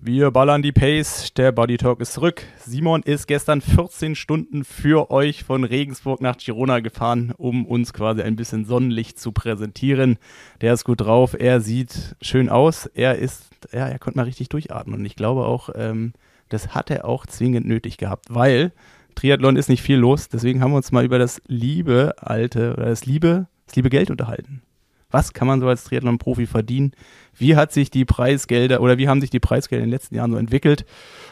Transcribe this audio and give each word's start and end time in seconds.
Wir 0.00 0.30
ballern 0.30 0.62
die 0.62 0.70
Pace, 0.70 1.34
der 1.34 1.50
Body 1.50 1.76
Talk 1.76 2.00
ist 2.00 2.12
zurück. 2.12 2.44
Simon 2.64 3.02
ist 3.02 3.26
gestern 3.26 3.60
14 3.60 4.14
Stunden 4.14 4.64
für 4.64 5.10
euch 5.10 5.42
von 5.42 5.64
Regensburg 5.64 6.20
nach 6.20 6.36
Girona 6.38 6.78
gefahren, 6.78 7.34
um 7.36 7.66
uns 7.66 7.92
quasi 7.92 8.22
ein 8.22 8.36
bisschen 8.36 8.64
Sonnenlicht 8.64 9.18
zu 9.18 9.32
präsentieren. 9.32 10.18
Der 10.60 10.72
ist 10.72 10.84
gut 10.84 11.00
drauf, 11.00 11.34
er 11.38 11.60
sieht 11.60 12.14
schön 12.22 12.48
aus, 12.48 12.86
er 12.86 13.16
ist, 13.16 13.50
ja, 13.72 13.88
er 13.88 13.98
konnte 13.98 14.18
mal 14.18 14.22
richtig 14.26 14.48
durchatmen 14.50 15.00
und 15.00 15.04
ich 15.04 15.16
glaube 15.16 15.46
auch, 15.46 15.70
ähm, 15.74 16.12
das 16.48 16.76
hat 16.76 16.92
er 16.92 17.04
auch 17.04 17.26
zwingend 17.26 17.66
nötig 17.66 17.98
gehabt, 17.98 18.26
weil 18.28 18.70
Triathlon 19.16 19.56
ist 19.56 19.68
nicht 19.68 19.82
viel 19.82 19.96
los, 19.96 20.28
deswegen 20.28 20.62
haben 20.62 20.70
wir 20.70 20.76
uns 20.76 20.92
mal 20.92 21.04
über 21.04 21.18
das 21.18 21.42
liebe 21.48 22.14
alte 22.18 22.74
oder 22.74 22.86
das 22.86 23.04
liebe, 23.04 23.48
das 23.66 23.74
liebe 23.74 23.90
Geld 23.90 24.12
unterhalten. 24.12 24.62
Was 25.10 25.32
kann 25.32 25.48
man 25.48 25.60
so 25.60 25.68
als 25.68 25.84
Triathlon-Profi 25.84 26.46
verdienen? 26.46 26.92
Wie 27.34 27.56
hat 27.56 27.72
sich 27.72 27.90
die 27.90 28.04
Preisgelder 28.04 28.82
oder 28.82 28.98
wie 28.98 29.08
haben 29.08 29.22
sich 29.22 29.30
die 29.30 29.40
Preisgelder 29.40 29.82
in 29.82 29.88
den 29.88 29.94
letzten 29.94 30.14
Jahren 30.14 30.32
so 30.32 30.36
entwickelt? 30.36 30.84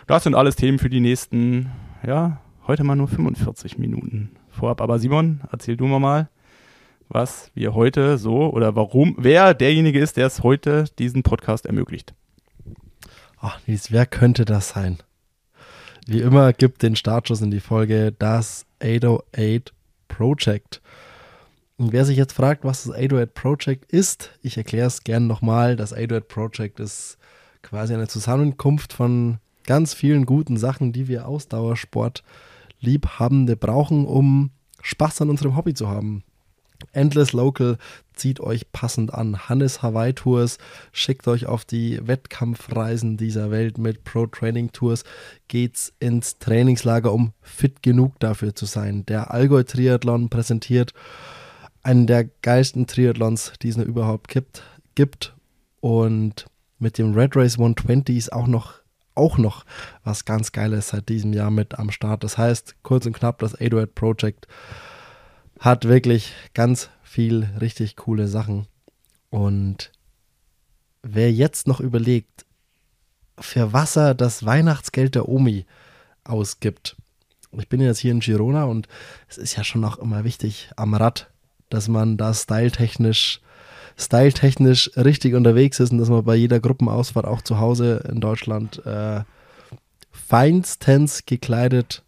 Das 0.06 0.24
sind 0.24 0.34
alles 0.34 0.56
Themen 0.56 0.78
für 0.78 0.88
die 0.88 1.00
nächsten, 1.00 1.70
ja, 2.06 2.40
heute 2.66 2.84
mal 2.84 2.96
nur 2.96 3.08
45 3.08 3.76
Minuten 3.76 4.30
vorab. 4.48 4.80
Aber 4.80 4.98
Simon, 4.98 5.42
erzähl 5.52 5.76
du 5.76 5.86
mal, 5.86 6.30
was 7.08 7.50
wir 7.54 7.74
heute 7.74 8.16
so 8.16 8.50
oder 8.50 8.74
warum, 8.76 9.14
wer 9.18 9.52
derjenige 9.52 10.00
ist, 10.00 10.16
der 10.16 10.26
es 10.26 10.42
heute 10.42 10.86
diesen 10.98 11.22
Podcast 11.22 11.66
ermöglicht. 11.66 12.14
Ach, 13.38 13.60
Nils, 13.66 13.92
wer 13.92 14.06
könnte 14.06 14.46
das 14.46 14.70
sein? 14.70 14.98
Wie 16.06 16.22
immer 16.22 16.54
gibt 16.54 16.82
den 16.82 16.96
Startschuss 16.96 17.42
in 17.42 17.50
die 17.50 17.60
Folge 17.60 18.12
das 18.18 18.64
808 18.82 19.74
Project. 20.08 20.80
Und 21.78 21.92
wer 21.92 22.04
sich 22.06 22.16
jetzt 22.16 22.32
fragt, 22.32 22.64
was 22.64 22.84
das 22.84 22.94
808 22.94 23.34
Project 23.34 23.92
ist, 23.92 24.30
ich 24.42 24.56
erkläre 24.56 24.86
es 24.86 25.04
gerne 25.04 25.26
nochmal. 25.26 25.76
Das 25.76 25.92
808 25.92 26.28
Project 26.28 26.80
ist 26.80 27.18
quasi 27.62 27.92
eine 27.92 28.08
Zusammenkunft 28.08 28.92
von 28.94 29.38
ganz 29.64 29.92
vielen 29.92 30.24
guten 30.24 30.56
Sachen, 30.56 30.92
die 30.92 31.08
wir 31.08 31.28
Ausdauersport 31.28 32.22
Liebhabende 32.80 33.56
brauchen, 33.56 34.06
um 34.06 34.50
Spaß 34.80 35.22
an 35.22 35.30
unserem 35.30 35.56
Hobby 35.56 35.74
zu 35.74 35.88
haben. 35.88 36.22
Endless 36.92 37.32
Local 37.32 37.78
zieht 38.14 38.40
euch 38.40 38.70
passend 38.72 39.12
an. 39.12 39.48
Hannes 39.48 39.82
Hawaii 39.82 40.12
Tours 40.12 40.58
schickt 40.92 41.26
euch 41.28 41.46
auf 41.46 41.64
die 41.64 42.06
Wettkampfreisen 42.06 43.16
dieser 43.16 43.50
Welt 43.50 43.78
mit 43.78 44.04
Pro 44.04 44.26
Training 44.26 44.72
Tours. 44.72 45.04
Geht's 45.48 45.92
ins 46.00 46.38
Trainingslager, 46.38 47.12
um 47.12 47.32
fit 47.42 47.82
genug 47.82 48.18
dafür 48.20 48.54
zu 48.54 48.66
sein. 48.66 49.04
Der 49.06 49.30
Allgäu 49.30 49.62
Triathlon 49.62 50.28
präsentiert 50.28 50.92
einen 51.86 52.08
der 52.08 52.24
geilsten 52.24 52.88
Triathlons, 52.88 53.52
die 53.62 53.68
es 53.68 53.76
nur 53.76 53.86
überhaupt 53.86 54.28
gibt, 54.28 54.64
gibt. 54.96 55.36
Und 55.80 56.46
mit 56.78 56.98
dem 56.98 57.14
Red 57.14 57.36
Race 57.36 57.54
120 57.54 58.16
ist 58.16 58.32
auch 58.32 58.48
noch, 58.48 58.74
auch 59.14 59.38
noch 59.38 59.64
was 60.02 60.24
ganz 60.24 60.50
Geiles 60.50 60.88
seit 60.88 61.08
diesem 61.08 61.32
Jahr 61.32 61.52
mit 61.52 61.78
am 61.78 61.92
Start. 61.92 62.24
Das 62.24 62.36
heißt, 62.36 62.82
kurz 62.82 63.06
und 63.06 63.12
knapp, 63.12 63.38
das 63.38 63.54
808 63.54 63.94
Project 63.94 64.48
hat 65.60 65.86
wirklich 65.86 66.32
ganz 66.54 66.90
viel 67.04 67.48
richtig 67.60 67.94
coole 67.94 68.26
Sachen. 68.26 68.66
Und 69.30 69.92
wer 71.02 71.32
jetzt 71.32 71.68
noch 71.68 71.78
überlegt, 71.78 72.46
für 73.38 73.72
was 73.72 73.96
er 73.96 74.14
das 74.14 74.44
Weihnachtsgeld 74.44 75.14
der 75.14 75.28
Omi 75.28 75.66
ausgibt. 76.24 76.96
Ich 77.52 77.68
bin 77.68 77.80
jetzt 77.80 77.98
hier 77.98 78.10
in 78.10 78.20
Girona 78.20 78.64
und 78.64 78.88
es 79.28 79.38
ist 79.38 79.56
ja 79.56 79.62
schon 79.62 79.84
auch 79.84 79.98
immer 79.98 80.24
wichtig, 80.24 80.70
am 80.76 80.94
Rad 80.94 81.30
dass 81.68 81.88
man 81.88 82.16
da 82.16 82.32
styletechnisch 82.32 83.40
styletechnisch 83.98 84.90
richtig 84.96 85.34
unterwegs 85.34 85.80
ist 85.80 85.90
und 85.90 85.98
dass 85.98 86.10
man 86.10 86.24
bei 86.24 86.34
jeder 86.36 86.60
Gruppenausfahrt 86.60 87.26
auch 87.26 87.40
zu 87.42 87.58
Hause 87.58 88.04
in 88.10 88.20
Deutschland 88.20 88.84
äh, 88.84 89.22
feinstens 90.10 91.24
gekleidet 91.24 92.02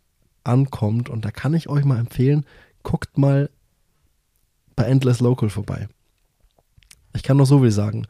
ankommt. 0.44 1.08
Und 1.08 1.24
da 1.24 1.30
kann 1.30 1.54
ich 1.54 1.68
euch 1.68 1.84
mal 1.84 1.98
empfehlen, 1.98 2.44
guckt 2.82 3.16
mal 3.16 3.50
bei 4.76 4.84
Endless 4.84 5.20
Local 5.20 5.48
vorbei. 5.48 5.88
Ich 7.14 7.22
kann 7.22 7.36
noch 7.36 7.46
so 7.46 7.60
viel 7.60 7.70
sagen. 7.70 8.06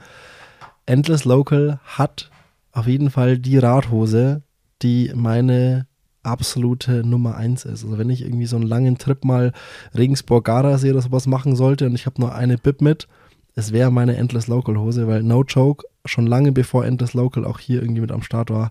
Endless 0.86 1.24
Local 1.24 1.80
hat 1.84 2.30
auf 2.72 2.86
jeden 2.86 3.10
Fall 3.10 3.38
die 3.38 3.58
Radhose, 3.58 4.42
die 4.82 5.12
meine 5.14 5.86
absolute 6.28 7.04
Nummer 7.06 7.36
eins 7.36 7.64
ist. 7.64 7.84
Also 7.84 7.98
wenn 7.98 8.10
ich 8.10 8.22
irgendwie 8.22 8.46
so 8.46 8.56
einen 8.56 8.66
langen 8.66 8.98
Trip 8.98 9.24
mal 9.24 9.52
Regensburg-Gardasee 9.96 10.90
oder 10.90 11.02
sowas 11.02 11.26
machen 11.26 11.56
sollte 11.56 11.86
und 11.86 11.94
ich 11.94 12.06
habe 12.06 12.20
nur 12.20 12.34
eine 12.34 12.58
Bib 12.58 12.80
mit, 12.82 13.08
es 13.54 13.72
wäre 13.72 13.90
meine 13.90 14.16
Endless 14.16 14.46
Local 14.46 14.76
Hose, 14.76 15.08
weil 15.08 15.22
No 15.22 15.42
Joke 15.42 15.86
schon 16.04 16.26
lange 16.26 16.52
bevor 16.52 16.84
Endless 16.84 17.14
Local 17.14 17.44
auch 17.44 17.58
hier 17.58 17.82
irgendwie 17.82 18.02
mit 18.02 18.12
am 18.12 18.22
Start 18.22 18.50
war, 18.50 18.70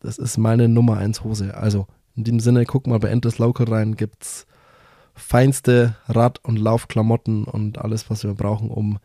das 0.00 0.18
ist 0.18 0.38
meine 0.38 0.68
Nummer 0.68 0.98
eins 0.98 1.24
Hose. 1.24 1.56
Also 1.56 1.86
in 2.14 2.24
dem 2.24 2.40
Sinne, 2.40 2.64
guck 2.66 2.86
mal 2.86 2.98
bei 2.98 3.08
Endless 3.08 3.38
Local 3.38 3.66
rein, 3.66 3.96
gibt's 3.96 4.46
feinste 5.14 5.96
Rad- 6.06 6.42
und 6.44 6.58
Laufklamotten 6.58 7.44
und 7.44 7.78
alles, 7.78 8.10
was 8.10 8.24
wir 8.24 8.34
brauchen, 8.34 8.70
um 8.70 8.98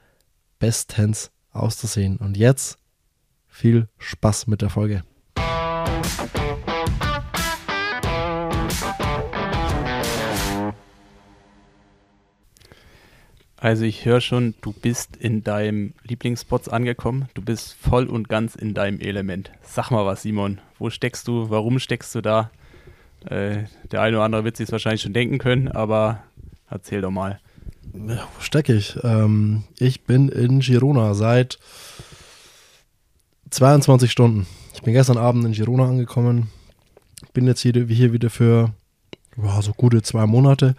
bestens 0.59 1.31
auszusehen. 1.51 2.17
Und 2.17 2.37
jetzt 2.37 2.77
viel 3.47 3.87
Spaß 3.97 4.47
mit 4.47 4.61
der 4.61 4.69
Folge. 4.69 5.03
Also 13.65 13.83
ich 13.83 14.05
höre 14.05 14.21
schon, 14.21 14.53
du 14.61 14.73
bist 14.73 15.17
in 15.17 15.43
deinem 15.43 15.95
Lieblingsspots 16.03 16.69
angekommen. 16.69 17.29
Du 17.33 17.41
bist 17.41 17.73
voll 17.73 18.05
und 18.05 18.29
ganz 18.29 18.53
in 18.53 18.75
deinem 18.75 18.99
Element. 18.99 19.49
Sag 19.63 19.89
mal 19.89 20.05
was, 20.05 20.21
Simon. 20.21 20.61
Wo 20.77 20.91
steckst 20.91 21.27
du? 21.27 21.49
Warum 21.49 21.79
steckst 21.79 22.13
du 22.13 22.21
da? 22.21 22.51
Äh, 23.25 23.63
der 23.91 24.03
eine 24.03 24.17
oder 24.17 24.25
andere 24.25 24.43
wird 24.43 24.55
sich 24.55 24.67
es 24.67 24.71
wahrscheinlich 24.71 25.01
schon 25.01 25.13
denken 25.13 25.39
können, 25.39 25.67
aber 25.67 26.21
erzähl 26.69 27.01
doch 27.01 27.09
mal. 27.09 27.39
Ja, 27.95 28.27
wo 28.35 28.39
stecke 28.39 28.75
ich? 28.75 28.99
Ähm, 29.01 29.63
ich 29.79 30.03
bin 30.03 30.29
in 30.29 30.59
Girona 30.59 31.15
seit 31.15 31.57
22 33.49 34.11
Stunden. 34.11 34.45
Ich 34.75 34.83
bin 34.83 34.93
gestern 34.93 35.17
Abend 35.17 35.43
in 35.43 35.53
Girona 35.53 35.85
angekommen. 35.85 36.51
Bin 37.33 37.47
jetzt 37.47 37.61
hier, 37.61 37.73
hier 37.73 38.13
wieder 38.13 38.29
für 38.29 38.75
wow, 39.37 39.59
so 39.63 39.73
gute 39.73 40.03
zwei 40.03 40.27
Monate. 40.27 40.75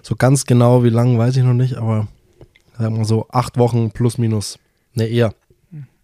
So 0.00 0.16
ganz 0.16 0.46
genau 0.46 0.82
wie 0.82 0.88
lang 0.88 1.18
weiß 1.18 1.36
ich 1.36 1.44
noch 1.44 1.52
nicht, 1.52 1.76
aber 1.76 2.08
sagen 2.80 2.96
wir 2.96 3.04
so 3.04 3.26
acht 3.30 3.58
Wochen 3.58 3.90
plus 3.90 4.18
minus. 4.18 4.58
Ne, 4.94 5.06
eher. 5.06 5.34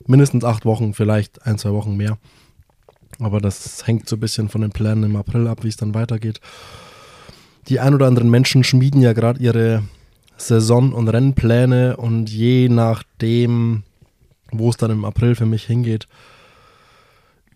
Mindestens 0.07 0.45
acht 0.45 0.65
Wochen, 0.65 0.95
vielleicht 0.95 1.47
ein, 1.47 1.59
zwei 1.59 1.73
Wochen 1.73 1.97
mehr. 1.97 2.19
Aber 3.19 3.41
das 3.41 3.87
hängt 3.87 4.09
so 4.09 4.17
ein 4.17 4.21
bisschen 4.21 4.49
von 4.49 4.61
den 4.61 4.71
Plänen 4.71 5.05
im 5.05 5.17
April 5.17 5.49
ab, 5.49 5.65
wie 5.65 5.69
es 5.69 5.77
dann 5.77 5.95
weitergeht. 5.95 6.41
Die 7.69 7.81
ein 7.81 7.95
oder 7.95 8.07
anderen 8.07 8.31
Menschen 8.31 8.63
schmieden 8.63 9.01
ja 9.01 9.13
gerade 9.13 9.41
ihre 9.41 9.83
Saison- 10.37 10.93
und 10.93 11.09
Rennpläne 11.09 11.97
und 11.97 12.31
je 12.31 12.69
nachdem, 12.69 13.83
wo 14.53 14.69
es 14.69 14.77
dann 14.77 14.91
im 14.91 15.05
April 15.05 15.35
für 15.35 15.47
mich 15.47 15.65
hingeht, 15.65 16.07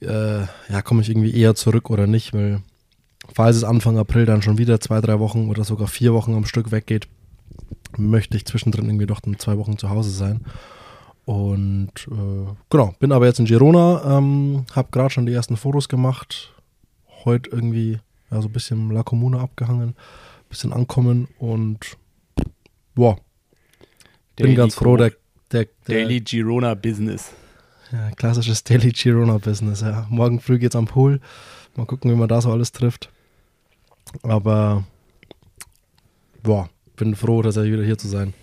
äh, 0.00 0.40
ja, 0.40 0.82
komme 0.82 1.02
ich 1.02 1.10
irgendwie 1.10 1.34
eher 1.34 1.54
zurück 1.54 1.90
oder 1.90 2.06
nicht, 2.06 2.32
weil 2.32 2.62
falls 3.32 3.56
es 3.56 3.64
Anfang 3.64 3.98
April 3.98 4.24
dann 4.24 4.42
schon 4.42 4.58
wieder 4.58 4.80
zwei, 4.80 5.00
drei 5.00 5.20
Wochen 5.20 5.50
oder 5.50 5.62
sogar 5.62 5.88
vier 5.88 6.14
Wochen 6.14 6.34
am 6.34 6.46
Stück 6.46 6.72
weggeht, 6.72 7.06
möchte 7.96 8.36
ich 8.36 8.46
zwischendrin 8.46 8.86
irgendwie 8.86 9.06
doch 9.06 9.20
dann 9.20 9.38
zwei 9.38 9.58
Wochen 9.58 9.78
zu 9.78 9.90
Hause 9.90 10.10
sein. 10.10 10.44
Und 11.24 11.92
äh, 12.10 12.52
genau, 12.70 12.94
bin 12.98 13.12
aber 13.12 13.26
jetzt 13.26 13.38
in 13.38 13.44
Girona, 13.44 14.18
ähm, 14.18 14.64
habe 14.72 14.88
gerade 14.90 15.10
schon 15.10 15.26
die 15.26 15.32
ersten 15.32 15.56
Fotos 15.56 15.88
gemacht. 15.88 16.52
Heute 17.24 17.50
irgendwie 17.50 18.00
ja, 18.30 18.40
so 18.40 18.48
ein 18.48 18.52
bisschen 18.52 18.90
La 18.90 19.02
Comuna 19.02 19.40
abgehangen, 19.40 19.94
bisschen 20.48 20.72
ankommen 20.72 21.28
und 21.38 21.96
boah, 22.94 23.18
bin 24.36 24.54
ganz 24.54 24.74
froh, 24.74 24.96
der, 24.96 25.12
der, 25.52 25.66
der 25.86 26.04
Daily 26.04 26.20
Girona 26.20 26.74
Business. 26.74 27.32
Ja, 27.92 28.10
klassisches 28.12 28.64
Daily 28.64 28.92
Girona 28.92 29.38
Business, 29.38 29.80
ja. 29.80 30.06
Morgen 30.10 30.40
früh 30.40 30.58
geht's 30.58 30.76
am 30.76 30.86
Pool. 30.86 31.20
Mal 31.76 31.86
gucken, 31.86 32.10
wie 32.10 32.16
man 32.16 32.28
da 32.28 32.40
so 32.40 32.50
alles 32.50 32.72
trifft. 32.72 33.10
Aber 34.22 34.84
boah, 36.42 36.68
bin 37.00 37.16
froh, 37.16 37.42
dass 37.42 37.56
er 37.56 37.64
wieder 37.64 37.82
hier 37.82 37.98
zu 37.98 38.06
sein. 38.06 38.34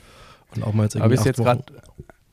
Und 0.53 0.63
auch 0.63 0.73
mal 0.73 0.83
jetzt 0.83 0.95
irgendwie. 0.95 1.05
Aber 1.05 1.11
bist, 1.11 1.25
jetzt 1.25 1.37
grad, 1.37 1.71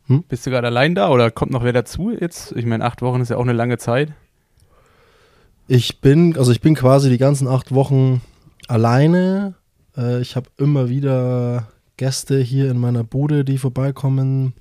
hm? 0.06 0.24
bist 0.28 0.44
du 0.44 0.50
gerade 0.50 0.66
allein 0.66 0.94
da 0.94 1.10
oder 1.10 1.30
kommt 1.30 1.52
noch 1.52 1.62
wer 1.62 1.72
dazu 1.72 2.10
jetzt? 2.10 2.52
Ich 2.52 2.66
meine, 2.66 2.84
acht 2.84 3.02
Wochen 3.02 3.20
ist 3.20 3.28
ja 3.28 3.36
auch 3.36 3.42
eine 3.42 3.52
lange 3.52 3.78
Zeit. 3.78 4.12
Ich 5.68 6.00
bin, 6.00 6.36
also 6.36 6.50
ich 6.50 6.60
bin 6.60 6.74
quasi 6.74 7.08
die 7.08 7.18
ganzen 7.18 7.46
acht 7.46 7.72
Wochen 7.72 8.20
alleine. 8.66 9.54
Äh, 9.96 10.20
ich 10.20 10.34
habe 10.36 10.50
immer 10.56 10.88
wieder 10.88 11.68
Gäste 11.96 12.38
hier 12.40 12.70
in 12.70 12.78
meiner 12.78 13.04
Bude, 13.04 13.44
die 13.44 13.58
vorbeikommen. 13.58 14.54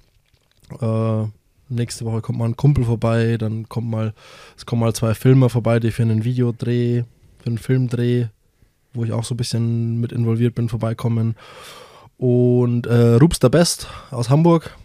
Äh, 0.82 1.26
nächste 1.70 2.06
Woche 2.06 2.22
kommt 2.22 2.40
mal 2.40 2.46
ein 2.46 2.58
Kumpel 2.58 2.86
vorbei, 2.86 3.38
dann 3.38 3.68
kommt 3.68 3.90
mal, 3.90 4.14
es 4.58 4.66
kommen 4.66 4.82
mal 4.82 4.94
zwei 4.94 5.14
Filmer 5.14 5.50
vorbei, 5.50 5.80
die 5.80 5.92
für 5.92 6.04
einen 6.04 6.24
Videodreh, 6.24 7.04
für 7.40 7.48
einen 7.48 7.58
Filmdreh 7.58 8.28
wo 8.94 9.04
ich 9.04 9.12
auch 9.12 9.24
so 9.24 9.34
ein 9.34 9.38
bisschen 9.38 10.00
mit 10.00 10.12
involviert 10.12 10.56
bin, 10.56 10.70
vorbeikommen. 10.70 11.36
Und 12.18 12.88
äh, 12.88 13.16
Rups 13.16 13.40
der 13.40 13.50
Best 13.50 13.88
aus 14.12 14.30
Hamburg 14.30 14.76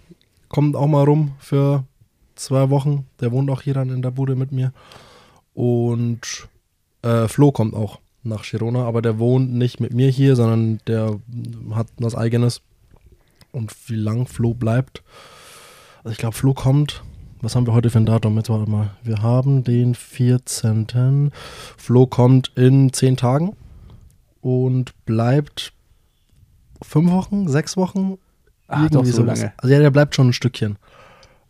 kommt 0.49 0.77
auch 0.77 0.87
mal 0.87 1.05
rum 1.05 1.33
für 1.39 1.85
zwei 2.35 2.71
Wochen. 2.71 3.07
Der 3.21 3.33
wohnt 3.33 3.51
auch 3.51 3.63
hier 3.63 3.75
dann 3.75 3.91
in 3.91 4.03
der 4.03 4.11
Bude 4.11 4.35
mit 4.35 4.53
mir. 4.53 4.73
Und 5.55 6.49
äh, 7.03 7.29
Flo 7.29 7.53
kommt 7.53 7.75
auch 7.75 8.01
nach 8.23 8.45
Girona, 8.45 8.85
aber 8.85 9.03
der 9.03 9.19
wohnt 9.19 9.53
nicht 9.53 9.81
mit 9.81 9.93
mir 9.93 10.09
hier, 10.09 10.37
sondern 10.37 10.81
der 10.87 11.19
hat 11.75 11.89
was 11.99 12.15
eigenes. 12.15 12.63
Und 13.53 13.73
wie 13.89 13.97
lang 13.97 14.27
Flo 14.27 14.55
bleibt. 14.55 15.03
Also 15.99 16.11
ich 16.11 16.19
glaube, 16.19 16.37
Flo 16.37 16.55
kommt. 16.55 17.03
Was 17.41 17.55
haben 17.55 17.67
wir 17.67 17.73
heute 17.73 17.91
für 17.91 17.99
ein 17.99 18.07
Datum? 18.07 18.37
Jetzt 18.37 18.51
warte 18.51 18.69
mal. 18.71 18.91
Wir 19.03 19.23
haben 19.23 19.63
den 19.63 19.95
14. 19.95 21.31
Flo 21.77 22.07
kommt 22.07 22.51
in 22.57 22.93
zehn 22.93 23.17
Tagen 23.17 23.57
und 24.41 24.93
bleibt 25.05 25.73
fünf 26.83 27.11
Wochen, 27.11 27.49
sechs 27.49 27.77
Wochen. 27.77 28.19
Ach, 28.69 28.89
doch 28.91 29.05
so 29.05 29.23
lange. 29.23 29.53
Also 29.57 29.73
ja, 29.75 29.81
der 29.81 29.91
bleibt 29.91 30.15
schon 30.15 30.29
ein 30.29 30.33
Stückchen. 30.33 30.79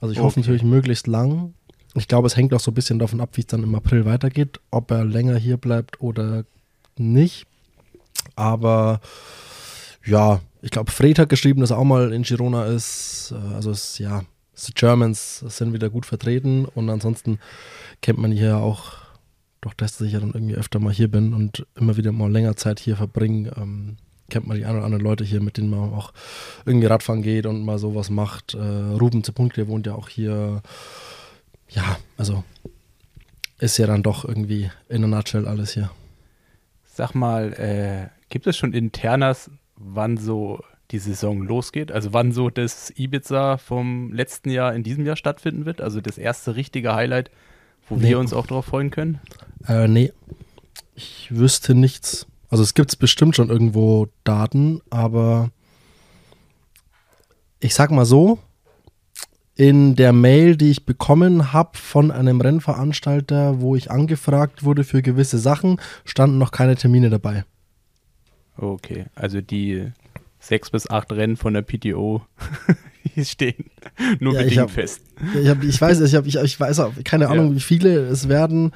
Also 0.00 0.12
ich 0.12 0.18
hoffe 0.18 0.34
Okay. 0.38 0.40
natürlich 0.40 0.62
möglichst 0.62 1.06
lang. 1.06 1.54
Ich 1.94 2.06
glaube, 2.06 2.26
es 2.28 2.36
hängt 2.36 2.54
auch 2.54 2.60
so 2.60 2.70
ein 2.70 2.74
bisschen 2.74 2.98
davon 2.98 3.20
ab, 3.20 3.30
wie 3.34 3.40
es 3.40 3.46
dann 3.48 3.62
im 3.64 3.74
April 3.74 4.04
weitergeht, 4.04 4.60
ob 4.70 4.90
er 4.90 5.04
länger 5.04 5.36
hier 5.36 5.56
bleibt 5.56 6.00
oder 6.00 6.44
nicht. 6.96 7.46
Aber 8.36 9.00
ja, 10.04 10.40
ich 10.62 10.70
glaube, 10.70 10.90
Fred 10.92 11.18
hat 11.18 11.28
geschrieben, 11.28 11.60
dass 11.60 11.70
er 11.70 11.78
auch 11.78 11.84
mal 11.84 12.12
in 12.12 12.22
Girona 12.22 12.66
ist. 12.66 13.32
Äh, 13.32 13.54
Also 13.54 13.70
es, 13.70 13.98
ja, 13.98 14.22
die 14.66 14.74
Germans 14.74 15.40
sind 15.40 15.72
wieder 15.72 15.88
gut 15.90 16.06
vertreten 16.06 16.64
und 16.66 16.88
ansonsten 16.90 17.38
kennt 18.02 18.18
man 18.18 18.32
hier 18.32 18.58
auch, 18.58 18.92
doch 19.60 19.74
dass 19.74 20.00
ich 20.00 20.12
ja 20.12 20.20
dann 20.20 20.32
irgendwie 20.32 20.54
öfter 20.54 20.78
mal 20.78 20.92
hier 20.92 21.08
bin 21.10 21.34
und 21.34 21.66
immer 21.74 21.96
wieder 21.96 22.12
mal 22.12 22.30
länger 22.30 22.56
Zeit 22.56 22.78
hier 22.80 22.96
verbringe, 22.96 23.52
ähm, 23.56 23.96
kennt 24.30 24.46
man 24.46 24.56
die 24.56 24.64
ein 24.64 24.76
oder 24.76 24.84
anderen 24.84 25.04
Leute 25.04 25.24
hier, 25.24 25.40
mit 25.40 25.56
denen 25.56 25.70
man 25.70 25.92
auch 25.94 26.12
irgendwie 26.66 26.86
Radfahren 26.86 27.22
geht 27.22 27.46
und 27.46 27.64
mal 27.64 27.78
sowas 27.78 28.10
macht. 28.10 28.54
Äh, 28.54 28.58
Ruben 28.58 29.24
Zepunkt, 29.24 29.56
der 29.56 29.68
wohnt 29.68 29.86
ja 29.86 29.94
auch 29.94 30.08
hier. 30.08 30.62
Ja, 31.70 31.98
also 32.16 32.44
ist 33.58 33.78
ja 33.78 33.86
dann 33.86 34.02
doch 34.02 34.24
irgendwie 34.24 34.70
in 34.88 35.02
a 35.04 35.06
nutshell 35.06 35.46
alles 35.48 35.72
hier. 35.72 35.90
Sag 36.84 37.14
mal, 37.14 37.52
äh, 37.54 38.08
gibt 38.28 38.46
es 38.46 38.56
schon 38.56 38.72
Internas, 38.72 39.50
wann 39.76 40.16
so 40.16 40.60
die 40.90 40.98
Saison 40.98 41.42
losgeht? 41.42 41.90
Also 41.92 42.12
wann 42.12 42.32
so 42.32 42.50
das 42.50 42.92
Ibiza 42.96 43.56
vom 43.58 44.12
letzten 44.12 44.50
Jahr 44.50 44.74
in 44.74 44.82
diesem 44.82 45.04
Jahr 45.06 45.16
stattfinden 45.16 45.64
wird? 45.66 45.80
Also 45.80 46.00
das 46.00 46.18
erste 46.18 46.54
richtige 46.56 46.94
Highlight, 46.94 47.30
wo 47.88 47.96
Nee. 47.96 48.08
wir 48.10 48.18
uns 48.18 48.32
auch 48.32 48.46
drauf 48.46 48.66
freuen 48.66 48.90
können? 48.90 49.20
Äh, 49.66 49.88
nee, 49.88 50.12
ich 50.94 51.28
wüsste 51.30 51.74
nichts. 51.74 52.26
Also 52.50 52.62
es 52.62 52.74
gibt 52.74 52.98
bestimmt 52.98 53.36
schon 53.36 53.50
irgendwo 53.50 54.08
Daten, 54.24 54.80
aber 54.90 55.50
ich 57.60 57.74
sag 57.74 57.90
mal 57.90 58.04
so, 58.06 58.38
in 59.54 59.96
der 59.96 60.12
Mail, 60.12 60.56
die 60.56 60.70
ich 60.70 60.86
bekommen 60.86 61.52
habe 61.52 61.76
von 61.76 62.10
einem 62.12 62.40
Rennveranstalter, 62.40 63.60
wo 63.60 63.74
ich 63.74 63.90
angefragt 63.90 64.62
wurde 64.64 64.84
für 64.84 65.02
gewisse 65.02 65.38
Sachen, 65.38 65.80
standen 66.04 66.38
noch 66.38 66.52
keine 66.52 66.76
Termine 66.76 67.10
dabei. 67.10 67.44
Okay, 68.56 69.06
also 69.16 69.40
die 69.40 69.90
sechs 70.40 70.70
bis 70.70 70.88
acht 70.88 71.10
Rennen 71.12 71.36
von 71.36 71.52
der 71.54 71.62
PTO 71.62 72.22
die 73.16 73.24
stehen 73.24 73.64
nur 74.20 74.34
Ja, 74.34 74.40
ich 74.40 74.46
bedingt 74.46 74.62
hab- 74.62 74.70
fest. 74.70 75.02
Ich, 75.40 75.48
hab, 75.48 75.62
ich 75.64 75.80
weiß, 75.80 76.00
ich, 76.00 76.14
hab, 76.14 76.26
ich, 76.26 76.36
ich 76.36 76.58
weiß 76.60 76.78
auch, 76.80 76.92
keine 77.04 77.24
Ja. 77.24 77.30
Ahnung, 77.30 77.54
wie 77.56 77.60
viele 77.60 77.98
es 78.06 78.28
werden. 78.28 78.72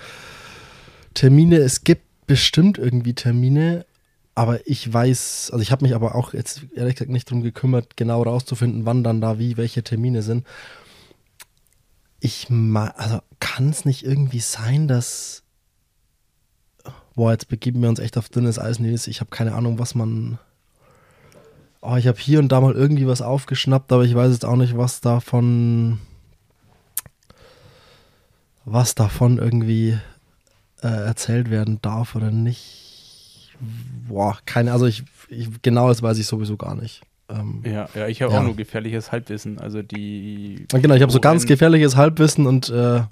Termine, 1.12 1.56
es 1.56 1.84
gibt 1.84 2.26
bestimmt 2.26 2.78
irgendwie 2.78 3.14
Termine, 3.14 3.86
aber 4.34 4.66
ich 4.66 4.90
weiß, 4.90 5.50
also 5.52 5.62
ich 5.62 5.70
habe 5.72 5.84
mich 5.84 5.94
aber 5.94 6.14
auch 6.14 6.32
jetzt 6.32 6.62
ehrlich 6.74 6.94
gesagt 6.94 7.10
nicht 7.10 7.30
drum 7.30 7.42
gekümmert, 7.42 7.96
genau 7.96 8.22
rauszufinden, 8.22 8.86
wann 8.86 9.04
dann 9.04 9.20
da 9.20 9.38
wie 9.38 9.56
welche 9.56 9.82
Termine 9.82 10.22
sind. 10.22 10.46
Ich 12.20 12.48
ma 12.48 12.88
also 12.96 13.20
kann 13.40 13.68
es 13.70 13.84
nicht 13.84 14.04
irgendwie 14.04 14.40
sein, 14.40 14.88
dass 14.88 15.42
boah, 17.14 17.32
jetzt 17.32 17.48
begeben 17.48 17.82
wir 17.82 17.88
uns 17.88 17.98
echt 17.98 18.16
auf 18.16 18.28
dünnes 18.28 18.58
Eis, 18.58 18.78
Nils. 18.78 19.06
Ich 19.06 19.20
habe 19.20 19.30
keine 19.30 19.54
Ahnung, 19.54 19.78
was 19.78 19.94
man 19.94 20.38
Oh, 21.84 21.96
ich 21.96 22.06
habe 22.06 22.18
hier 22.18 22.38
und 22.38 22.52
da 22.52 22.60
mal 22.60 22.74
irgendwie 22.74 23.08
was 23.08 23.22
aufgeschnappt, 23.22 23.90
aber 23.90 24.04
ich 24.04 24.14
weiß 24.14 24.32
jetzt 24.32 24.44
auch 24.44 24.54
nicht, 24.54 24.76
was 24.76 25.00
davon 25.00 25.98
was 28.64 28.94
davon 28.94 29.38
irgendwie 29.38 29.98
äh, 30.82 30.86
erzählt 30.88 31.50
werden 31.50 31.78
darf 31.82 32.14
oder 32.16 32.30
nicht. 32.30 33.52
Boah, 34.08 34.38
keine, 34.44 34.72
also 34.72 34.86
ich, 34.86 35.04
ich 35.28 35.48
genau 35.62 35.88
das 35.88 36.02
weiß 36.02 36.18
ich 36.18 36.26
sowieso 36.26 36.56
gar 36.56 36.74
nicht. 36.74 37.02
Ähm, 37.28 37.62
Ja, 37.64 37.88
ja, 37.94 38.08
ich 38.08 38.22
habe 38.22 38.32
Ja. 38.32 38.40
auch 38.40 38.44
nur 38.44 38.56
gefährliches 38.56 39.12
Halbwissen. 39.12 39.58
Also 39.58 39.82
die. 39.82 40.66
genau, 40.68 40.94
ich 40.94 41.02
habe 41.02 41.12
so 41.12 41.20
ganz 41.20 41.46
gefährliches 41.46 41.96
Halbwissen 41.96 42.46
und 42.46 42.68
äh, 42.70 43.02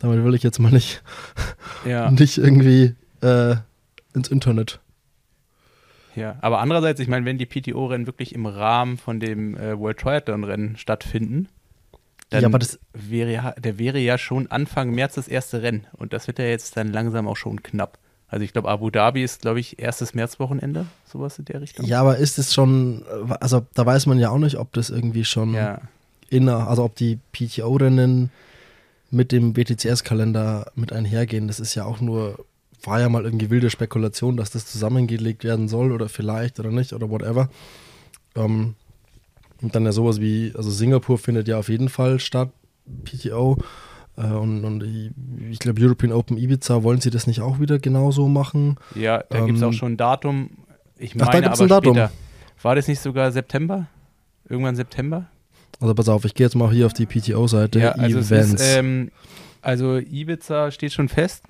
damit 0.00 0.24
will 0.24 0.34
ich 0.34 0.42
jetzt 0.42 0.58
mal 0.58 0.72
nicht, 0.72 1.02
Ja, 1.84 2.10
nicht 2.10 2.38
irgendwie 2.38 2.94
äh, 3.20 3.56
ins 4.14 4.28
Internet. 4.28 4.80
ja. 6.16 6.36
Aber 6.40 6.60
andererseits, 6.60 7.00
ich 7.00 7.08
meine, 7.08 7.26
wenn 7.26 7.36
die 7.38 7.46
PTO-Rennen 7.46 8.06
wirklich 8.06 8.34
im 8.34 8.46
Rahmen 8.46 8.96
von 8.96 9.20
dem 9.20 9.56
äh, 9.56 9.78
World 9.78 9.98
Triathlon-Rennen 9.98 10.76
stattfinden, 10.78 11.48
dann 12.30 12.42
Ja, 12.42 12.48
aber 12.48 12.58
das- 12.58 12.78
wäre 12.92 13.32
ja, 13.32 13.52
der 13.52 13.78
wäre 13.78 13.98
ja 13.98 14.16
schon 14.18 14.50
Anfang 14.50 14.90
März 14.90 15.14
das 15.14 15.28
erste 15.28 15.62
Rennen. 15.62 15.86
Und 15.92 16.12
das 16.12 16.26
wird 16.26 16.38
ja 16.38 16.46
jetzt 16.46 16.76
dann 16.76 16.92
langsam 16.92 17.28
auch 17.28 17.36
schon 17.36 17.62
knapp. 17.62 17.98
Also 18.28 18.44
ich 18.44 18.52
glaube, 18.52 18.68
Abu 18.68 18.90
Dhabi 18.90 19.24
ist, 19.24 19.42
glaube 19.42 19.58
ich, 19.58 19.80
erstes 19.80 20.14
Märzwochenende, 20.14 20.86
sowas 21.04 21.38
in 21.40 21.44
der 21.46 21.60
Richtung. 21.60 21.84
Ja, 21.84 22.00
aber 22.00 22.16
ist 22.18 22.38
es 22.38 22.54
schon, 22.54 23.02
also 23.40 23.66
da 23.74 23.84
weiß 23.84 24.06
man 24.06 24.20
ja 24.20 24.30
auch 24.30 24.38
nicht, 24.38 24.56
ob 24.56 24.72
das 24.72 24.88
irgendwie 24.90 25.24
schon 25.24 25.54
Ja, 25.54 25.80
inner, 26.28 26.68
also 26.68 26.84
ob 26.84 26.94
die 26.94 27.18
PTO-Rennen 27.32 28.30
mit 29.10 29.32
dem 29.32 29.52
BTCS-Kalender 29.52 30.70
mit 30.76 30.92
einhergehen. 30.92 31.48
Das 31.48 31.58
ist 31.58 31.74
ja 31.74 31.84
auch 31.84 32.00
nur, 32.00 32.44
war 32.84 33.00
ja 33.00 33.08
mal 33.08 33.24
irgendwie 33.24 33.50
wilde 33.50 33.68
Spekulation, 33.68 34.36
dass 34.36 34.50
das 34.50 34.64
zusammengelegt 34.66 35.42
werden 35.42 35.66
soll 35.66 35.90
oder 35.90 36.08
vielleicht 36.08 36.60
oder 36.60 36.70
nicht 36.70 36.92
oder 36.92 37.10
whatever. 37.10 37.48
Ähm, 38.36 38.76
und 39.62 39.74
dann 39.74 39.84
ja 39.84 39.92
sowas 39.92 40.20
wie, 40.20 40.52
also 40.56 40.70
Singapur 40.70 41.18
findet 41.18 41.48
ja 41.48 41.58
auf 41.58 41.68
jeden 41.68 41.88
Fall 41.88 42.18
statt, 42.20 42.50
PTO. 43.04 43.58
Äh, 44.16 44.22
und 44.26 44.64
und 44.64 44.82
ich, 44.82 45.10
ich 45.50 45.58
glaube, 45.58 45.80
European 45.82 46.12
Open 46.12 46.36
Ibiza, 46.36 46.82
wollen 46.82 47.00
sie 47.00 47.10
das 47.10 47.26
nicht 47.26 47.40
auch 47.40 47.60
wieder 47.60 47.78
genauso 47.78 48.28
machen? 48.28 48.76
ja 48.94 49.22
da 49.28 49.40
gibt 49.44 49.56
es 49.58 49.62
Ähm, 49.62 49.68
auch 49.68 49.72
schon 49.72 49.92
ein 49.92 49.96
Datum. 49.96 50.50
Ich 50.98 51.12
ach, 51.14 51.18
da 51.18 51.24
meine 51.26 51.42
gibt's 51.42 51.60
aber 51.60 51.66
ein 51.66 51.68
Datum. 51.68 51.94
später. 51.94 52.12
War 52.62 52.74
das 52.74 52.88
nicht 52.88 53.00
sogar 53.00 53.30
September? 53.32 53.86
Irgendwann 54.48 54.76
September? 54.76 55.26
Also 55.80 55.94
pass 55.94 56.08
auf, 56.08 56.24
ich 56.26 56.34
gehe 56.34 56.44
jetzt 56.46 56.56
mal 56.56 56.70
hier 56.72 56.84
auf 56.86 56.92
die 56.92 57.06
PTO-Seite, 57.06 57.78
Ja, 57.80 57.92
also 57.92 58.18
Events. 58.18 58.54
ist, 58.60 58.76
ähm, 58.76 59.10
also 59.62 59.96
Ibiza 59.96 60.70
steht 60.70 60.92
schon 60.92 61.08
fest, 61.08 61.44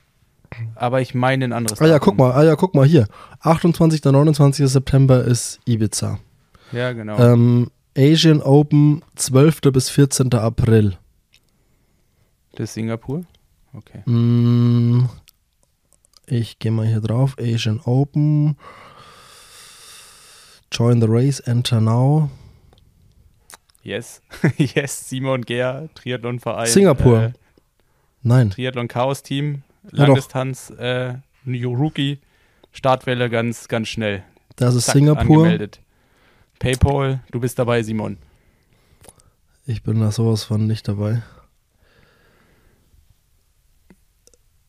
aber 0.76 1.00
ich 1.00 1.14
meine 1.14 1.46
ein 1.46 1.52
anderes 1.52 1.80
ah 1.80 1.86
ja, 1.86 1.94
Datum. 1.94 2.04
guck 2.10 2.18
mal, 2.18 2.32
ah 2.32 2.44
ja, 2.44 2.54
guck 2.54 2.74
mal 2.76 2.86
hier. 2.86 3.08
28. 3.40 4.04
und 4.06 4.12
29. 4.12 4.68
September 4.68 5.24
ist 5.24 5.58
Ibiza. 5.64 6.18
Ja, 6.70 6.92
genau. 6.92 7.18
Ähm, 7.18 7.70
Asian 7.96 8.40
Open 8.42 9.02
12. 9.16 9.60
bis 9.72 9.90
14. 9.90 10.32
April. 10.34 10.96
das 12.52 12.70
ist 12.70 12.74
Singapur? 12.74 13.24
Okay. 13.72 14.02
Mm, 14.08 15.08
ich 16.26 16.58
gehe 16.58 16.70
mal 16.72 16.86
hier 16.86 17.00
drauf. 17.00 17.36
Asian 17.38 17.80
Open. 17.84 18.56
Join 20.72 21.00
the 21.00 21.06
race, 21.08 21.40
enter 21.40 21.80
now. 21.80 22.30
Yes. 23.82 24.22
yes, 24.56 25.08
Simon 25.08 25.42
Gehr, 25.42 25.88
Triathlonverein. 25.94 26.66
Singapur. 26.68 27.22
Äh, 27.22 27.32
Nein. 28.22 28.50
Triathlon 28.50 28.86
Chaos 28.88 29.22
Team, 29.22 29.62
Ja. 29.92 30.04
Langdistanz, 30.06 30.70
äh, 30.78 31.14
New 31.44 31.72
Rookie, 31.74 32.18
Startwelle 32.72 33.30
ganz, 33.30 33.66
ganz 33.68 33.88
schnell. 33.88 34.22
Das 34.56 34.74
ist 34.74 34.86
Zack, 34.86 34.94
Singapur. 34.94 35.38
Angemeldet. 35.44 35.80
PayPal, 36.60 37.20
du 37.30 37.40
bist 37.40 37.58
dabei, 37.58 37.82
Simon. 37.82 38.18
Ich 39.64 39.82
bin 39.82 39.98
da 39.98 40.12
sowas 40.12 40.44
von 40.44 40.66
nicht 40.66 40.86
dabei. 40.86 41.22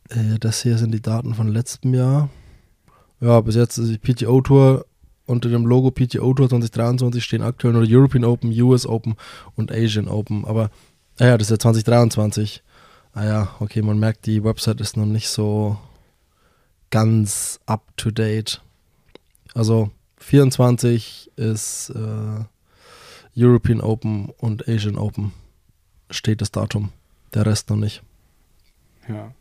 Äh, 0.09 0.39
das 0.39 0.61
hier 0.63 0.77
sind 0.77 0.91
die 0.93 1.01
Daten 1.01 1.35
von 1.35 1.49
letztem 1.49 1.93
Jahr. 1.93 2.29
Ja, 3.19 3.41
bis 3.41 3.55
jetzt 3.55 3.77
ist 3.77 3.89
die 3.89 3.97
PTO 3.97 4.39
Tour 4.39 4.85
unter 5.25 5.49
dem 5.49 5.65
Logo 5.65 5.91
PTO 5.91 6.33
Tour 6.33 6.47
2023 6.47 7.21
stehen 7.23 7.41
aktuell 7.41 7.73
nur 7.73 7.85
European 7.85 8.23
Open, 8.23 8.51
US 8.61 8.85
Open 8.85 9.15
und 9.55 9.69
Asian 9.69 10.07
Open. 10.07 10.45
Aber, 10.45 10.71
ah 11.19 11.25
ja, 11.25 11.37
das 11.37 11.47
ist 11.47 11.51
ja 11.51 11.59
2023. 11.59 12.63
Ah 13.13 13.25
ja, 13.25 13.55
okay, 13.59 13.81
man 13.81 13.99
merkt, 13.99 14.25
die 14.25 14.45
Website 14.45 14.79
ist 14.79 14.95
noch 14.95 15.05
nicht 15.05 15.27
so 15.27 15.77
ganz 16.89 17.59
up 17.65 17.83
to 17.97 18.11
date. 18.11 18.61
Also 19.53 19.91
24 20.21 21.31
ist 21.35 21.89
äh, 21.95 22.43
European 23.37 23.81
Open 23.81 24.29
und 24.37 24.67
Asian 24.67 24.97
Open 24.97 25.33
steht 26.09 26.41
das 26.41 26.51
Datum. 26.51 26.89
Der 27.33 27.45
Rest 27.45 27.69
noch 27.69 27.77
nicht. 27.77 28.03
Ja. 29.07 29.31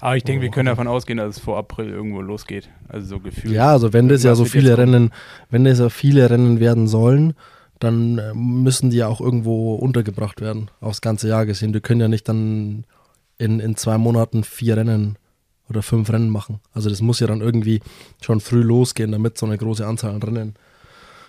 Aber 0.00 0.16
ich 0.16 0.24
denke, 0.24 0.42
wir 0.42 0.48
Oh. 0.48 0.52
können 0.52 0.66
davon 0.66 0.88
ausgehen, 0.88 1.16
dass 1.18 1.36
es 1.36 1.42
vor 1.42 1.58
April 1.58 1.88
irgendwo 1.88 2.20
losgeht. 2.20 2.68
Also 2.88 3.06
so 3.06 3.20
gefühlt. 3.20 3.54
Ja, 3.54 3.70
also 3.70 3.92
wenn 3.92 4.08
das 4.08 4.22
ja 4.22 4.34
so 4.34 4.44
viele. 4.44 4.76
Rennen, 4.76 5.10
wenn 5.50 5.64
das 5.64 5.78
ja 5.78 5.88
viele 5.88 6.28
Rennen 6.28 6.60
werden 6.60 6.88
sollen, 6.88 7.34
dann 7.78 8.18
äh, 8.18 8.32
müssen 8.34 8.90
die 8.90 8.98
ja 8.98 9.08
auch 9.08 9.20
irgendwo 9.20 9.74
untergebracht 9.74 10.40
werden, 10.40 10.70
aufs 10.80 11.00
ganze 11.00 11.28
Jahr 11.28 11.46
gesehen. 11.46 11.72
Die 11.72 11.80
können 11.80 12.00
ja 12.00 12.08
nicht 12.08 12.28
dann 12.28 12.84
in, 13.38 13.60
in 13.60 13.76
zwei 13.76 13.96
Monaten 13.98 14.44
vier 14.44 14.76
Rennen 14.76 15.16
oder 15.72 15.82
fünf 15.82 16.10
Rennen 16.10 16.30
machen. 16.30 16.60
Also 16.72 16.88
das 16.88 17.00
muss 17.00 17.20
ja 17.20 17.26
dann 17.26 17.40
irgendwie 17.40 17.80
schon 18.20 18.40
früh 18.40 18.62
losgehen, 18.62 19.12
damit 19.12 19.38
so 19.38 19.46
eine 19.46 19.58
große 19.58 19.86
Anzahl 19.86 20.14
an 20.14 20.22
Rennen 20.22 20.54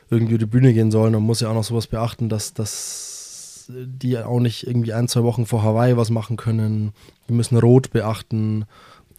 irgendwie 0.10 0.38
die 0.38 0.46
Bühne 0.46 0.74
gehen 0.74 0.92
sollen. 0.92 1.14
Man 1.14 1.24
muss 1.24 1.40
ja 1.40 1.50
auch 1.50 1.54
noch 1.54 1.64
sowas 1.64 1.88
beachten, 1.88 2.30
dass, 2.30 2.54
dass 2.54 3.66
die 3.70 4.18
auch 4.18 4.40
nicht 4.40 4.68
irgendwie 4.68 4.94
ein, 4.94 5.08
zwei 5.08 5.24
Wochen 5.24 5.46
vor 5.46 5.64
Hawaii 5.64 5.98
was 5.98 6.10
machen 6.10 6.38
können. 6.38 6.92
Die 7.28 7.34
müssen 7.34 7.58
Rot 7.58 7.92
beachten. 7.92 8.66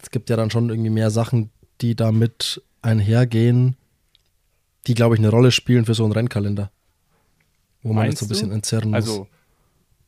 Es 0.01 0.11
gibt 0.11 0.29
ja 0.29 0.35
dann 0.35 0.51
schon 0.51 0.69
irgendwie 0.69 0.91
mehr 0.91 1.09
Sachen, 1.09 1.49
die 1.81 1.95
damit 1.95 2.61
einhergehen, 2.81 3.75
die, 4.87 4.93
glaube 4.93 5.15
ich, 5.15 5.19
eine 5.19 5.29
Rolle 5.29 5.51
spielen 5.51 5.85
für 5.85 5.95
so 5.95 6.03
einen 6.03 6.13
Rennkalender. 6.13 6.71
Wo 7.81 7.93
man 7.93 8.05
jetzt 8.07 8.19
so 8.19 8.25
ein 8.25 8.29
bisschen 8.29 8.51
entzerren 8.51 8.91
muss. 8.91 8.95
Also 8.95 9.27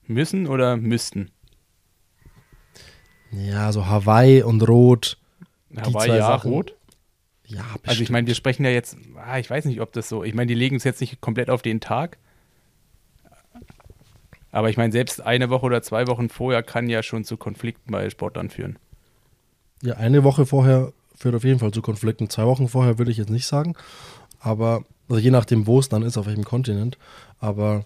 müssen 0.05 0.47
oder 0.47 0.77
müssten? 0.77 1.31
Ja, 3.31 3.71
so 3.71 3.87
Hawaii 3.87 4.43
und 4.43 4.67
Rot. 4.67 5.17
Hawaii 5.75 6.09
ja, 6.09 6.27
Sachen. 6.27 6.51
Rot? 6.51 6.75
Ja, 7.45 7.61
bestimmt. 7.61 7.87
Also 7.87 8.03
ich 8.03 8.09
meine, 8.09 8.27
wir 8.27 8.35
sprechen 8.35 8.65
ja 8.65 8.71
jetzt, 8.71 8.97
ah, 9.15 9.39
ich 9.39 9.49
weiß 9.49 9.65
nicht, 9.65 9.81
ob 9.81 9.93
das 9.93 10.09
so, 10.09 10.23
ich 10.23 10.33
meine, 10.33 10.47
die 10.47 10.55
legen 10.55 10.75
es 10.75 10.83
jetzt 10.83 11.01
nicht 11.01 11.21
komplett 11.21 11.49
auf 11.49 11.61
den 11.61 11.79
Tag. 11.79 12.17
Aber 14.51 14.69
ich 14.69 14.77
meine, 14.77 14.91
selbst 14.91 15.21
eine 15.21 15.49
Woche 15.49 15.65
oder 15.65 15.81
zwei 15.81 16.07
Wochen 16.07 16.29
vorher 16.29 16.63
kann 16.63 16.89
ja 16.89 17.03
schon 17.03 17.23
zu 17.23 17.37
Konflikten 17.37 17.91
bei 17.91 18.09
Sportlern 18.09 18.49
führen. 18.49 18.79
Ja, 19.81 19.95
eine 19.95 20.23
Woche 20.23 20.45
vorher 20.45 20.93
führt 21.15 21.35
auf 21.35 21.43
jeden 21.43 21.59
Fall 21.59 21.71
zu 21.71 21.81
Konflikten. 21.81 22.29
Zwei 22.29 22.45
Wochen 22.45 22.67
vorher 22.67 22.97
würde 22.97 23.11
ich 23.11 23.17
jetzt 23.17 23.29
nicht 23.29 23.45
sagen. 23.45 23.75
Aber, 24.39 24.83
also 25.09 25.19
je 25.19 25.31
nachdem, 25.31 25.67
wo 25.67 25.79
es 25.79 25.89
dann 25.89 26.01
ist, 26.01 26.17
auf 26.17 26.25
welchem 26.25 26.43
Kontinent. 26.43 26.97
Aber 27.39 27.85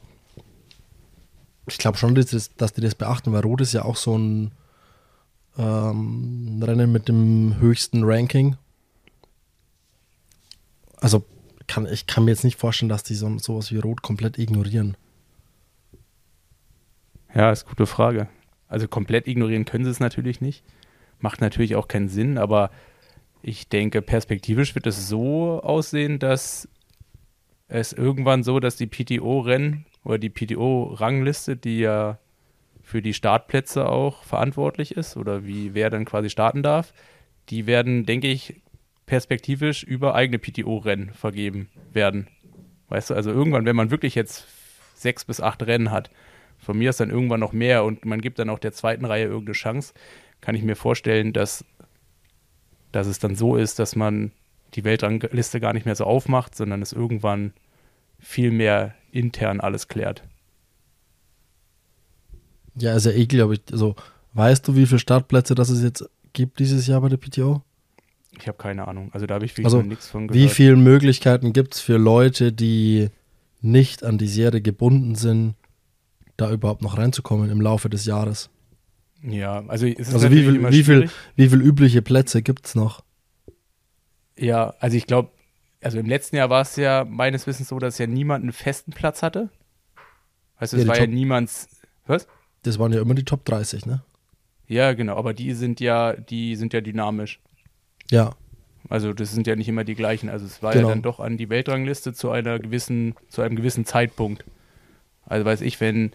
ich 1.67 1.77
glaube 1.77 1.97
schon, 1.97 2.15
dass, 2.15 2.55
dass 2.55 2.73
die 2.73 2.81
das 2.81 2.95
beachten, 2.95 3.33
weil 3.33 3.41
Rot 3.41 3.61
ist 3.61 3.73
ja 3.73 3.83
auch 3.83 3.95
so 3.95 4.17
ein 4.17 4.51
ähm, 5.57 6.61
Rennen 6.63 6.91
mit 6.91 7.07
dem 7.07 7.57
höchsten 7.59 8.03
Ranking. 8.03 8.55
Also 10.99 11.23
kann, 11.67 11.87
ich 11.91 12.07
kann 12.07 12.25
mir 12.25 12.31
jetzt 12.31 12.43
nicht 12.43 12.59
vorstellen, 12.59 12.89
dass 12.89 13.03
die 13.03 13.15
so, 13.15 13.37
sowas 13.37 13.71
wie 13.71 13.77
Rot 13.77 14.01
komplett 14.01 14.37
ignorieren. 14.37 14.97
Ja, 17.33 17.51
ist 17.51 17.63
eine 17.63 17.69
gute 17.69 17.85
Frage. 17.85 18.27
Also 18.67 18.87
komplett 18.87 19.27
ignorieren 19.27 19.65
können 19.65 19.85
sie 19.85 19.91
es 19.91 19.99
natürlich 19.99 20.41
nicht. 20.41 20.63
Macht 21.19 21.41
natürlich 21.41 21.75
auch 21.75 21.87
keinen 21.87 22.09
Sinn, 22.09 22.37
aber 22.37 22.71
ich 23.41 23.69
denke, 23.69 24.01
perspektivisch 24.01 24.75
wird 24.75 24.87
es 24.87 25.07
so 25.07 25.61
aussehen, 25.61 26.19
dass 26.19 26.67
es 27.67 27.93
irgendwann 27.93 28.43
so, 28.43 28.59
dass 28.59 28.75
die 28.75 28.87
PTO-Rennen 28.87 29.85
oder 30.03 30.17
die 30.17 30.29
PTO-Rangliste, 30.29 31.55
die 31.55 31.79
ja 31.79 32.19
für 32.91 33.01
die 33.01 33.13
Startplätze 33.13 33.87
auch 33.87 34.25
verantwortlich 34.25 34.97
ist 34.97 35.15
oder 35.15 35.45
wie 35.45 35.73
wer 35.73 35.89
dann 35.89 36.03
quasi 36.03 36.29
starten 36.29 36.61
darf, 36.61 36.93
die 37.49 37.65
werden, 37.65 38.05
denke 38.05 38.27
ich, 38.27 38.61
perspektivisch 39.05 39.83
über 39.83 40.13
eigene 40.13 40.39
PTO-Rennen 40.39 41.13
vergeben 41.13 41.69
werden. 41.93 42.27
Weißt 42.89 43.09
du, 43.09 43.13
also 43.13 43.31
irgendwann, 43.31 43.65
wenn 43.65 43.77
man 43.77 43.91
wirklich 43.91 44.13
jetzt 44.13 44.45
sechs 44.93 45.23
bis 45.23 45.39
acht 45.39 45.63
Rennen 45.63 45.89
hat, 45.89 46.11
von 46.57 46.77
mir 46.77 46.89
ist 46.89 46.99
dann 46.99 47.09
irgendwann 47.09 47.39
noch 47.39 47.53
mehr 47.53 47.85
und 47.85 48.03
man 48.03 48.19
gibt 48.19 48.39
dann 48.39 48.49
auch 48.49 48.59
der 48.59 48.73
zweiten 48.73 49.05
Reihe 49.05 49.23
irgendeine 49.23 49.53
Chance, 49.53 49.93
kann 50.41 50.55
ich 50.55 50.61
mir 50.61 50.75
vorstellen, 50.75 51.31
dass, 51.31 51.63
dass 52.91 53.07
es 53.07 53.19
dann 53.19 53.35
so 53.35 53.55
ist, 53.55 53.79
dass 53.79 53.95
man 53.95 54.33
die 54.73 54.83
Weltrangliste 54.83 55.61
gar 55.61 55.71
nicht 55.71 55.85
mehr 55.85 55.95
so 55.95 56.03
aufmacht, 56.03 56.55
sondern 56.55 56.81
es 56.81 56.91
irgendwann 56.91 57.53
viel 58.19 58.51
mehr 58.51 58.95
intern 59.13 59.61
alles 59.61 59.87
klärt. 59.87 60.23
Ja, 62.75 62.95
ist 62.95 63.05
ja 63.05 63.11
eh, 63.11 63.25
glaube 63.25 63.55
ich. 63.55 63.61
Also, 63.71 63.95
weißt 64.33 64.67
du, 64.67 64.75
wie 64.75 64.85
viele 64.85 64.99
Startplätze 64.99 65.55
das 65.55 65.69
es 65.69 65.81
jetzt 65.81 66.09
gibt 66.33 66.59
dieses 66.59 66.87
Jahr 66.87 67.01
bei 67.01 67.09
der 67.09 67.17
PTO? 67.17 67.61
Ich 68.39 68.47
habe 68.47 68.57
keine 68.57 68.87
Ahnung. 68.87 69.09
Also, 69.13 69.25
da 69.25 69.35
habe 69.35 69.45
ich 69.45 69.57
also, 69.63 69.81
nichts 69.81 70.07
von 70.07 70.27
gehört. 70.27 70.43
Wie 70.43 70.49
viele 70.49 70.75
Möglichkeiten 70.75 71.53
gibt 71.53 71.75
es 71.75 71.81
für 71.81 71.97
Leute, 71.97 72.51
die 72.51 73.09
nicht 73.61 74.03
an 74.03 74.17
die 74.17 74.27
Serie 74.27 74.61
gebunden 74.61 75.15
sind, 75.15 75.55
da 76.37 76.51
überhaupt 76.51 76.81
noch 76.81 76.97
reinzukommen 76.97 77.49
im 77.49 77.61
Laufe 77.61 77.89
des 77.89 78.05
Jahres? 78.05 78.49
Ja, 79.23 79.63
also, 79.67 79.85
also 79.85 80.31
wie, 80.31 80.43
viel, 80.43 80.71
wie, 80.71 80.83
viel, 80.83 81.09
wie 81.35 81.49
viel 81.49 81.61
übliche 81.61 82.01
Plätze 82.01 82.41
gibt 82.41 82.65
es 82.65 82.75
noch? 82.75 83.03
Ja, 84.35 84.73
also 84.79 84.97
ich 84.97 85.05
glaube, 85.05 85.29
also 85.81 85.99
im 85.99 86.07
letzten 86.07 86.37
Jahr 86.37 86.49
war 86.49 86.61
es 86.61 86.75
ja 86.75 87.05
meines 87.07 87.45
Wissens 87.45 87.67
so, 87.67 87.77
dass 87.77 87.99
ja 87.99 88.07
niemand 88.07 88.43
einen 88.43 88.53
festen 88.53 88.91
Platz 88.91 89.21
hatte. 89.21 89.49
Also 90.55 90.77
es 90.77 90.83
ja, 90.83 90.89
war 90.89 90.95
Top, 90.95 91.07
ja 91.07 91.13
niemands. 91.13 91.69
Was? 92.07 92.27
Das 92.63 92.79
waren 92.79 92.93
ja 92.93 93.01
immer 93.01 93.15
die 93.15 93.25
Top 93.25 93.45
30, 93.45 93.85
ne? 93.85 94.03
Ja, 94.67 94.93
genau, 94.93 95.17
aber 95.17 95.33
die 95.33 95.53
sind 95.53 95.79
ja, 95.79 96.13
die 96.13 96.55
sind 96.55 96.73
ja 96.73 96.81
dynamisch. 96.81 97.39
Ja. 98.09 98.35
Also 98.89 99.13
das 99.13 99.31
sind 99.31 99.47
ja 99.47 99.55
nicht 99.55 99.67
immer 99.67 99.83
die 99.83 99.95
gleichen. 99.95 100.29
Also 100.29 100.45
es 100.45 100.63
war 100.63 100.73
genau. 100.73 100.87
ja 100.87 100.93
dann 100.93 101.01
doch 101.01 101.19
an 101.19 101.37
die 101.37 101.49
Weltrangliste 101.49 102.13
zu 102.13 102.29
einer 102.29 102.59
gewissen, 102.59 103.15
zu 103.29 103.41
einem 103.41 103.55
gewissen 103.55 103.85
Zeitpunkt. 103.85 104.45
Also 105.25 105.45
weiß 105.45 105.61
ich, 105.61 105.79
wenn 105.81 106.11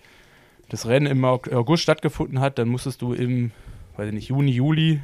das 0.68 0.86
Rennen 0.86 1.06
im 1.06 1.24
August 1.24 1.82
stattgefunden 1.82 2.40
hat, 2.40 2.58
dann 2.58 2.68
musstest 2.68 3.02
du 3.02 3.12
im, 3.12 3.52
weiß 3.96 4.08
ich 4.08 4.14
nicht, 4.14 4.28
Juni, 4.28 4.50
Juli, 4.50 5.00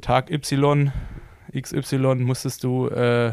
Tag 0.00 0.30
Y, 0.30 0.92
XY, 1.58 2.16
musstest 2.16 2.64
du 2.64 2.88
äh, 2.88 3.32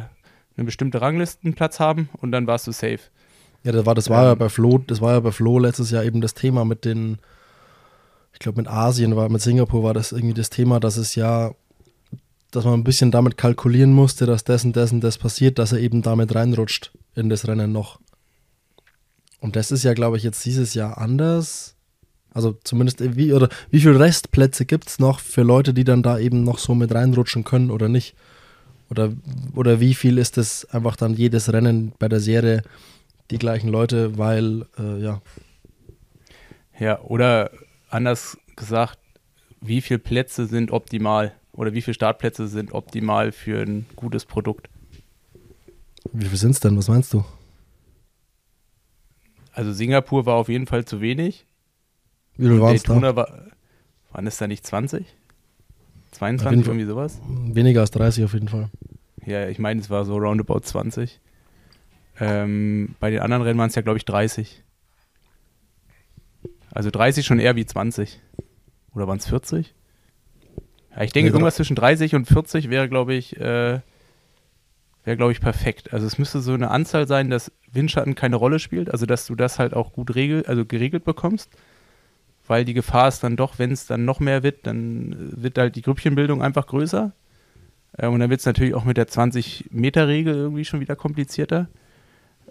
eine 0.56 0.66
bestimmte 0.66 1.02
Ranglistenplatz 1.02 1.80
haben 1.80 2.10
und 2.18 2.32
dann 2.32 2.48
warst 2.48 2.68
du 2.68 2.72
safe. 2.72 3.00
Ja, 3.64 3.72
das 3.72 3.86
war, 3.86 3.96
das 3.96 4.10
war 4.10 4.24
ähm, 4.24 4.28
ja 4.30 4.36
bei 4.36 4.50
Flo, 4.50 4.78
das 4.78 5.02
war 5.02 5.14
ja 5.14 5.20
bei 5.22 5.32
Flo 5.32 5.58
letztes 5.58 5.92
Jahr 5.92 6.04
eben 6.04 6.22
das 6.22 6.34
Thema 6.34 6.66
mit 6.66 6.86
den, 6.86 7.18
ich 8.34 8.40
glaube 8.40 8.62
mit 8.62 8.70
Asien 8.70 9.16
war, 9.16 9.30
mit 9.30 9.42
Singapur 9.42 9.84
war 9.84 9.94
das 9.94 10.12
irgendwie 10.12 10.34
das 10.34 10.50
Thema, 10.50 10.80
dass 10.80 10.98
es 10.98 11.16
ja, 11.16 11.54
dass 12.52 12.66
man 12.66 12.74
ein 12.74 12.84
bisschen 12.84 13.12
damit 13.12 13.38
kalkulieren 13.38 13.94
musste, 13.94 14.26
dass 14.26 14.44
dessen, 14.44 14.74
dessen, 14.74 15.02
das 15.02 15.18
passiert, 15.18 15.60
dass 15.60 15.72
er 15.72 15.80
eben 15.80 16.02
damit 16.02 16.36
reinrutscht 16.36 16.92
in 17.16 17.30
das 17.30 17.48
Rennen 17.48 17.72
noch. 17.72 18.00
Und 19.40 19.56
das 19.56 19.72
ist 19.72 19.84
ja, 19.84 19.94
glaube 19.94 20.18
ich, 20.18 20.24
jetzt 20.24 20.46
dieses 20.46 20.74
Jahr 20.74 20.98
anders. 20.98 21.76
Also 22.34 22.58
zumindest 22.64 23.16
wie 23.18 23.34
oder 23.34 23.50
wie 23.70 23.80
viele 23.80 24.00
Restplätze 24.00 24.66
gibt 24.66 24.88
es 24.88 25.00
noch 25.00 25.20
für 25.20 25.44
Leute, 25.44 25.74
die 25.74 25.84
dann 25.84 26.02
da 26.02 26.18
eben 26.18 26.44
noch 26.44 26.58
so 26.58 26.74
mit 26.76 26.94
reinrutschen 26.94 27.44
können 27.44 27.70
oder 27.70 27.90
nicht? 27.90 28.16
Oder, 28.90 29.12
oder 29.56 29.80
wie 29.80 29.94
viel 29.94 30.18
ist 30.18 30.38
es 30.38 30.66
einfach 30.66 30.96
dann 30.96 31.14
jedes 31.14 31.52
Rennen 31.52 31.94
bei 32.00 32.08
der 32.08 32.20
Serie 32.20 32.64
die 33.32 33.38
gleichen 33.38 33.70
Leute, 33.70 34.18
weil, 34.18 34.66
äh, 34.78 35.00
ja. 35.02 35.22
Ja, 36.80 37.00
oder 37.02 37.52
anders 37.90 38.38
gesagt, 38.56 39.00
wie 39.62 39.82
viele 39.82 40.00
Plätze 40.00 40.46
sind 40.46 40.72
optimal 40.72 41.34
oder 41.54 41.74
wie 41.74 41.82
viele 41.82 41.94
Startplätze 41.94 42.48
sind 42.48 42.74
optimal 42.74 43.32
für 43.32 43.62
ein 43.62 43.86
gutes 43.96 44.26
Produkt? 44.26 44.70
Wie 46.12 46.26
viele 46.26 46.38
sind 46.38 46.52
es 46.52 46.60
denn? 46.60 46.78
Was 46.78 46.88
meinst 46.90 47.14
du? 47.14 47.24
Also 49.54 49.72
Singapur 49.72 50.26
war 50.26 50.36
auf 50.36 50.50
jeden 50.50 50.66
Fall 50.66 50.84
zu 50.86 51.00
wenig. 51.00 51.46
Wie 52.36 52.48
viel 52.48 52.60
waren 52.60 52.76
es 52.76 52.84
da? 52.84 53.16
War, 53.16 53.52
waren 54.12 54.28
es 54.28 54.38
da 54.38 54.48
nicht 54.48 54.66
20? 54.66 55.06
22, 56.12 56.68
irgendwie 56.68 56.86
sowas? 56.86 57.20
Weniger 57.28 57.82
als 57.82 57.92
30 57.92 58.24
auf 58.26 58.34
jeden 58.34 58.48
Fall. 58.48 58.70
Ja, 59.26 59.48
ich 59.48 59.60
meine, 59.60 59.80
es 59.80 59.90
war 59.90 60.06
so 60.06 60.18
roundabout 60.18 60.60
20. 60.60 61.20
Ähm, 62.20 62.96
bei 63.00 63.10
den 63.10 63.20
anderen 63.20 63.44
Rennen 63.44 63.60
waren 63.60 63.70
es 63.70 63.76
ja, 63.76 63.82
glaube 63.82 63.98
ich, 63.98 64.06
30. 64.06 64.64
Also 66.72 66.90
30 66.90 67.26
schon 67.26 67.40
eher 67.40 67.56
wie 67.56 67.66
20. 67.66 68.20
Oder 68.94 69.08
waren 69.08 69.18
es 69.18 69.28
40? 69.28 69.74
Ja, 70.96 71.04
ich 71.04 71.12
denke, 71.12 71.30
nee, 71.30 71.34
irgendwas 71.34 71.56
zwischen 71.56 71.76
30 71.76 72.16
und 72.16 72.28
40 72.28 72.70
wäre, 72.70 72.88
glaube 72.88 73.14
ich, 73.14 73.38
äh, 73.38 73.80
wäre, 75.04 75.18
glaube 75.18 75.32
ich, 75.32 75.42
perfekt. 75.42 75.94
Also 75.94 76.06
es 76.06 76.18
müsste 76.18 76.42
so 76.42 76.54
eine 76.54 76.70
Anzahl 76.72 77.08
sein, 77.08 77.30
dass 77.30 77.52
Windschatten 77.72 78.16
keine 78.16 78.36
Rolle 78.36 78.60
spielt, 78.60 78.92
also 78.92 79.06
dass 79.06 79.26
du 79.26 79.36
das 79.36 79.60
halt 79.60 79.74
auch 79.74 79.94
gut 79.94 80.16
regel, 80.16 80.46
also 80.46 80.66
geregelt 80.66 81.04
bekommst 81.04 81.50
weil 82.48 82.66
die 82.66 82.74
Gefahr 82.74 83.08
ist 83.08 83.24
dann 83.24 83.36
doch, 83.36 83.60
wenn 83.60 83.72
es 83.72 83.86
dann 83.86 84.06
noch 84.06 84.20
mehr 84.20 84.44
wird, 84.44 84.68
dann 84.68 85.16
wird 85.42 85.58
halt 85.58 85.76
die 85.76 85.82
Grüppchenbildung 85.82 86.42
einfach 86.42 86.68
größer. 86.68 87.14
Äh, 87.98 88.08
und 88.08 88.20
dann 88.20 88.30
wird 88.30 88.42
es 88.42 88.46
natürlich 88.46 88.74
auch 88.74 88.84
mit 88.84 88.98
der 88.98 89.08
20-Meter-Regel 89.08 90.36
irgendwie 90.36 90.66
schon 90.66 90.80
wieder 90.80 90.96
komplizierter. 90.96 91.70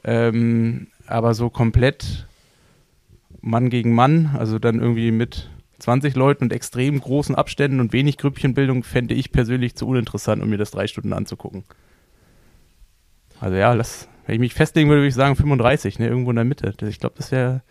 Ähm, 0.04 0.88
aber 1.06 1.34
so 1.34 1.50
komplett 1.50 2.26
Mann 3.40 3.70
gegen 3.70 3.94
Mann, 3.94 4.34
also 4.38 4.58
dann 4.58 4.80
irgendwie 4.80 5.10
mit 5.10 5.50
20 5.78 6.14
Leuten 6.14 6.44
und 6.44 6.52
extrem 6.52 7.00
großen 7.00 7.34
Abständen 7.34 7.80
und 7.80 7.92
wenig 7.92 8.18
Grüppchenbildung, 8.18 8.84
fände 8.84 9.14
ich 9.14 9.32
persönlich 9.32 9.74
zu 9.74 9.86
uninteressant, 9.88 10.42
um 10.42 10.48
mir 10.48 10.58
das 10.58 10.70
drei 10.70 10.86
Stunden 10.86 11.12
anzugucken. 11.12 11.64
Also 13.40 13.56
ja, 13.56 13.74
das, 13.74 14.08
wenn 14.26 14.36
ich 14.36 14.40
mich 14.40 14.54
festlegen 14.54 14.88
würde, 14.88 15.00
würde 15.00 15.08
ich 15.08 15.14
sagen 15.14 15.34
35, 15.34 15.98
ne, 15.98 16.06
irgendwo 16.06 16.30
in 16.30 16.36
der 16.36 16.44
Mitte. 16.44 16.72
Ich 16.88 17.00
glaube, 17.00 17.16
das 17.16 17.32
wäre 17.32 17.62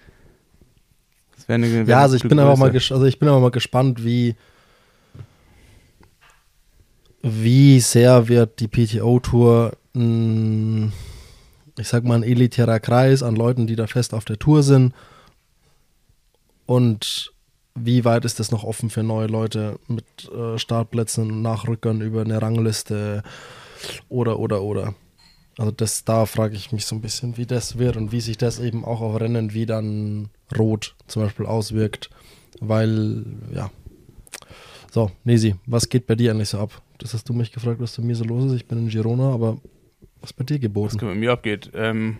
eine, 1.47 1.83
ja, 1.83 2.01
also 2.01 2.15
ich 2.15 2.23
bin 2.23 2.39
aber 2.39 2.57
mal, 2.57 2.71
also 2.71 3.05
ich 3.05 3.19
bin 3.19 3.29
aber 3.29 3.39
mal 3.39 3.51
gespannt, 3.51 4.03
wie 4.03 4.35
wie 7.23 7.79
sehr 7.79 8.27
wird 8.27 8.59
die 8.59 8.67
PTO 8.67 9.19
Tour 9.19 9.77
ich 11.77 11.87
sag 11.87 12.03
mal, 12.03 12.15
ein 12.15 12.23
elitärer 12.23 12.79
Kreis 12.79 13.23
an 13.23 13.35
Leuten, 13.35 13.67
die 13.67 13.75
da 13.75 13.87
fest 13.87 14.13
auf 14.13 14.25
der 14.25 14.39
Tour 14.39 14.63
sind. 14.63 14.93
Und 16.65 17.33
wie 17.75 18.05
weit 18.05 18.25
ist 18.25 18.39
das 18.39 18.51
noch 18.51 18.63
offen 18.63 18.89
für 18.89 19.03
neue 19.03 19.27
Leute 19.27 19.79
mit 19.87 20.05
äh, 20.29 20.57
Startplätzen, 20.57 21.41
Nachrückern 21.41 22.01
über 22.01 22.21
eine 22.21 22.41
Rangliste 22.41 23.23
oder, 24.09 24.39
oder, 24.39 24.61
oder. 24.61 24.95
Also 25.57 25.71
das, 25.71 26.03
da 26.05 26.25
frage 26.25 26.55
ich 26.55 26.71
mich 26.71 26.85
so 26.85 26.95
ein 26.95 27.01
bisschen, 27.01 27.37
wie 27.37 27.45
das 27.45 27.77
wird 27.77 27.97
und 27.97 28.11
wie 28.11 28.21
sich 28.21 28.37
das 28.37 28.59
eben 28.59 28.85
auch 28.85 29.01
auf 29.01 29.19
Rennen 29.19 29.53
wie 29.53 29.65
dann 29.65 30.29
Rot 30.57 30.95
zum 31.07 31.23
Beispiel 31.23 31.45
auswirkt. 31.45 32.09
Weil, 32.59 33.25
ja. 33.53 33.69
So, 34.91 35.11
Nesi, 35.23 35.55
was 35.65 35.89
geht 35.89 36.07
bei 36.07 36.15
dir 36.15 36.31
eigentlich 36.31 36.49
so 36.49 36.59
ab? 36.59 36.81
Das 36.97 37.13
hast 37.13 37.27
du 37.29 37.33
mich 37.33 37.51
gefragt, 37.51 37.79
was 37.79 37.95
bei 37.95 38.03
mir 38.03 38.15
so 38.15 38.23
los 38.23 38.45
ist. 38.45 38.53
Ich 38.53 38.67
bin 38.67 38.79
in 38.79 38.89
Girona, 38.89 39.31
aber 39.31 39.57
was 40.21 40.33
bei 40.33 40.43
dir 40.43 40.59
geboten? 40.59 40.95
Was 40.95 41.01
bei 41.01 41.15
mir 41.15 41.31
abgeht? 41.31 41.71
Ähm, 41.73 42.17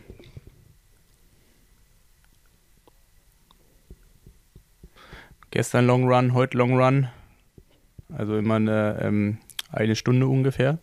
gestern 5.51 5.85
Long 5.85 6.07
Run, 6.11 6.33
heute 6.33 6.57
Long 6.57 6.77
Run. 6.77 7.07
Also 8.09 8.37
immer 8.37 8.55
eine, 8.55 8.99
ähm, 9.01 9.37
eine 9.69 9.95
Stunde 9.95 10.27
ungefähr. 10.27 10.79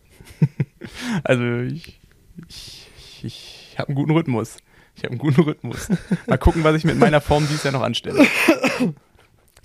also 1.23 1.43
ich, 1.59 1.99
ich, 2.47 2.87
ich, 2.97 3.25
ich 3.25 3.75
habe 3.77 3.89
einen 3.89 3.95
guten 3.95 4.11
Rhythmus. 4.11 4.57
Ich 4.95 5.03
habe 5.03 5.11
einen 5.11 5.19
guten 5.19 5.41
Rhythmus. 5.41 5.89
Mal 6.27 6.37
gucken, 6.37 6.63
was 6.63 6.75
ich 6.75 6.83
mit 6.83 6.97
meiner 6.97 7.21
Form 7.21 7.47
dieses 7.47 7.63
Jahr 7.63 7.73
noch 7.73 7.83
anstelle. 7.83 8.25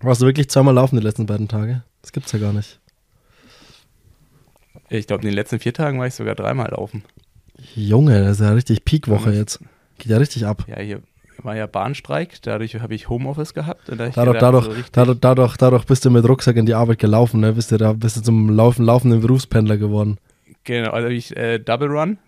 Warst 0.00 0.20
du 0.20 0.26
wirklich 0.26 0.50
zweimal 0.50 0.75
laufen 0.75 0.96
die 0.96 1.02
letzten 1.02 1.26
beiden 1.26 1.49
Tage? 1.49 1.82
Das 2.02 2.12
gibt's 2.12 2.32
ja 2.32 2.38
gar 2.38 2.52
nicht. 2.52 2.80
Ich 4.90 5.06
glaube, 5.06 5.23
in 5.23 5.28
den 5.28 5.34
letzten 5.34 5.58
vier 5.58 5.73
Tagen 5.73 5.99
war 5.99 6.06
ich 6.06 6.14
sogar 6.14 6.34
dreimal 6.34 6.70
laufen. 6.70 7.04
Junge, 7.75 8.23
das 8.23 8.40
ist 8.40 8.46
ja 8.46 8.52
richtig 8.52 8.84
Peakwoche 8.84 9.32
jetzt. 9.32 9.61
Geht 9.99 10.11
ja 10.11 10.18
richtig 10.18 10.46
ab. 10.46 10.64
Ja, 10.66 10.80
hier 10.80 11.02
war 11.42 11.56
ja 11.56 11.66
Bahnstreik, 11.66 12.40
dadurch 12.42 12.75
habe 12.80 12.94
ich 12.94 13.08
Homeoffice 13.08 13.54
gehabt. 13.54 13.82
Dadurch, 13.87 14.14
gedacht, 14.14 14.42
dadurch, 14.42 14.64
so 14.64 14.73
dadurch, 14.92 15.18
dadurch, 15.20 15.56
dadurch, 15.56 15.84
bist 15.84 16.04
du 16.04 16.11
mit 16.11 16.28
Rucksack 16.28 16.56
in 16.56 16.66
die 16.66 16.75
Arbeit 16.75 16.99
gelaufen, 16.99 17.40
ne? 17.40 17.52
Bist 17.52 17.73
du 17.73 17.76
da 17.76 17.92
bist 17.92 18.16
du 18.16 18.23
zum 18.23 18.50
Laufen, 18.50 18.84
laufenden 18.84 19.20
Berufspendler 19.20 19.76
geworden. 19.76 20.18
Genau, 20.64 20.90
also 20.90 21.08
ich 21.08 21.37
äh, 21.37 21.58
Double 21.58 21.88
Run, 21.88 22.18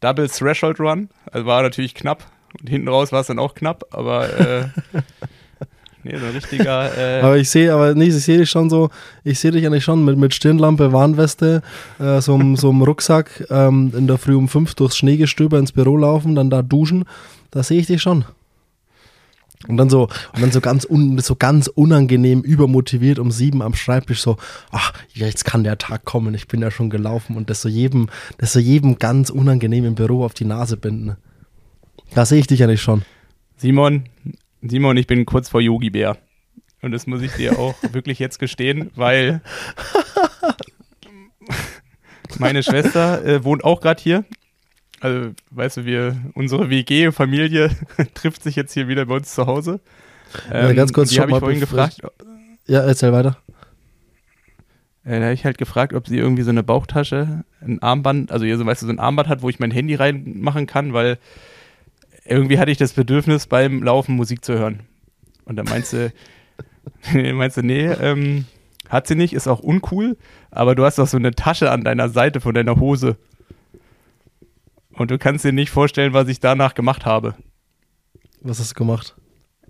Double 0.00 0.28
Threshold 0.28 0.80
Run, 0.80 1.08
also 1.30 1.46
war 1.46 1.62
natürlich 1.62 1.94
knapp. 1.94 2.30
Und 2.60 2.68
hinten 2.68 2.88
raus 2.88 3.10
war 3.10 3.20
es 3.20 3.26
dann 3.26 3.38
auch 3.38 3.54
knapp, 3.54 3.84
aber 3.90 4.38
äh, 4.38 4.66
nee, 6.04 6.16
so 6.16 6.26
richtiger. 6.26 6.96
Äh 6.96 7.20
aber 7.22 7.36
ich 7.38 7.50
sehe, 7.50 7.72
aber 7.72 7.94
nee, 7.94 8.06
ich 8.06 8.14
sehe 8.14 8.38
dich 8.38 8.50
schon 8.50 8.70
so, 8.70 8.90
ich 9.24 9.38
sehe 9.38 9.50
dich 9.50 9.66
eigentlich 9.66 9.84
schon 9.84 10.04
mit, 10.04 10.16
mit 10.16 10.34
Stirnlampe, 10.34 10.92
Warnweste, 10.92 11.62
äh, 11.98 12.20
so, 12.20 12.38
so 12.56 12.70
einem 12.70 12.82
Rucksack 12.82 13.46
ähm, 13.50 13.92
in 13.96 14.06
der 14.06 14.18
Früh 14.18 14.34
um 14.34 14.48
fünf 14.48 14.74
durchs 14.74 14.96
Schneegestöber 14.96 15.58
ins 15.58 15.72
Büro 15.72 15.96
laufen, 15.96 16.34
dann 16.34 16.50
da 16.50 16.62
duschen. 16.62 17.04
Da 17.50 17.62
sehe 17.62 17.80
ich 17.80 17.86
dich 17.86 18.02
schon. 18.02 18.24
Und 19.66 19.78
dann 19.78 19.88
so, 19.88 20.08
und 20.34 20.42
dann 20.42 20.52
so 20.52 20.60
ganz, 20.60 20.86
un, 20.88 21.18
so 21.18 21.36
ganz 21.36 21.68
unangenehm 21.68 22.42
übermotiviert 22.42 23.18
um 23.18 23.30
sieben 23.30 23.62
am 23.62 23.74
Schreibtisch 23.74 24.20
so, 24.20 24.36
ach, 24.70 24.92
jetzt 25.12 25.44
kann 25.44 25.64
der 25.64 25.78
Tag 25.78 26.04
kommen, 26.04 26.34
ich 26.34 26.48
bin 26.48 26.60
ja 26.60 26.70
schon 26.70 26.90
gelaufen 26.90 27.36
und 27.36 27.48
das 27.48 27.62
so 27.62 27.68
jedem, 27.68 28.08
das 28.38 28.52
so 28.52 28.60
jedem 28.60 28.98
ganz 28.98 29.30
unangenehm 29.30 29.84
im 29.86 29.94
Büro 29.94 30.24
auf 30.24 30.34
die 30.34 30.44
Nase 30.44 30.76
binden. 30.76 31.16
Da 32.14 32.26
sehe 32.26 32.40
ich 32.40 32.46
dich 32.46 32.60
ja 32.60 32.66
nicht 32.66 32.82
schon. 32.82 33.02
Simon, 33.56 34.04
Simon, 34.66 34.96
ich 34.96 35.06
bin 35.06 35.26
kurz 35.26 35.48
vor 35.48 35.60
Yogi 35.60 35.90
Bär. 35.90 36.16
Und 36.82 36.92
das 36.92 37.06
muss 37.06 37.22
ich 37.22 37.32
dir 37.32 37.58
auch 37.58 37.74
wirklich 37.92 38.18
jetzt 38.18 38.38
gestehen, 38.38 38.90
weil 38.94 39.40
meine 42.38 42.62
Schwester 42.62 43.24
äh, 43.24 43.44
wohnt 43.44 43.64
auch 43.64 43.80
gerade 43.80 44.02
hier 44.02 44.24
also, 45.04 45.32
weißt 45.50 45.76
du, 45.76 45.84
wir, 45.84 46.16
unsere 46.32 46.70
WG-Familie 46.70 47.70
trifft 48.14 48.42
sich 48.42 48.56
jetzt 48.56 48.72
hier 48.72 48.88
wieder 48.88 49.04
bei 49.04 49.16
uns 49.16 49.34
zu 49.34 49.46
Hause. 49.46 49.80
Ähm, 50.50 50.68
ja, 50.68 50.72
ganz 50.72 50.94
kurz, 50.94 51.10
die 51.10 51.20
habe 51.20 51.30
ich 51.30 51.38
vorhin 51.38 51.60
gefragt. 51.60 52.00
Ja, 52.66 52.80
erzähl 52.80 53.12
weiter. 53.12 53.36
Äh, 55.04 55.18
da 55.18 55.24
habe 55.24 55.34
ich 55.34 55.44
halt 55.44 55.58
gefragt, 55.58 55.92
ob 55.92 56.08
sie 56.08 56.16
irgendwie 56.16 56.42
so 56.42 56.48
eine 56.48 56.62
Bauchtasche, 56.62 57.44
ein 57.60 57.82
Armband, 57.82 58.32
also 58.32 58.46
hier 58.46 58.56
so, 58.56 58.64
weißt 58.64 58.80
du, 58.80 58.86
so 58.86 58.92
ein 58.92 58.98
Armband 58.98 59.28
hat, 59.28 59.42
wo 59.42 59.50
ich 59.50 59.58
mein 59.58 59.70
Handy 59.70 59.94
reinmachen 59.94 60.66
kann, 60.66 60.94
weil 60.94 61.18
irgendwie 62.24 62.58
hatte 62.58 62.70
ich 62.70 62.78
das 62.78 62.92
Bedürfnis, 62.92 63.46
beim 63.46 63.82
Laufen 63.82 64.16
Musik 64.16 64.44
zu 64.44 64.58
hören. 64.58 64.80
Und 65.44 65.56
dann 65.56 65.66
meinst 65.66 65.92
du, 65.92 66.12
meinst 67.34 67.56
du, 67.56 67.62
nee, 67.62 67.86
ähm, 67.86 68.46
hat 68.88 69.06
sie 69.06 69.14
nicht, 69.14 69.32
ist 69.32 69.48
auch 69.48 69.60
uncool, 69.60 70.16
aber 70.50 70.74
du 70.74 70.84
hast 70.84 70.98
doch 70.98 71.06
so 71.06 71.16
eine 71.16 71.32
Tasche 71.32 71.70
an 71.70 71.84
deiner 71.84 72.08
Seite 72.08 72.40
von 72.40 72.54
deiner 72.54 72.76
Hose. 72.76 73.16
Und 74.92 75.10
du 75.10 75.18
kannst 75.18 75.44
dir 75.44 75.52
nicht 75.52 75.70
vorstellen, 75.70 76.12
was 76.12 76.28
ich 76.28 76.40
danach 76.40 76.74
gemacht 76.74 77.04
habe. 77.04 77.34
Was 78.40 78.60
hast 78.60 78.72
du 78.72 78.74
gemacht? 78.74 79.16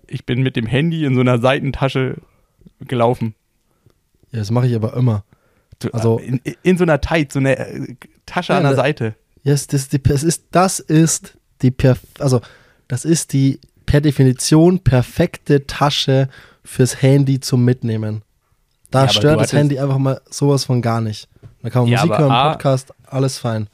Ich 0.07 0.25
bin 0.25 0.43
mit 0.43 0.55
dem 0.55 0.67
Handy 0.67 1.05
in 1.05 1.15
so 1.15 1.21
einer 1.21 1.39
Seitentasche 1.39 2.17
gelaufen. 2.81 3.33
Ja, 4.31 4.39
das 4.39 4.51
mache 4.51 4.67
ich 4.67 4.75
aber 4.75 4.95
immer. 4.95 5.23
Also 5.91 6.19
in, 6.19 6.39
in, 6.63 6.77
so 6.77 6.83
einer 6.83 7.01
Tight, 7.01 7.31
so 7.31 7.39
eine 7.39 7.57
äh, 7.57 7.95
Tasche 8.25 8.53
ja, 8.53 8.59
an 8.59 8.63
der 8.63 8.75
Seite. 8.75 9.15
Yes, 9.43 9.67
das, 9.67 9.89
das 9.89 10.23
ist, 10.23 10.45
das 10.51 10.79
ist 10.79 11.37
die 11.61 11.71
perf 11.71 11.99
also 12.19 12.41
das 12.87 13.05
ist 13.05 13.33
die 13.33 13.59
per 13.85 14.01
Definition 14.01 14.79
perfekte 14.79 15.65
Tasche 15.67 16.29
fürs 16.63 17.01
Handy 17.01 17.39
zum 17.39 17.63
Mitnehmen. 17.63 18.23
Da 18.91 19.03
ja, 19.03 19.09
stört 19.09 19.39
das 19.39 19.53
Handy 19.53 19.79
einfach 19.79 19.97
mal 19.97 20.21
sowas 20.29 20.65
von 20.65 20.81
gar 20.81 21.01
nicht. 21.01 21.27
Da 21.61 21.69
kann 21.69 21.83
man 21.83 21.91
ja, 21.91 22.05
Musik 22.05 22.17
hören, 22.17 22.51
Podcast, 22.51 22.93
alles 23.07 23.37
fein. 23.37 23.67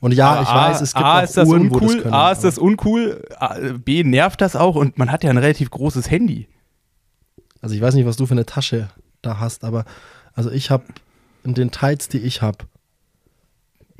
Und 0.00 0.12
ja, 0.12 0.42
ich 0.42 0.48
A, 0.48 0.68
weiß, 0.68 0.80
es 0.80 0.92
gibt 0.92 1.04
A, 1.04 1.18
auch 1.18 1.22
ist 1.22 1.36
das 1.36 1.48
Uhren, 1.48 1.70
uncool, 1.70 2.02
können, 2.02 2.14
A, 2.14 2.30
ist 2.30 2.44
das 2.44 2.58
uncool, 2.58 3.24
B, 3.84 4.04
nervt 4.04 4.40
das 4.40 4.54
auch 4.54 4.76
und 4.76 4.98
man 4.98 5.10
hat 5.10 5.24
ja 5.24 5.30
ein 5.30 5.38
relativ 5.38 5.70
großes 5.70 6.10
Handy. 6.10 6.48
Also 7.62 7.74
ich 7.74 7.80
weiß 7.80 7.94
nicht, 7.94 8.04
was 8.04 8.16
du 8.16 8.26
für 8.26 8.34
eine 8.34 8.44
Tasche 8.44 8.90
da 9.22 9.38
hast, 9.40 9.64
aber 9.64 9.86
also 10.34 10.50
ich 10.50 10.70
habe 10.70 10.84
in 11.44 11.54
den 11.54 11.70
Tights, 11.70 12.08
die 12.08 12.18
ich 12.18 12.42
habe, 12.42 12.58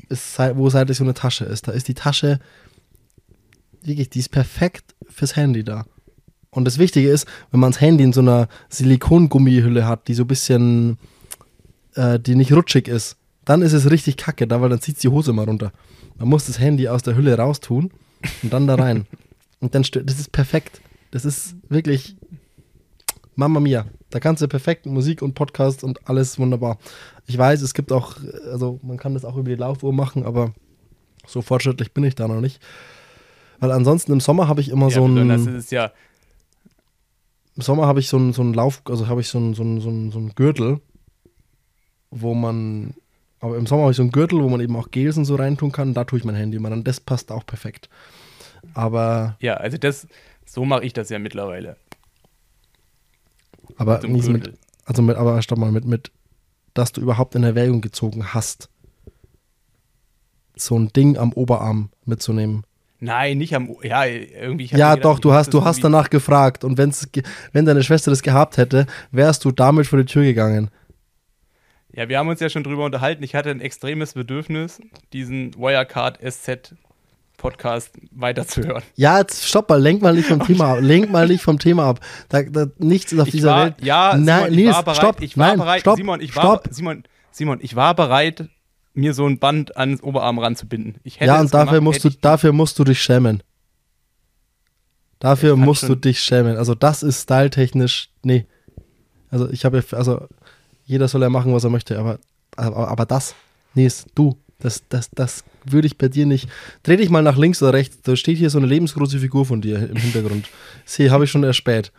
ist, 0.09 0.37
wo 0.53 0.69
seitlich 0.69 0.97
so 0.97 1.03
eine 1.03 1.15
Tasche 1.15 1.45
ist, 1.45 1.67
da 1.67 1.71
ist 1.71 1.87
die 1.87 1.95
Tasche 1.95 2.39
wirklich, 3.87 4.09
die 4.09 4.19
ist 4.19 4.29
perfekt 4.29 4.95
fürs 5.07 5.35
Handy 5.35 5.63
da. 5.63 5.85
Und 6.51 6.65
das 6.65 6.77
Wichtige 6.77 7.09
ist, 7.09 7.27
wenn 7.51 7.59
man 7.59 7.71
das 7.71 7.81
Handy 7.81 8.03
in 8.03 8.13
so 8.13 8.21
einer 8.21 8.47
Silikongummihülle 8.69 9.87
hat, 9.87 10.07
die 10.07 10.13
so 10.13 10.23
ein 10.23 10.27
bisschen, 10.27 10.97
äh, 11.95 12.19
die 12.19 12.35
nicht 12.35 12.53
rutschig 12.53 12.87
ist, 12.87 13.17
dann 13.43 13.61
ist 13.61 13.73
es 13.73 13.91
richtig 13.91 14.17
kacke, 14.17 14.47
da, 14.47 14.61
weil 14.61 14.69
dann 14.69 14.81
zieht 14.81 15.01
die 15.03 15.09
Hose 15.09 15.33
mal 15.33 15.45
runter. 15.45 15.71
Man 16.17 16.29
muss 16.29 16.47
das 16.47 16.59
Handy 16.59 16.87
aus 16.87 17.03
der 17.03 17.15
Hülle 17.15 17.37
raustun 17.37 17.91
und 18.41 18.53
dann 18.53 18.67
da 18.67 18.75
rein. 18.75 19.05
und 19.59 19.75
dann, 19.75 19.83
das 19.83 20.19
ist 20.19 20.31
perfekt. 20.31 20.81
Das 21.11 21.25
ist 21.25 21.55
wirklich 21.69 22.15
Mama 23.35 23.59
Mia. 23.59 23.85
Da 24.09 24.19
kannst 24.19 24.41
du 24.41 24.47
perfekt 24.47 24.85
Musik 24.85 25.21
und 25.21 25.33
Podcast 25.33 25.83
und 25.83 26.07
alles 26.07 26.39
wunderbar. 26.39 26.77
Ich 27.27 27.37
weiß, 27.37 27.61
es 27.61 27.73
gibt 27.73 27.91
auch, 27.91 28.15
also 28.49 28.79
man 28.81 28.97
kann 28.97 29.13
das 29.13 29.25
auch 29.25 29.35
über 29.35 29.49
die 29.49 29.55
Laufuhr 29.55 29.91
machen, 29.91 30.25
aber 30.25 30.53
so 31.27 31.41
fortschrittlich 31.41 31.91
bin 31.91 32.03
ich 32.03 32.15
da 32.15 32.27
noch 32.27 32.39
nicht. 32.39 32.61
Weil 33.59 33.71
ansonsten 33.71 34.11
im 34.11 34.19
Sommer 34.19 34.47
habe 34.47 34.61
ich 34.61 34.69
immer 34.69 34.89
ja, 34.89 34.95
so 34.95 35.05
ein. 35.05 35.29
Das 35.29 35.45
ist 35.45 35.71
ja 35.71 35.91
Im 37.55 37.61
Sommer 37.61 37.87
habe 37.87 37.99
ich 37.99 38.07
so 38.07 38.17
ein, 38.17 38.33
so 38.33 38.41
ein 38.41 38.53
Lauf, 38.53 38.81
also 38.85 39.07
habe 39.07 39.21
ich 39.21 39.27
so 39.27 39.39
ein, 39.39 39.53
so, 39.53 39.63
ein, 39.63 39.81
so, 39.81 39.89
ein, 39.89 40.11
so 40.11 40.19
ein 40.19 40.35
Gürtel, 40.35 40.81
wo 42.11 42.33
man 42.33 42.93
aber 43.39 43.57
im 43.57 43.67
Sommer 43.67 43.83
habe 43.83 43.91
ich 43.91 43.97
so 43.97 44.03
einen 44.03 44.11
Gürtel, 44.11 44.41
wo 44.41 44.49
man 44.49 44.59
eben 44.59 44.75
auch 44.75 44.89
Gels 44.89 45.17
und 45.17 45.25
so 45.25 45.35
reintun 45.35 45.71
kann. 45.71 45.93
Da 45.93 46.03
tue 46.03 46.17
ich 46.17 46.25
mein 46.25 46.35
Handy 46.35 46.57
immer. 46.57 46.69
Dann 46.69 46.83
das 46.83 46.99
passt 46.99 47.31
auch 47.31 47.45
perfekt. 47.45 47.89
Aber. 48.73 49.35
Ja, 49.39 49.55
also 49.55 49.77
das, 49.77 50.07
so 50.45 50.65
mache 50.65 50.83
ich 50.83 50.93
das 50.93 51.09
ja 51.09 51.19
mittlerweile. 51.19 51.75
Aber 53.77 54.01
mit, 54.07 54.27
mit 54.27 54.53
also 54.85 55.01
mit, 55.01 55.17
aber 55.17 55.41
stopp 55.41 55.57
mal, 55.57 55.71
mit, 55.71 55.85
mit, 55.85 56.11
dass 56.73 56.91
du 56.91 57.01
überhaupt 57.01 57.35
in 57.35 57.43
Erwägung 57.43 57.81
gezogen 57.81 58.33
hast, 58.33 58.69
so 60.55 60.77
ein 60.77 60.89
Ding 60.93 61.17
am 61.17 61.33
Oberarm 61.33 61.89
mitzunehmen. 62.05 62.63
Nein, 62.99 63.37
nicht 63.37 63.55
am, 63.55 63.75
ja, 63.83 64.05
irgendwie. 64.05 64.65
Ja, 64.67 64.95
gedacht, 64.95 65.05
doch, 65.05 65.19
du 65.19 65.33
hast, 65.33 65.53
du 65.53 65.63
hast 65.63 65.83
danach 65.83 66.09
gefragt 66.09 66.63
und 66.63 66.77
wenn's, 66.77 67.07
wenn 67.51 67.65
deine 67.65 67.83
Schwester 67.83 68.09
das 68.09 68.23
gehabt 68.23 68.57
hätte, 68.57 68.87
wärst 69.11 69.43
du 69.45 69.51
damit 69.51 69.87
vor 69.87 69.99
die 69.99 70.05
Tür 70.05 70.23
gegangen. 70.23 70.71
Ja, 71.91 72.09
wir 72.09 72.19
haben 72.19 72.27
uns 72.27 72.39
ja 72.39 72.49
schon 72.49 72.63
drüber 72.63 72.85
unterhalten. 72.85 73.23
Ich 73.23 73.35
hatte 73.35 73.49
ein 73.49 73.61
extremes 73.61 74.13
Bedürfnis, 74.13 74.81
diesen 75.13 75.53
Wirecard 75.55 76.19
SZ 76.21 76.75
Podcast 77.37 77.91
weiterzuhören. 78.11 78.83
Ja, 78.95 79.19
jetzt 79.19 79.47
stopp 79.47 79.69
mal, 79.69 79.81
lenk 79.81 80.01
mal 80.01 80.13
nicht 80.13 80.27
vom 80.27 80.39
Thema 80.45 80.73
ab. 80.73 80.77
Lenk 80.81 81.11
mal 81.11 81.27
nicht 81.27 81.41
vom 81.41 81.59
Thema 81.59 81.85
ab. 81.85 81.99
Da, 82.29 82.43
da, 82.43 82.67
nichts 82.79 83.11
ist 83.11 83.19
auf 83.19 83.27
ich 83.27 83.33
dieser 83.33 83.51
war, 83.51 83.65
Welt. 83.65 83.75
Ja, 83.81 84.11
Simon, 84.11 84.25
nein, 84.25 84.53
ich 84.53 84.67
war 84.67 84.83
bereit. 84.83 84.97
Stopp, 84.97 85.21
ich 85.21 85.37
war 85.37 85.47
nein, 85.47 85.57
bereit. 85.57 85.81
Stopp, 85.81 85.97
Simon, 85.97 86.21
ich 86.21 86.31
stopp. 86.31 86.65
war, 86.65 86.73
Simon, 86.73 87.03
Simon, 87.31 87.59
ich 87.61 87.75
war 87.75 87.93
bereit, 87.93 88.49
mir 88.95 89.13
so 89.13 89.25
ein 89.25 89.39
Band 89.39 89.77
ans 89.77 90.01
Oberarm 90.01 90.39
ranzubinden. 90.39 90.95
Ich 91.03 91.19
hätte 91.19 91.25
ja, 91.27 91.41
und 91.41 91.53
dafür 91.53 91.79
gemacht, 91.79 92.01
musst 92.01 92.05
du, 92.05 92.09
dafür 92.09 92.51
musst 92.53 92.79
du 92.79 92.83
dich 92.83 93.01
schämen. 93.01 93.43
Dafür 95.19 95.55
musst 95.55 95.87
du 95.87 95.95
dich 95.95 96.19
schämen. 96.19 96.57
Also 96.57 96.75
das 96.75 97.03
ist 97.03 97.23
styletechnisch, 97.23 98.09
nee. 98.23 98.45
Also 99.29 99.49
ich 99.49 99.65
habe, 99.65 99.83
also 99.91 100.27
jeder 100.85 101.07
soll 101.07 101.21
ja 101.21 101.29
machen, 101.29 101.53
was 101.53 101.63
er 101.63 101.69
möchte, 101.69 101.97
aber, 101.97 102.19
aber, 102.55 102.87
aber 102.89 103.05
das, 103.05 103.35
nee, 103.73 103.85
ist 103.85 104.07
du, 104.15 104.37
Das, 104.59 104.83
das, 104.89 105.09
das 105.11 105.43
würde 105.65 105.87
ich 105.87 105.97
bei 105.97 106.07
dir 106.07 106.25
nicht. 106.25 106.47
Dreh 106.83 106.97
dich 106.97 107.09
mal 107.09 107.21
nach 107.21 107.37
links 107.37 107.61
oder 107.61 107.73
rechts. 107.73 108.01
Da 108.01 108.15
steht 108.15 108.37
hier 108.37 108.49
so 108.49 108.57
eine 108.57 108.67
lebensgroße 108.67 109.19
Figur 109.19 109.45
von 109.45 109.61
dir 109.61 109.89
im 109.89 109.97
Hintergrund. 109.97 110.49
See, 110.85 111.09
habe 111.09 111.25
ich 111.25 111.31
schon 111.31 111.43
erspäht. 111.43 111.91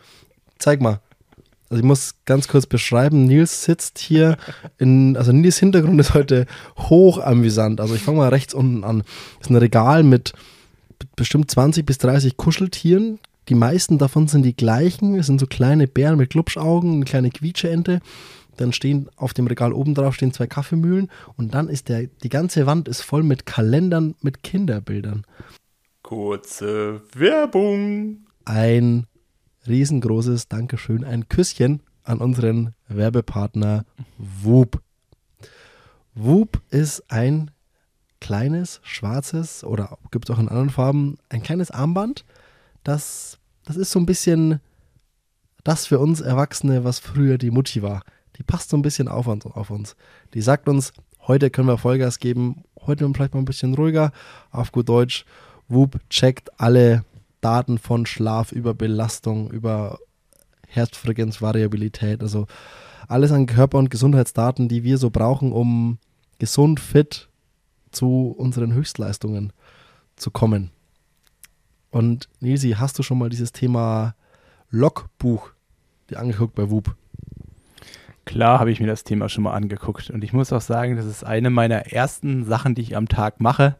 Zeig 0.57 0.81
mal. 0.81 1.01
Also 1.69 1.81
ich 1.81 1.85
muss 1.85 2.15
ganz 2.25 2.47
kurz 2.47 2.65
beschreiben, 2.65 3.25
Nils 3.25 3.63
sitzt 3.65 3.99
hier 3.99 4.37
in, 4.77 5.17
also 5.17 5.33
Nils 5.33 5.57
Hintergrund 5.57 5.99
ist 5.99 6.13
heute 6.13 6.45
hoch 6.77 7.17
amüsant. 7.17 7.81
Also 7.81 7.95
ich 7.95 8.01
fange 8.01 8.19
mal 8.19 8.29
rechts 8.29 8.53
unten 8.53 8.83
an. 8.83 9.03
Das 9.39 9.47
ist 9.47 9.49
ein 9.49 9.57
Regal 9.57 10.03
mit 10.03 10.33
bestimmt 11.15 11.51
20 11.51 11.85
bis 11.85 11.97
30 11.97 12.37
Kuscheltieren. 12.37 13.19
Die 13.49 13.55
meisten 13.55 13.97
davon 13.97 14.27
sind 14.27 14.43
die 14.43 14.55
gleichen. 14.55 15.15
Es 15.15 15.25
sind 15.25 15.39
so 15.39 15.45
kleine 15.45 15.87
Bären 15.87 16.17
mit 16.17 16.29
Glubschaugen, 16.29 16.95
eine 16.95 17.05
kleine 17.05 17.29
Quietscheente. 17.31 17.99
Dann 18.55 18.73
stehen 18.73 19.09
auf 19.15 19.33
dem 19.33 19.47
Regal 19.47 19.71
oben 19.71 19.93
drauf 19.93 20.15
stehen 20.15 20.33
zwei 20.33 20.47
Kaffeemühlen 20.47 21.09
und 21.35 21.53
dann 21.53 21.69
ist 21.69 21.89
der, 21.89 22.07
die 22.23 22.29
ganze 22.29 22.65
Wand 22.65 22.87
ist 22.87 23.01
voll 23.01 23.23
mit 23.23 23.45
Kalendern 23.45 24.15
mit 24.21 24.41
Kinderbildern. 24.41 25.25
Kurze 26.01 27.01
Werbung. 27.13 28.25
Ein 28.45 29.05
riesengroßes 29.67 30.47
Dankeschön, 30.47 31.03
ein 31.03 31.27
Küsschen 31.29 31.81
an 32.03 32.19
unseren 32.19 32.73
Werbepartner 32.87 33.85
Whoop. 34.17 34.81
Whoop 36.15 36.61
ist 36.69 37.03
ein 37.11 37.51
kleines, 38.19 38.79
schwarzes 38.83 39.63
oder 39.63 39.97
gibt 40.11 40.29
es 40.29 40.35
auch 40.35 40.39
in 40.39 40.49
anderen 40.49 40.69
Farben, 40.69 41.17
ein 41.29 41.43
kleines 41.43 41.69
Armband. 41.69 42.25
Das, 42.83 43.37
das 43.65 43.75
ist 43.75 43.91
so 43.91 43.99
ein 43.99 44.05
bisschen 44.05 44.59
das 45.63 45.85
für 45.85 45.99
uns 45.99 46.21
Erwachsene, 46.21 46.83
was 46.83 46.99
früher 46.99 47.37
die 47.37 47.51
Mutti 47.51 47.81
war. 47.81 48.03
Die 48.37 48.43
passt 48.43 48.69
so 48.69 48.77
ein 48.77 48.81
bisschen 48.81 49.07
auf, 49.07 49.27
auf 49.27 49.69
uns. 49.69 49.95
Die 50.33 50.41
sagt 50.41 50.69
uns, 50.69 50.93
heute 51.27 51.49
können 51.49 51.67
wir 51.67 51.77
Vollgas 51.77 52.19
geben, 52.19 52.63
heute 52.85 53.09
vielleicht 53.13 53.33
mal 53.33 53.41
ein 53.41 53.45
bisschen 53.45 53.73
ruhiger. 53.73 54.11
Auf 54.51 54.71
gut 54.71 54.87
Deutsch, 54.87 55.25
Whoop 55.67 55.99
checkt 56.09 56.59
alle 56.59 57.03
Daten 57.41 57.77
von 57.77 58.05
Schlaf 58.05 58.51
über 58.51 58.73
Belastung, 58.73 59.51
über 59.51 59.99
Herzfrequenzvariabilität, 60.67 62.21
also 62.21 62.47
alles 63.07 63.31
an 63.31 63.45
Körper- 63.45 63.77
und 63.77 63.89
Gesundheitsdaten, 63.89 64.67
die 64.67 64.83
wir 64.83 64.97
so 64.97 65.09
brauchen, 65.09 65.51
um 65.51 65.97
gesund, 66.39 66.79
fit 66.79 67.29
zu 67.91 68.35
unseren 68.37 68.73
Höchstleistungen 68.73 69.53
zu 70.15 70.29
kommen. 70.31 70.71
Und 71.89 72.27
Nilsi, 72.41 72.71
hast 72.77 72.99
du 72.99 73.03
schon 73.03 73.17
mal 73.17 73.29
dieses 73.29 73.53
Thema 73.53 74.15
Logbuch 74.69 75.51
dir 76.09 76.19
angeguckt 76.19 76.55
bei 76.55 76.69
Whoop? 76.69 76.95
Klar 78.25 78.59
habe 78.59 78.71
ich 78.71 78.81
mir 78.81 78.87
das 78.87 79.05
Thema 79.05 79.29
schon 79.29 79.45
mal 79.45 79.53
angeguckt 79.53 80.09
und 80.09 80.21
ich 80.21 80.33
muss 80.33 80.51
auch 80.51 80.61
sagen, 80.61 80.97
das 80.97 81.05
ist 81.05 81.23
eine 81.23 81.49
meiner 81.49 81.93
ersten 81.93 82.43
Sachen, 82.43 82.75
die 82.75 82.81
ich 82.81 82.97
am 82.97 83.07
Tag 83.07 83.39
mache. 83.39 83.77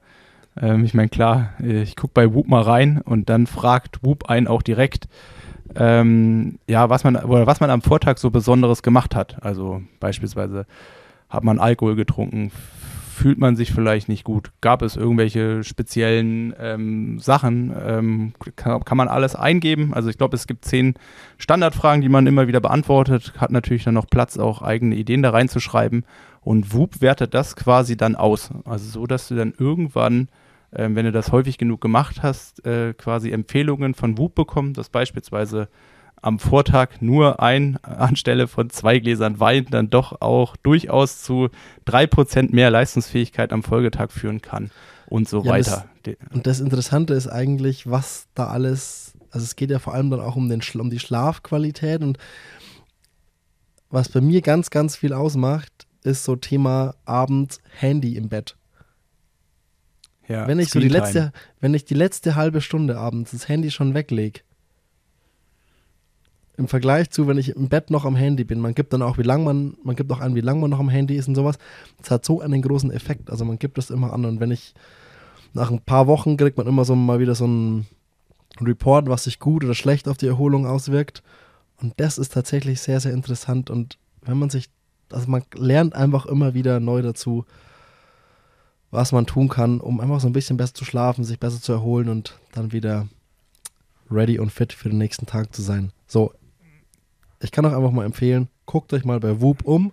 Ähm, 0.61 0.83
ich 0.83 0.93
meine, 0.93 1.09
klar, 1.09 1.53
ich 1.59 1.95
gucke 1.95 2.13
bei 2.13 2.33
Whoop 2.33 2.47
mal 2.47 2.61
rein 2.61 3.01
und 3.03 3.29
dann 3.29 3.47
fragt 3.47 4.03
Whoop 4.03 4.29
einen 4.29 4.47
auch 4.47 4.61
direkt, 4.61 5.07
ähm, 5.75 6.59
ja, 6.67 6.89
was 6.89 7.03
man, 7.03 7.15
oder 7.15 7.47
was 7.47 7.59
man 7.59 7.69
am 7.69 7.81
Vortag 7.81 8.17
so 8.17 8.29
Besonderes 8.29 8.83
gemacht 8.83 9.15
hat. 9.15 9.43
Also 9.43 9.81
beispielsweise 9.99 10.65
hat 11.29 11.43
man 11.43 11.59
Alkohol 11.59 11.95
getrunken, 11.95 12.51
fühlt 13.17 13.39
man 13.39 13.55
sich 13.55 13.71
vielleicht 13.71 14.09
nicht 14.09 14.23
gut? 14.23 14.51
Gab 14.61 14.83
es 14.83 14.95
irgendwelche 14.95 15.63
speziellen 15.63 16.53
ähm, 16.59 17.19
Sachen? 17.19 17.73
Ähm, 17.83 18.33
kann, 18.55 18.83
kann, 18.85 18.97
man 18.97 19.07
alles 19.07 19.35
eingeben? 19.35 19.93
Also 19.93 20.09
ich 20.09 20.17
glaube, 20.17 20.35
es 20.35 20.45
gibt 20.45 20.65
zehn 20.65 20.93
Standardfragen, 21.37 22.01
die 22.01 22.09
man 22.09 22.27
immer 22.27 22.47
wieder 22.47 22.59
beantwortet. 22.59 23.33
Hat 23.37 23.51
natürlich 23.51 23.83
dann 23.83 23.95
noch 23.95 24.07
Platz, 24.07 24.37
auch 24.37 24.61
eigene 24.61 24.95
Ideen 24.95 25.23
da 25.23 25.31
reinzuschreiben. 25.31 26.05
Und 26.41 26.73
Whoop 26.73 27.01
wertet 27.01 27.33
das 27.33 27.55
quasi 27.55 27.97
dann 27.97 28.15
aus. 28.15 28.51
Also 28.65 28.87
so, 28.87 29.07
dass 29.07 29.27
du 29.27 29.35
dann 29.35 29.53
irgendwann 29.57 30.29
ähm, 30.77 30.95
wenn 30.95 31.05
du 31.05 31.11
das 31.11 31.31
häufig 31.31 31.57
genug 31.57 31.81
gemacht 31.81 32.21
hast, 32.21 32.65
äh, 32.65 32.93
quasi 32.93 33.31
Empfehlungen 33.31 33.95
von 33.95 34.17
Whoop 34.17 34.35
bekommen, 34.35 34.73
dass 34.73 34.89
beispielsweise 34.89 35.69
am 36.21 36.39
Vortag 36.39 37.01
nur 37.01 37.41
ein 37.41 37.77
anstelle 37.83 38.47
von 38.47 38.69
zwei 38.69 38.99
Gläsern 38.99 39.39
Wein 39.39 39.65
dann 39.69 39.89
doch 39.89 40.21
auch 40.21 40.55
durchaus 40.55 41.21
zu 41.21 41.49
drei 41.85 42.07
Prozent 42.07 42.53
mehr 42.53 42.69
Leistungsfähigkeit 42.69 43.51
am 43.51 43.63
Folgetag 43.63 44.11
führen 44.11 44.41
kann 44.41 44.71
und 45.07 45.27
so 45.27 45.43
ja, 45.43 45.51
weiter. 45.51 45.85
Das, 46.03 46.15
und 46.31 46.47
das 46.47 46.59
Interessante 46.59 47.13
ist 47.13 47.27
eigentlich, 47.27 47.89
was 47.89 48.27
da 48.35 48.47
alles, 48.47 49.13
also 49.31 49.43
es 49.43 49.55
geht 49.55 49.71
ja 49.71 49.79
vor 49.79 49.93
allem 49.93 50.11
dann 50.11 50.19
auch 50.19 50.35
um, 50.35 50.47
den, 50.47 50.61
um 50.79 50.89
die 50.89 50.99
Schlafqualität 50.99 52.01
und 52.01 52.17
was 53.89 54.09
bei 54.09 54.21
mir 54.21 54.41
ganz, 54.41 54.69
ganz 54.69 54.95
viel 54.95 55.13
ausmacht, 55.13 55.87
ist 56.03 56.23
so 56.23 56.35
Thema 56.35 56.95
abends 57.05 57.59
Handy 57.79 58.15
im 58.15 58.29
Bett. 58.29 58.57
Ja, 60.27 60.47
wenn 60.47 60.59
ich 60.59 60.69
so 60.69 60.79
die 60.79 60.89
letzte, 60.89 61.31
wenn 61.61 61.73
ich 61.73 61.85
die 61.85 61.93
letzte 61.93 62.35
halbe 62.35 62.61
Stunde 62.61 62.97
abends 62.97 63.31
das 63.31 63.47
Handy 63.47 63.71
schon 63.71 63.93
weglege, 63.93 64.41
im 66.57 66.67
Vergleich 66.67 67.11
zu, 67.11 67.27
wenn 67.27 67.37
ich 67.37 67.55
im 67.55 67.69
Bett 67.69 67.91
noch 67.91 68.03
am 68.03 68.15
Handy 68.15 68.43
bin, 68.43 68.59
man 68.59 68.73
gibt 68.73 68.91
dann 68.91 69.03
auch, 69.03 69.19
wie 69.19 69.23
lang 69.23 69.43
man, 69.43 69.77
man 69.83 69.95
gibt 69.95 70.11
auch 70.11 70.19
an, 70.19 70.33
wie 70.33 70.41
lange 70.41 70.61
man 70.61 70.71
noch 70.71 70.79
am 70.79 70.89
Handy 70.89 71.15
ist 71.15 71.27
und 71.27 71.35
sowas. 71.35 71.57
Das 71.99 72.09
hat 72.09 72.25
so 72.25 72.41
einen 72.41 72.63
großen 72.63 72.91
Effekt. 72.91 73.29
Also 73.29 73.45
man 73.45 73.59
gibt 73.59 73.77
das 73.77 73.91
immer 73.91 74.11
an. 74.11 74.25
Und 74.25 74.39
wenn 74.39 74.49
ich 74.49 74.73
nach 75.53 75.69
ein 75.69 75.81
paar 75.81 76.07
Wochen 76.07 76.35
kriegt 76.35 76.57
man 76.57 76.65
immer 76.65 76.83
so 76.83 76.95
mal 76.95 77.19
wieder 77.19 77.35
so 77.35 77.45
einen 77.45 77.85
Report, 78.59 79.07
was 79.07 79.25
sich 79.25 79.39
gut 79.39 79.63
oder 79.63 79.75
schlecht 79.75 80.07
auf 80.07 80.17
die 80.17 80.27
Erholung 80.27 80.65
auswirkt. 80.65 81.21
Und 81.79 81.93
das 81.97 82.17
ist 82.17 82.33
tatsächlich 82.33 82.81
sehr, 82.81 82.99
sehr 82.99 83.13
interessant. 83.13 83.69
Und 83.69 83.99
wenn 84.23 84.39
man 84.39 84.49
sich, 84.49 84.69
also 85.11 85.29
man 85.29 85.43
lernt 85.53 85.93
einfach 85.93 86.25
immer 86.25 86.55
wieder 86.55 86.79
neu 86.79 87.03
dazu, 87.03 87.45
was 88.91 89.11
man 89.11 89.25
tun 89.25 89.49
kann, 89.49 89.81
um 89.81 89.99
einfach 89.99 90.19
so 90.19 90.27
ein 90.27 90.33
bisschen 90.33 90.57
besser 90.57 90.73
zu 90.73 90.85
schlafen, 90.85 91.23
sich 91.23 91.39
besser 91.39 91.61
zu 91.61 91.73
erholen 91.73 92.09
und 92.09 92.39
dann 92.53 92.71
wieder 92.71 93.07
ready 94.09 94.39
und 94.39 94.51
fit 94.51 94.73
für 94.73 94.89
den 94.89 94.97
nächsten 94.97 95.25
Tag 95.25 95.53
zu 95.53 95.61
sein. 95.61 95.91
So, 96.07 96.33
ich 97.41 97.51
kann 97.51 97.65
auch 97.65 97.73
einfach 97.73 97.91
mal 97.91 98.05
empfehlen, 98.05 98.47
guckt 98.65 98.93
euch 98.93 99.05
mal 99.05 99.19
bei 99.19 99.41
Whoop 99.41 99.63
um, 99.63 99.91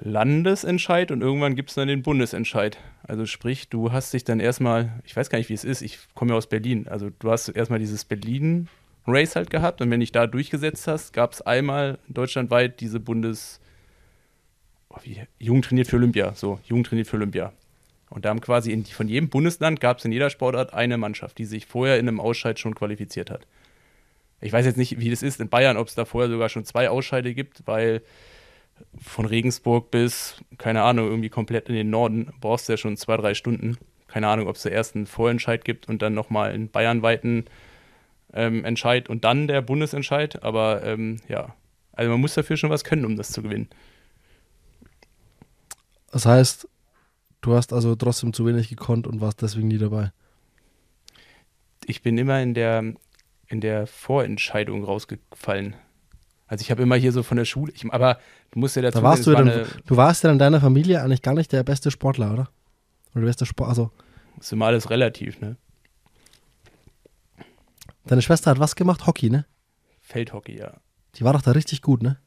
Landesentscheid 0.00 1.10
und 1.10 1.22
irgendwann 1.22 1.54
gibt 1.54 1.70
es 1.70 1.74
dann 1.74 1.88
den 1.88 2.02
Bundesentscheid. 2.02 2.78
Also 3.02 3.26
sprich, 3.26 3.68
du 3.68 3.92
hast 3.92 4.12
dich 4.12 4.24
dann 4.24 4.40
erstmal, 4.40 5.00
ich 5.04 5.16
weiß 5.16 5.30
gar 5.30 5.38
nicht, 5.38 5.48
wie 5.48 5.54
es 5.54 5.64
ist, 5.64 5.82
ich 5.82 5.98
komme 6.14 6.32
ja 6.32 6.36
aus 6.36 6.48
Berlin, 6.48 6.86
also 6.88 7.10
du 7.18 7.30
hast 7.30 7.48
erstmal 7.48 7.78
dieses 7.78 8.04
Berlin-Race 8.04 9.36
halt 9.36 9.50
gehabt 9.50 9.80
und 9.80 9.90
wenn 9.90 10.00
dich 10.00 10.12
da 10.12 10.26
durchgesetzt 10.26 10.86
hast, 10.86 11.12
gab 11.12 11.32
es 11.32 11.42
einmal 11.42 11.98
deutschlandweit 12.08 12.80
diese 12.80 13.00
Bundes... 13.00 13.60
Oh, 14.90 14.98
wie, 15.02 15.22
Jugend 15.38 15.64
trainiert 15.64 15.88
für 15.88 15.96
Olympia, 15.96 16.34
so, 16.34 16.60
Jugend 16.64 16.86
trainiert 16.88 17.08
für 17.08 17.16
Olympia. 17.16 17.52
Und 18.08 18.24
da 18.24 18.30
haben 18.30 18.40
quasi 18.40 18.72
in, 18.72 18.84
von 18.84 19.08
jedem 19.08 19.28
Bundesland 19.28 19.80
gab 19.80 19.98
es 19.98 20.04
in 20.04 20.12
jeder 20.12 20.30
Sportart 20.30 20.74
eine 20.74 20.96
Mannschaft, 20.96 21.38
die 21.38 21.44
sich 21.44 21.66
vorher 21.66 21.98
in 21.98 22.06
einem 22.06 22.20
Ausscheid 22.20 22.58
schon 22.58 22.74
qualifiziert 22.74 23.30
hat. 23.30 23.46
Ich 24.40 24.52
weiß 24.52 24.66
jetzt 24.66 24.76
nicht, 24.76 25.00
wie 25.00 25.10
das 25.10 25.22
ist 25.22 25.40
in 25.40 25.48
Bayern, 25.48 25.76
ob 25.76 25.88
es 25.88 25.94
da 25.94 26.04
vorher 26.04 26.30
sogar 26.30 26.48
schon 26.48 26.64
zwei 26.64 26.90
Ausscheide 26.90 27.34
gibt, 27.34 27.66
weil 27.66 28.02
von 29.00 29.24
Regensburg 29.24 29.90
bis, 29.90 30.36
keine 30.58 30.82
Ahnung, 30.82 31.08
irgendwie 31.08 31.30
komplett 31.30 31.68
in 31.68 31.74
den 31.74 31.90
Norden 31.90 32.32
brauchst 32.40 32.68
du 32.68 32.74
ja 32.74 32.76
schon 32.76 32.96
zwei, 32.96 33.16
drei 33.16 33.34
Stunden. 33.34 33.78
Keine 34.08 34.28
Ahnung, 34.28 34.48
ob 34.48 34.56
es 34.56 34.62
da 34.62 34.70
erst 34.70 34.94
einen 34.94 35.06
Vorentscheid 35.06 35.64
gibt 35.64 35.88
und 35.88 36.02
dann 36.02 36.14
nochmal 36.14 36.52
einen 36.52 36.68
bayernweiten 36.68 37.46
ähm, 38.32 38.64
Entscheid 38.64 39.08
und 39.08 39.24
dann 39.24 39.48
der 39.48 39.62
Bundesentscheid. 39.62 40.42
Aber 40.42 40.82
ähm, 40.84 41.18
ja, 41.28 41.54
also 41.92 42.10
man 42.10 42.20
muss 42.20 42.34
dafür 42.34 42.56
schon 42.56 42.70
was 42.70 42.84
können, 42.84 43.04
um 43.04 43.16
das 43.16 43.32
zu 43.32 43.42
gewinnen. 43.42 43.68
Das 46.12 46.26
heißt, 46.26 46.68
du 47.40 47.54
hast 47.54 47.72
also 47.72 47.94
trotzdem 47.94 48.32
zu 48.32 48.46
wenig 48.46 48.68
gekonnt 48.68 49.06
und 49.06 49.20
warst 49.20 49.42
deswegen 49.42 49.68
nie 49.68 49.78
dabei. 49.78 50.12
Ich 51.86 52.02
bin 52.02 52.18
immer 52.18 52.40
in 52.40 52.54
der, 52.54 52.94
in 53.48 53.60
der 53.60 53.86
Vorentscheidung 53.86 54.84
rausgefallen. 54.84 55.76
Also 56.46 56.62
ich 56.62 56.70
habe 56.70 56.82
immer 56.82 56.96
hier 56.96 57.12
so 57.12 57.22
von 57.22 57.36
der 57.36 57.44
Schule, 57.44 57.72
ich, 57.74 57.84
aber 57.90 58.18
du 58.52 58.60
musst 58.60 58.76
ja 58.76 58.82
dazu 58.82 58.98
Da 58.98 59.02
warst 59.02 59.26
du, 59.26 59.32
ja 59.32 59.38
war 59.38 59.44
dann, 59.44 59.66
du 59.84 59.96
warst 59.96 60.24
ja 60.24 60.30
in 60.30 60.38
deiner 60.38 60.60
Familie 60.60 61.02
eigentlich 61.02 61.22
gar 61.22 61.34
nicht 61.34 61.52
der 61.52 61.64
beste 61.64 61.90
Sportler, 61.90 62.32
oder? 62.32 62.50
Oder 63.12 63.22
der 63.22 63.26
beste 63.28 63.46
Sport, 63.46 63.68
also 63.68 63.90
ist 64.38 64.52
immer 64.52 64.66
alles 64.66 64.90
relativ, 64.90 65.40
ne? 65.40 65.56
deine 68.06 68.22
Schwester 68.22 68.50
hat 68.50 68.58
was 68.58 68.76
gemacht? 68.76 69.06
Hockey, 69.06 69.30
ne? 69.30 69.46
Feldhockey, 70.00 70.56
ja. 70.58 70.74
Die 71.16 71.24
war 71.24 71.32
doch 71.32 71.42
da 71.42 71.52
richtig 71.52 71.82
gut, 71.82 72.02
ne? 72.02 72.18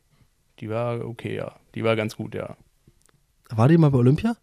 Die 0.59 0.69
war 0.69 1.05
okay, 1.05 1.35
ja. 1.35 1.55
Die 1.75 1.83
war 1.83 1.95
ganz 1.95 2.15
gut, 2.15 2.35
ja. 2.35 2.57
War 3.49 3.67
die 3.67 3.77
mal 3.77 3.89
bei 3.89 3.97
Olympia? 3.97 4.35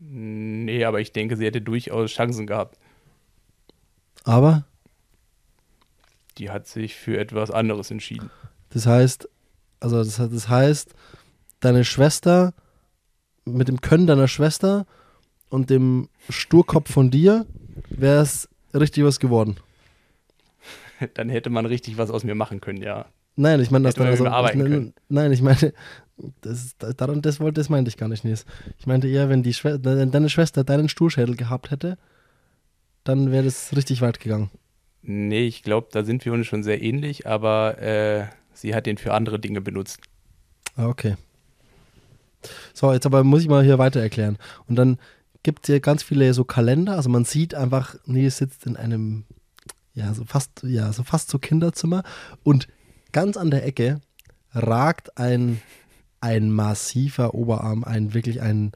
Nee, 0.00 0.84
aber 0.84 1.00
ich 1.00 1.12
denke, 1.12 1.36
sie 1.36 1.44
hätte 1.44 1.60
durchaus 1.60 2.10
Chancen 2.10 2.46
gehabt. 2.46 2.78
Aber 4.24 4.64
Die 6.40 6.50
hat 6.50 6.66
sich 6.66 6.96
für 6.96 7.18
etwas 7.18 7.50
anderes 7.50 7.90
entschieden. 7.90 8.30
das 8.70 8.86
heißt, 8.86 9.28
also 9.78 9.98
das, 9.98 10.16
das 10.16 10.48
heißt, 10.48 10.94
deine 11.60 11.84
Schwester 11.84 12.54
mit 13.44 13.68
dem 13.68 13.80
Können 13.80 14.06
deiner 14.06 14.26
Schwester 14.26 14.86
und 15.50 15.70
dem 15.70 16.08
Sturkopf 16.28 16.90
von 16.90 17.10
dir 17.10 17.46
wäre 17.90 18.22
es 18.22 18.48
richtig 18.74 19.04
was 19.04 19.20
geworden. 19.20 19.56
Dann 21.14 21.28
hätte 21.28 21.50
man 21.50 21.66
richtig 21.66 21.98
was 21.98 22.10
aus 22.10 22.24
mir 22.24 22.34
machen 22.34 22.60
können, 22.60 22.82
ja. 22.82 23.06
Nein, 23.36 23.60
ich 23.60 23.70
meine, 23.70 23.84
das 23.84 23.96
Hätte 23.96 24.04
man 24.04 24.24
dann 24.24 24.32
arbeiten 24.32 24.60
ich, 24.60 24.68
meine-. 24.68 24.92
Nein, 25.08 25.32
ich 25.32 25.40
meine, 25.40 25.72
das, 26.42 26.76
daran, 26.76 27.22
das 27.22 27.40
wollte, 27.40 27.60
das 27.60 27.68
meinte 27.68 27.88
ich 27.88 27.96
gar 27.96 28.08
nicht, 28.08 28.24
Nils. 28.24 28.44
Ich 28.78 28.86
meinte 28.86 29.08
eher, 29.08 29.28
wenn 29.28 29.42
die 29.42 29.54
Schwe 29.54 29.78
wenn 29.82 30.10
deine 30.10 30.28
Schwester 30.28 30.64
deinen 30.64 30.88
Stuhlschädel 30.88 31.36
gehabt 31.36 31.70
hätte, 31.70 31.96
dann 33.04 33.30
wäre 33.30 33.44
das 33.44 33.74
richtig 33.74 34.02
weit 34.02 34.20
gegangen. 34.20 34.50
Nee, 35.02 35.46
ich 35.46 35.62
glaube, 35.62 35.88
da 35.90 36.04
sind 36.04 36.24
wir 36.24 36.32
uns 36.32 36.46
schon 36.46 36.62
sehr 36.62 36.82
ähnlich, 36.82 37.26
aber 37.26 37.78
äh, 37.80 38.26
sie 38.52 38.74
hat 38.74 38.86
den 38.86 38.98
für 38.98 39.14
andere 39.14 39.38
Dinge 39.38 39.60
benutzt. 39.60 40.00
Ah, 40.76 40.86
okay. 40.86 41.16
So, 42.74 42.92
jetzt 42.92 43.06
aber 43.06 43.24
muss 43.24 43.42
ich 43.42 43.48
mal 43.48 43.64
hier 43.64 43.78
weiter 43.78 44.00
erklären. 44.00 44.38
Und 44.66 44.76
dann 44.76 44.98
gibt 45.42 45.64
es 45.64 45.66
hier 45.66 45.80
ganz 45.80 46.02
viele 46.02 46.32
so 46.34 46.44
Kalender. 46.44 46.96
Also 46.96 47.08
man 47.08 47.24
sieht 47.24 47.54
einfach, 47.54 47.96
Nils 48.06 48.38
sitzt 48.38 48.66
in 48.66 48.76
einem, 48.76 49.24
ja, 49.94 50.12
so 50.14 50.24
fast, 50.24 50.62
ja, 50.62 50.92
so 50.92 51.02
fast 51.02 51.30
so 51.30 51.38
Kinderzimmer. 51.38 52.02
Und 52.42 52.68
ganz 53.12 53.36
an 53.36 53.50
der 53.50 53.64
Ecke 53.66 54.00
ragt 54.52 55.16
ein, 55.18 55.60
ein 56.20 56.50
massiver 56.50 57.34
Oberarm, 57.34 57.84
ein 57.84 58.14
wirklich 58.14 58.40
ein, 58.42 58.72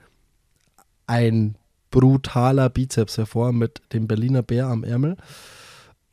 ein 1.07 1.57
brutaler 1.91 2.71
Bizeps 2.71 3.19
hervor 3.19 3.53
mit 3.53 3.83
dem 3.93 4.09
Berliner 4.09 4.43
Bär 4.43 4.67
am 4.67 4.85
Ärmel. 4.85 5.17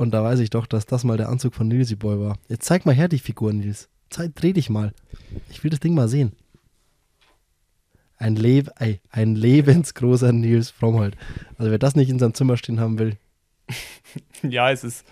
Und 0.02 0.10
da 0.10 0.24
weiß 0.24 0.40
ich 0.40 0.50
doch, 0.50 0.66
dass 0.66 0.88
das 0.88 1.04
mal 1.04 1.18
der 1.18 1.30
Anzug 1.30 1.54
von 1.54 1.68
Nilsi 1.68 1.96
Boy 1.96 2.20
war. 2.20 2.36
Jetzt 2.50 2.66
zeig 2.66 2.88
mal 2.88 2.96
her 2.96 3.08
die 3.08 3.20
Figur, 3.20 3.54
Nils. 3.54 3.88
Zeig, 4.10 4.34
dreh 4.34 4.52
dich 4.52 4.68
mal. 4.68 4.94
Ich 5.52 5.64
will 5.64 5.70
das 5.70 5.80
Ding 5.80 5.94
mal 5.94 6.08
sehen. 6.08 6.32
Ein, 8.18 8.36
Le 8.36 8.64
ey, 8.80 9.00
ein 9.12 9.36
lebensgroßer 9.36 10.34
Nils 10.34 10.72
Frommholt. 10.72 11.16
Also 11.60 11.70
wer 11.70 11.78
das 11.78 11.96
nicht 11.96 12.10
in 12.10 12.18
seinem 12.18 12.34
Zimmer 12.34 12.58
stehen 12.58 12.80
haben 12.80 12.98
will. 12.98 13.18
Ja, 14.42 14.72
es 14.72 14.84
ist, 14.84 15.06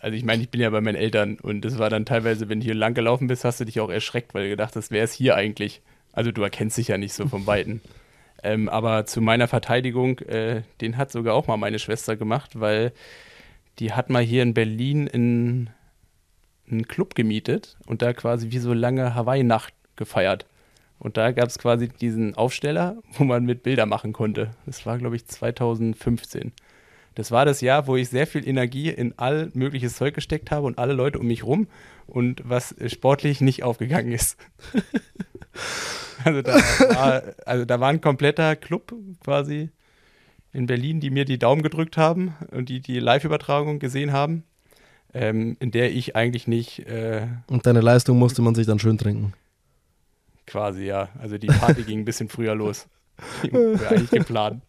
also 0.00 0.16
ich 0.16 0.24
meine, 0.24 0.42
ich 0.42 0.50
bin 0.50 0.60
ja 0.60 0.70
bei 0.70 0.80
meinen 0.80 0.96
Eltern 0.96 1.38
und 1.38 1.64
es 1.64 1.78
war 1.78 1.88
dann 1.88 2.04
teilweise, 2.04 2.48
wenn 2.48 2.58
du 2.58 2.64
hier 2.64 2.74
lang 2.74 2.94
gelaufen 2.94 3.28
bist, 3.28 3.44
hast 3.44 3.60
du 3.60 3.64
dich 3.64 3.78
auch 3.78 3.90
erschreckt, 3.90 4.34
weil 4.34 4.42
du 4.42 4.50
gedacht 4.50 4.74
hast, 4.74 4.90
wer 4.90 5.04
ist 5.04 5.12
hier 5.12 5.36
eigentlich? 5.36 5.82
Also 6.12 6.32
du 6.32 6.42
erkennst 6.42 6.78
dich 6.78 6.88
ja 6.88 6.98
nicht 6.98 7.14
so 7.14 7.28
vom 7.28 7.46
Weiten. 7.46 7.80
Ähm, 8.42 8.68
aber 8.68 9.06
zu 9.06 9.20
meiner 9.20 9.46
Verteidigung, 9.46 10.18
äh, 10.18 10.62
den 10.80 10.96
hat 10.96 11.12
sogar 11.12 11.34
auch 11.34 11.46
mal 11.46 11.58
meine 11.58 11.78
Schwester 11.78 12.16
gemacht, 12.16 12.58
weil 12.58 12.92
die 13.78 13.92
hat 13.92 14.10
mal 14.10 14.22
hier 14.22 14.42
in 14.42 14.54
Berlin 14.54 15.06
in 15.06 15.70
einen 16.70 16.88
Club 16.88 17.14
gemietet 17.14 17.76
und 17.86 18.02
da 18.02 18.12
quasi 18.12 18.50
wie 18.50 18.58
so 18.58 18.72
lange 18.72 19.14
Hawaii-Nacht 19.14 19.74
gefeiert. 19.96 20.46
Und 20.98 21.16
da 21.16 21.32
gab 21.32 21.48
es 21.48 21.58
quasi 21.58 21.88
diesen 21.88 22.34
Aufsteller, 22.36 22.96
wo 23.14 23.24
man 23.24 23.44
mit 23.44 23.62
Bilder 23.62 23.86
machen 23.86 24.12
konnte. 24.12 24.52
Das 24.66 24.86
war, 24.86 24.98
glaube 24.98 25.16
ich, 25.16 25.26
2015. 25.26 26.52
Das 27.14 27.30
war 27.30 27.44
das 27.44 27.60
Jahr, 27.60 27.86
wo 27.86 27.96
ich 27.96 28.08
sehr 28.08 28.26
viel 28.26 28.46
Energie 28.48 28.88
in 28.88 29.18
all 29.18 29.50
mögliches 29.52 29.96
Zeug 29.96 30.14
gesteckt 30.14 30.50
habe 30.50 30.66
und 30.66 30.78
alle 30.78 30.94
Leute 30.94 31.18
um 31.18 31.26
mich 31.26 31.44
rum 31.44 31.66
und 32.06 32.40
was 32.44 32.74
sportlich 32.86 33.42
nicht 33.42 33.64
aufgegangen 33.64 34.12
ist. 34.12 34.38
also, 36.24 36.40
da 36.40 36.54
war, 36.54 37.22
also 37.44 37.64
da 37.66 37.80
war 37.80 37.90
ein 37.90 38.00
kompletter 38.00 38.56
Club 38.56 38.94
quasi 39.22 39.70
in 40.52 40.66
Berlin, 40.66 41.00
die 41.00 41.10
mir 41.10 41.24
die 41.24 41.38
Daumen 41.38 41.62
gedrückt 41.62 41.96
haben 41.96 42.34
und 42.50 42.68
die 42.68 42.80
die 42.80 42.98
Live-Übertragung 42.98 43.78
gesehen 43.78 44.12
haben, 44.12 44.44
ähm, 45.14 45.56
in 45.60 45.70
der 45.70 45.92
ich 45.92 46.14
eigentlich 46.16 46.46
nicht 46.46 46.80
äh, 46.80 47.26
Und 47.46 47.66
deine 47.66 47.80
Leistung 47.80 48.18
musste 48.18 48.42
man 48.42 48.54
sich 48.54 48.66
dann 48.66 48.78
schön 48.78 48.98
trinken. 48.98 49.32
quasi, 50.46 50.84
ja, 50.84 51.08
also 51.18 51.38
die 51.38 51.46
Party 51.46 51.82
ging 51.86 52.00
ein 52.00 52.04
bisschen 52.04 52.28
früher 52.28 52.54
los. 52.54 52.86
Die 53.42 53.52
war 53.52 53.92
eigentlich 53.92 54.10
geplant. 54.10 54.62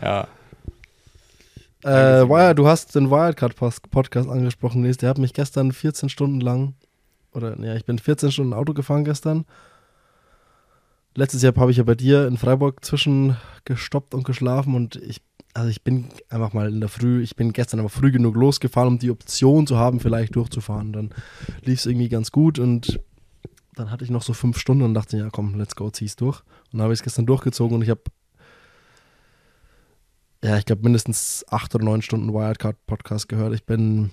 Ja. 0.00 0.28
Äh. 1.82 2.28
Wire, 2.28 2.54
du 2.54 2.66
hast 2.66 2.94
den 2.94 3.10
Wildcard-Podcast 3.10 4.28
angesprochen, 4.28 4.82
Nils. 4.82 4.96
Der 4.96 5.08
hat 5.08 5.18
mich 5.18 5.32
gestern 5.32 5.72
14 5.72 6.08
Stunden 6.08 6.40
lang, 6.40 6.74
oder 7.32 7.58
ja, 7.60 7.74
ich 7.76 7.84
bin 7.84 7.98
14 7.98 8.32
Stunden 8.32 8.52
Auto 8.52 8.74
gefahren 8.74 9.04
gestern. 9.04 9.44
Letztes 11.16 11.40
Jahr 11.40 11.54
habe 11.56 11.70
ich 11.70 11.78
ja 11.78 11.82
bei 11.82 11.94
dir 11.94 12.26
in 12.26 12.36
Freiburg 12.36 12.84
zwischengestoppt 12.84 14.14
und 14.14 14.24
geschlafen 14.24 14.74
und 14.74 14.96
ich, 14.96 15.22
also 15.54 15.70
ich 15.70 15.82
bin 15.82 16.08
einfach 16.28 16.52
mal 16.52 16.68
in 16.68 16.80
der 16.80 16.90
Früh, 16.90 17.22
ich 17.22 17.36
bin 17.36 17.54
gestern 17.54 17.80
aber 17.80 17.88
früh 17.88 18.12
genug 18.12 18.36
losgefahren, 18.36 18.88
um 18.92 18.98
die 18.98 19.10
Option 19.10 19.66
zu 19.66 19.78
haben, 19.78 19.98
vielleicht 19.98 20.36
durchzufahren. 20.36 20.92
Dann 20.92 21.10
lief 21.62 21.78
es 21.78 21.86
irgendwie 21.86 22.10
ganz 22.10 22.32
gut 22.32 22.58
und 22.58 23.00
dann 23.74 23.90
hatte 23.90 24.04
ich 24.04 24.10
noch 24.10 24.22
so 24.22 24.34
fünf 24.34 24.58
Stunden 24.58 24.84
und 24.84 24.92
dachte, 24.92 25.16
ja 25.16 25.30
komm, 25.30 25.54
let's 25.54 25.74
go, 25.74 25.88
zieh's 25.90 26.16
durch. 26.16 26.40
Und 26.70 26.78
dann 26.78 26.82
habe 26.82 26.92
ich 26.92 27.00
es 27.00 27.04
gestern 27.04 27.24
durchgezogen 27.24 27.76
und 27.76 27.82
ich 27.82 27.88
habe 27.88 28.02
ja, 30.44 30.58
ich 30.58 30.66
glaube, 30.66 30.82
mindestens 30.82 31.46
acht 31.48 31.74
oder 31.74 31.84
neun 31.84 32.02
Stunden 32.02 32.34
Wildcard-Podcast 32.34 33.28
gehört. 33.28 33.54
Ich 33.54 33.64
bin, 33.64 34.10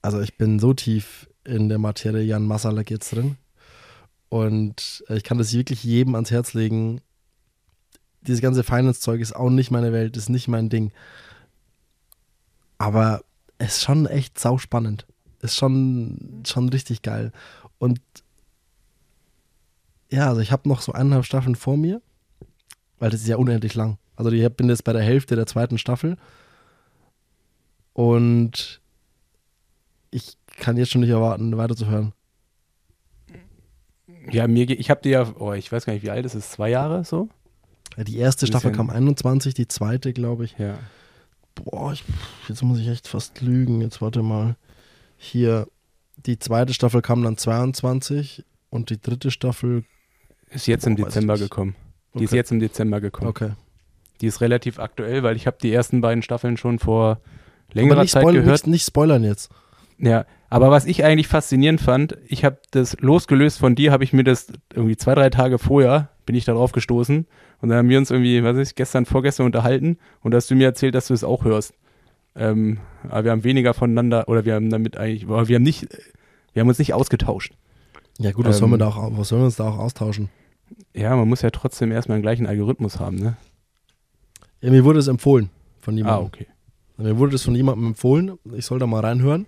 also 0.00 0.20
ich 0.20 0.38
bin 0.38 0.60
so 0.60 0.74
tief 0.74 1.28
in 1.44 1.68
der 1.68 1.78
Materie 1.78 2.22
Jan 2.22 2.46
Masalek 2.46 2.92
jetzt 2.92 3.12
drin. 3.12 3.36
Und 4.36 5.02
äh, 5.08 5.16
ich 5.16 5.24
kann 5.24 5.38
das 5.38 5.54
wirklich 5.54 5.82
jedem 5.82 6.14
ans 6.14 6.30
Herz 6.30 6.52
legen. 6.52 7.00
Dieses 8.20 8.42
ganze 8.42 8.64
Finance-Zeug 8.64 9.22
ist 9.22 9.34
auch 9.34 9.48
nicht 9.48 9.70
meine 9.70 9.92
Welt, 9.92 10.14
ist 10.16 10.28
nicht 10.28 10.46
mein 10.46 10.68
Ding. 10.68 10.92
Aber 12.76 13.24
es 13.56 13.78
ist 13.78 13.84
schon 13.84 14.04
echt 14.04 14.38
sauspannend. 14.38 15.06
Ist 15.40 15.56
schon, 15.56 16.42
schon 16.46 16.68
richtig 16.68 17.00
geil. 17.00 17.32
Und 17.78 17.98
ja, 20.10 20.28
also 20.28 20.42
ich 20.42 20.52
habe 20.52 20.68
noch 20.68 20.82
so 20.82 20.92
eineinhalb 20.92 21.24
Staffeln 21.24 21.56
vor 21.56 21.78
mir, 21.78 22.02
weil 22.98 23.08
das 23.08 23.22
ist 23.22 23.28
ja 23.28 23.38
unendlich 23.38 23.74
lang. 23.74 23.96
Also 24.16 24.30
ich 24.30 24.46
bin 24.50 24.68
jetzt 24.68 24.84
bei 24.84 24.92
der 24.92 25.02
Hälfte 25.02 25.34
der 25.34 25.46
zweiten 25.46 25.78
Staffel 25.78 26.18
und 27.94 28.82
ich 30.10 30.36
kann 30.58 30.76
jetzt 30.76 30.90
schon 30.90 31.00
nicht 31.00 31.10
erwarten, 31.10 31.56
weiterzuhören. 31.56 32.12
Ja, 34.30 34.46
mir, 34.48 34.68
ich 34.70 34.90
habe 34.90 35.00
dir 35.02 35.10
ja, 35.10 35.32
oh, 35.38 35.52
ich 35.52 35.70
weiß 35.70 35.84
gar 35.86 35.92
nicht, 35.92 36.02
wie 36.02 36.10
alt 36.10 36.24
es 36.26 36.34
ist, 36.34 36.52
zwei 36.52 36.70
Jahre 36.70 37.04
so? 37.04 37.28
Ja, 37.96 38.04
Die 38.04 38.18
erste 38.18 38.46
Staffel 38.46 38.72
kam 38.72 38.90
21, 38.90 39.54
die 39.54 39.68
zweite, 39.68 40.12
glaube 40.12 40.44
ich. 40.44 40.56
Ja. 40.58 40.78
Boah, 41.54 41.92
ich, 41.92 42.04
jetzt 42.48 42.62
muss 42.62 42.78
ich 42.78 42.88
echt 42.88 43.08
fast 43.08 43.40
lügen. 43.40 43.80
Jetzt 43.80 44.02
warte 44.02 44.22
mal. 44.22 44.56
Hier, 45.16 45.66
die 46.26 46.38
zweite 46.38 46.74
Staffel 46.74 47.00
kam 47.02 47.22
dann 47.22 47.36
22 47.38 48.44
und 48.70 48.90
die 48.90 49.00
dritte 49.00 49.30
Staffel. 49.30 49.84
Ist 50.50 50.66
jetzt 50.66 50.86
im 50.86 50.96
Boah, 50.96 51.06
weiß 51.06 51.14
Dezember 51.14 51.38
gekommen. 51.38 51.74
Die 52.14 52.24
ist 52.24 52.30
Okay. 52.30 52.36
jetzt 52.36 52.52
im 52.52 52.60
Dezember 52.60 53.00
gekommen. 53.00 53.28
Okay. 53.30 53.50
Die 54.20 54.26
ist 54.26 54.40
relativ 54.40 54.78
aktuell, 54.78 55.22
weil 55.22 55.36
ich 55.36 55.46
habe 55.46 55.56
die 55.62 55.72
ersten 55.72 56.00
beiden 56.00 56.22
Staffeln 56.22 56.56
schon 56.56 56.78
vor 56.78 57.20
längerer 57.72 58.02
nicht 58.02 58.12
Zeit 58.12 58.22
spoilern, 58.22 58.44
gehört. 58.44 58.60
nicht, 58.66 58.72
nicht 58.72 58.86
spoilern 58.86 59.24
jetzt. 59.24 59.50
Ja, 59.98 60.26
aber 60.50 60.70
was 60.70 60.84
ich 60.86 61.04
eigentlich 61.04 61.28
faszinierend 61.28 61.80
fand, 61.80 62.16
ich 62.28 62.44
habe 62.44 62.58
das 62.70 62.96
losgelöst 63.00 63.58
von 63.58 63.74
dir, 63.74 63.92
habe 63.92 64.04
ich 64.04 64.12
mir 64.12 64.24
das 64.24 64.46
irgendwie 64.74 64.96
zwei, 64.96 65.14
drei 65.14 65.30
Tage 65.30 65.58
vorher, 65.58 66.10
bin 66.24 66.36
ich 66.36 66.44
da 66.44 66.52
drauf 66.52 66.72
gestoßen 66.72 67.26
und 67.60 67.68
dann 67.68 67.78
haben 67.78 67.88
wir 67.88 67.98
uns 67.98 68.10
irgendwie, 68.10 68.42
was 68.44 68.56
weiß 68.56 68.70
ich, 68.70 68.74
gestern, 68.74 69.06
vorgestern 69.06 69.46
unterhalten 69.46 69.98
und 70.22 70.30
da 70.32 70.36
hast 70.36 70.50
du 70.50 70.54
mir 70.54 70.64
erzählt, 70.66 70.94
dass 70.94 71.08
du 71.08 71.14
es 71.14 71.24
auch 71.24 71.44
hörst. 71.44 71.74
Ähm, 72.34 72.78
aber 73.08 73.24
wir 73.24 73.30
haben 73.32 73.44
weniger 73.44 73.72
voneinander, 73.74 74.28
oder 74.28 74.44
wir 74.44 74.54
haben 74.54 74.68
damit 74.70 74.96
eigentlich, 74.96 75.26
wir 75.28 75.36
haben 75.36 75.62
nicht, 75.62 75.86
wir 76.52 76.60
haben 76.60 76.68
uns 76.68 76.78
nicht 76.78 76.92
ausgetauscht. 76.94 77.52
Ja, 78.18 78.32
gut, 78.32 78.44
was, 78.46 78.56
Ähm, 78.56 78.60
sollen 78.60 78.70
wir 78.72 78.78
da 78.78 78.88
auch, 78.88 79.10
was 79.16 79.28
sollen 79.28 79.42
wir 79.42 79.46
uns 79.46 79.56
da 79.56 79.68
auch 79.68 79.78
austauschen? 79.78 80.28
Ja, 80.94 81.14
man 81.16 81.28
muss 81.28 81.42
ja 81.42 81.50
trotzdem 81.50 81.92
erstmal 81.92 82.18
den 82.18 82.22
gleichen 82.22 82.46
Algorithmus 82.46 82.98
haben, 83.00 83.16
ne? 83.16 83.36
Ja, 84.60 84.70
mir 84.70 84.84
wurde 84.84 84.98
es 84.98 85.06
empfohlen 85.08 85.50
von 85.80 85.94
Ah, 85.94 85.98
jemandem. 85.98 86.26
okay. 86.26 86.46
Mir 86.98 87.18
wurde 87.18 87.32
das 87.32 87.42
von 87.42 87.54
jemandem 87.54 87.88
empfohlen, 87.88 88.38
ich 88.54 88.64
soll 88.64 88.78
da 88.78 88.86
mal 88.86 89.00
reinhören. 89.00 89.46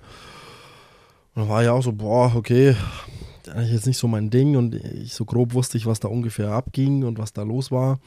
Und 1.38 1.48
war 1.48 1.62
ich 1.62 1.68
auch 1.68 1.84
so, 1.84 1.92
boah, 1.92 2.34
okay, 2.34 2.74
jetzt 3.46 3.86
nicht 3.86 3.96
so 3.96 4.08
mein 4.08 4.28
Ding 4.28 4.56
und 4.56 4.74
ich 4.74 5.14
so 5.14 5.24
grob 5.24 5.54
wusste 5.54 5.78
ich, 5.78 5.86
was 5.86 6.00
da 6.00 6.08
ungefähr 6.08 6.50
abging 6.50 7.04
und 7.04 7.18
was 7.18 7.32
da 7.32 7.44
los 7.44 7.70
war. 7.70 8.00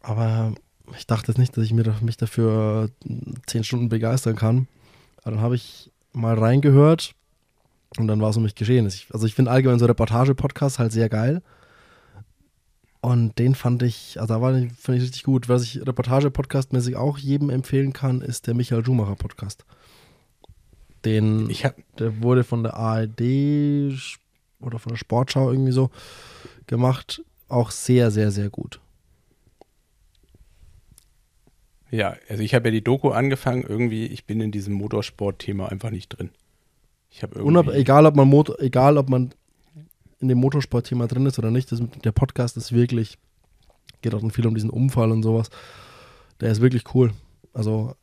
Aber 0.00 0.54
ich 0.96 1.06
dachte 1.06 1.30
jetzt 1.30 1.36
nicht, 1.36 1.54
dass 1.54 1.64
ich 1.64 1.74
mich 1.74 2.16
dafür 2.16 2.88
zehn 3.46 3.64
Stunden 3.64 3.90
begeistern 3.90 4.34
kann. 4.34 4.66
Aber 5.18 5.32
dann 5.32 5.40
habe 5.42 5.56
ich 5.56 5.90
mal 6.14 6.38
reingehört 6.38 7.14
Und 7.98 8.08
dann 8.08 8.22
war 8.22 8.30
es 8.30 8.38
um 8.38 8.44
mich 8.44 8.54
geschehen. 8.54 8.86
also 8.86 9.26
ich 9.26 9.34
finde 9.34 9.50
allgemein 9.50 9.78
so 9.78 9.84
Reportage-Podcasts 9.84 10.78
halt 10.78 10.92
sehr 10.92 11.10
geil. 11.10 11.42
Und 13.02 13.38
den 13.38 13.54
fand 13.56 13.82
ich, 13.82 14.18
also 14.18 14.32
da 14.32 14.40
war 14.40 14.52
fand 14.52 14.96
ich 14.96 15.02
richtig 15.02 15.22
gut. 15.22 15.50
Was 15.50 15.64
ich 15.64 15.86
Reportage-Podcast-mäßig 15.86 16.96
auch 16.96 17.18
jedem 17.18 17.50
empfehlen 17.50 17.92
kann, 17.92 18.22
ist 18.22 18.46
der 18.46 18.54
Michael 18.54 18.86
Schumacher-Podcast. 18.86 19.66
Den, 21.08 21.48
ich 21.48 21.64
hab, 21.64 21.74
der 21.96 22.22
wurde 22.22 22.44
von 22.44 22.62
der 22.62 22.74
ARD 22.74 23.22
oder 24.60 24.78
von 24.78 24.90
der 24.90 24.96
Sportschau 24.96 25.50
irgendwie 25.50 25.72
so 25.72 25.90
gemacht. 26.66 27.22
Auch 27.48 27.70
sehr, 27.70 28.10
sehr, 28.10 28.30
sehr 28.30 28.50
gut. 28.50 28.80
Ja, 31.90 32.16
also 32.28 32.42
ich 32.42 32.54
habe 32.54 32.68
ja 32.68 32.72
die 32.72 32.84
Doku 32.84 33.10
angefangen, 33.10 33.64
irgendwie, 33.66 34.06
ich 34.06 34.26
bin 34.26 34.40
in 34.42 34.52
diesem 34.52 34.74
Motorsport-Thema 34.74 35.70
einfach 35.70 35.90
nicht 35.90 36.08
drin. 36.08 36.30
Ich 37.10 37.22
habe 37.22 37.38
irgendwie. 37.38 37.72
egal, 37.72 38.04
ob 38.04 38.14
man 38.14 38.28
Motor, 38.28 38.60
egal, 38.60 38.98
ob 38.98 39.08
man 39.08 39.32
in 40.20 40.28
dem 40.28 40.38
Motorsport-Thema 40.38 41.06
drin 41.06 41.24
ist 41.24 41.38
oder 41.38 41.50
nicht, 41.50 41.72
das, 41.72 41.80
der 42.04 42.12
Podcast 42.12 42.58
ist 42.58 42.72
wirklich, 42.72 43.16
geht 44.02 44.14
auch 44.14 44.30
viel 44.30 44.46
um 44.46 44.54
diesen 44.54 44.68
Unfall 44.68 45.10
und 45.10 45.22
sowas. 45.22 45.48
Der 46.40 46.50
ist 46.50 46.60
wirklich 46.60 46.94
cool. 46.94 47.12
Also 47.54 47.94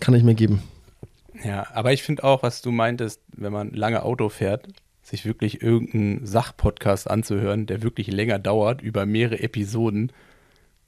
kann 0.00 0.14
ich 0.14 0.22
mir 0.22 0.34
geben. 0.34 0.62
Ja, 1.42 1.66
aber 1.72 1.92
ich 1.92 2.02
finde 2.02 2.24
auch, 2.24 2.42
was 2.42 2.62
du 2.62 2.70
meintest, 2.70 3.20
wenn 3.36 3.52
man 3.52 3.72
lange 3.72 4.02
Auto 4.02 4.28
fährt, 4.28 4.68
sich 5.02 5.26
wirklich 5.26 5.62
irgendeinen 5.62 6.26
Sachpodcast 6.26 7.10
anzuhören, 7.10 7.66
der 7.66 7.82
wirklich 7.82 8.08
länger 8.08 8.38
dauert, 8.38 8.80
über 8.80 9.04
mehrere 9.04 9.40
Episoden, 9.40 10.12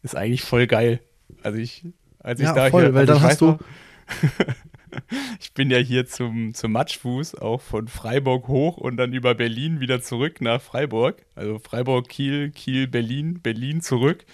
ist 0.03 0.17
eigentlich 0.17 0.43
voll 0.43 0.67
geil. 0.67 1.01
Also 1.43 1.59
ich, 1.59 1.85
als 2.21 2.41
ich 2.41 2.47
ja, 2.47 2.55
da 2.55 2.71
voll, 2.71 2.85
hier, 2.85 2.95
weil 2.95 3.07
dann 3.07 3.21
hast 3.21 3.41
du 3.41 3.59
ich 5.41 5.53
bin 5.53 5.71
ja 5.71 5.79
hier 5.79 6.07
zum, 6.07 6.55
zum 6.55 6.73
Matschfuß 6.73 7.37
auch 7.37 7.61
von 7.61 7.89
Freiburg 7.89 8.49
hoch 8.49 8.77
und 8.77 8.97
dann 8.97 9.13
über 9.13 9.35
Berlin 9.35 9.81
wieder 9.81 10.01
zurück 10.01 10.41
nach 10.41 10.61
Freiburg. 10.61 11.23
Also 11.35 11.59
Freiburg, 11.59 12.09
Kiel, 12.09 12.51
Kiel, 12.51 12.87
Berlin, 12.87 13.41
Berlin 13.43 13.81
zurück. 13.81 14.25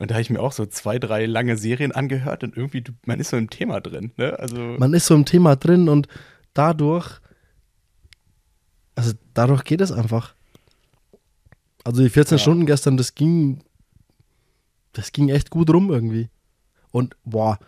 Und 0.00 0.10
da 0.10 0.14
habe 0.14 0.22
ich 0.22 0.30
mir 0.30 0.40
auch 0.40 0.52
so 0.52 0.64
zwei, 0.64 0.98
drei 0.98 1.26
lange 1.26 1.58
Serien 1.58 1.92
angehört 1.92 2.42
und 2.42 2.56
irgendwie, 2.56 2.82
man 3.04 3.20
ist 3.20 3.28
so 3.28 3.36
im 3.36 3.50
Thema 3.50 3.82
drin. 3.82 4.12
Ne? 4.16 4.36
Also 4.38 4.56
man 4.56 4.94
ist 4.94 5.04
so 5.04 5.14
im 5.14 5.26
Thema 5.26 5.56
drin 5.56 5.90
und 5.90 6.08
dadurch, 6.54 7.20
also 8.94 9.12
dadurch 9.34 9.62
geht 9.62 9.82
es 9.82 9.92
einfach. 9.92 10.34
Also 11.84 12.02
die 12.02 12.08
14 12.08 12.38
ja. 12.38 12.40
Stunden 12.40 12.64
gestern, 12.64 12.96
das 12.96 13.14
ging, 13.14 13.62
das 14.94 15.12
ging 15.12 15.28
echt 15.28 15.50
gut 15.50 15.68
rum 15.68 15.90
irgendwie. 15.92 16.30
Und 16.92 17.14
boah, 17.24 17.58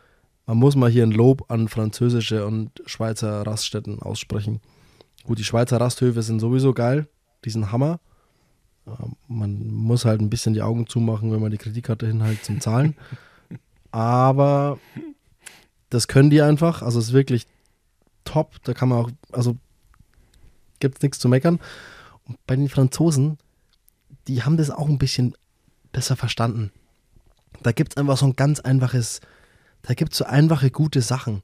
man 0.46 0.56
muss 0.56 0.74
mal 0.74 0.90
hier 0.90 1.02
ein 1.02 1.12
Lob 1.12 1.50
an 1.50 1.68
französische 1.68 2.46
und 2.46 2.70
Schweizer 2.86 3.46
Raststätten 3.46 4.00
aussprechen. 4.00 4.62
Gut, 5.24 5.38
die 5.38 5.44
Schweizer 5.44 5.78
Rasthöfe 5.78 6.22
sind 6.22 6.40
sowieso 6.40 6.72
geil, 6.72 7.08
die 7.44 7.50
sind 7.50 7.70
Hammer. 7.72 8.00
Ähm, 8.86 9.16
man 9.28 9.66
muss 9.68 10.04
halt 10.04 10.20
ein 10.20 10.30
bisschen 10.30 10.54
die 10.54 10.62
Augen 10.62 10.86
zumachen, 10.86 11.32
wenn 11.32 11.40
man 11.40 11.50
die 11.50 11.58
Kreditkarte 11.58 12.06
hinhält 12.06 12.44
zum 12.44 12.60
Zahlen. 12.60 12.96
Aber 13.90 14.78
das 15.90 16.08
können 16.08 16.30
die 16.30 16.42
einfach. 16.42 16.82
Also 16.82 16.98
es 16.98 17.08
ist 17.08 17.12
wirklich 17.12 17.46
top. 18.24 18.62
Da 18.64 18.74
kann 18.74 18.88
man 18.88 18.98
auch, 18.98 19.10
also 19.32 19.56
gibt 20.80 20.98
es 20.98 21.02
nichts 21.02 21.18
zu 21.18 21.28
meckern. 21.28 21.60
Und 22.26 22.38
bei 22.46 22.56
den 22.56 22.68
Franzosen, 22.68 23.38
die 24.28 24.42
haben 24.42 24.56
das 24.56 24.70
auch 24.70 24.88
ein 24.88 24.98
bisschen 24.98 25.34
besser 25.92 26.16
verstanden. 26.16 26.70
Da 27.62 27.72
gibt 27.72 27.92
es 27.92 27.96
einfach 27.96 28.16
so 28.16 28.26
ein 28.26 28.36
ganz 28.36 28.60
einfaches 28.60 29.20
da 29.82 29.94
gibt 29.94 30.12
es 30.12 30.18
so 30.18 30.24
einfache, 30.24 30.70
gute 30.70 31.02
Sachen. 31.02 31.42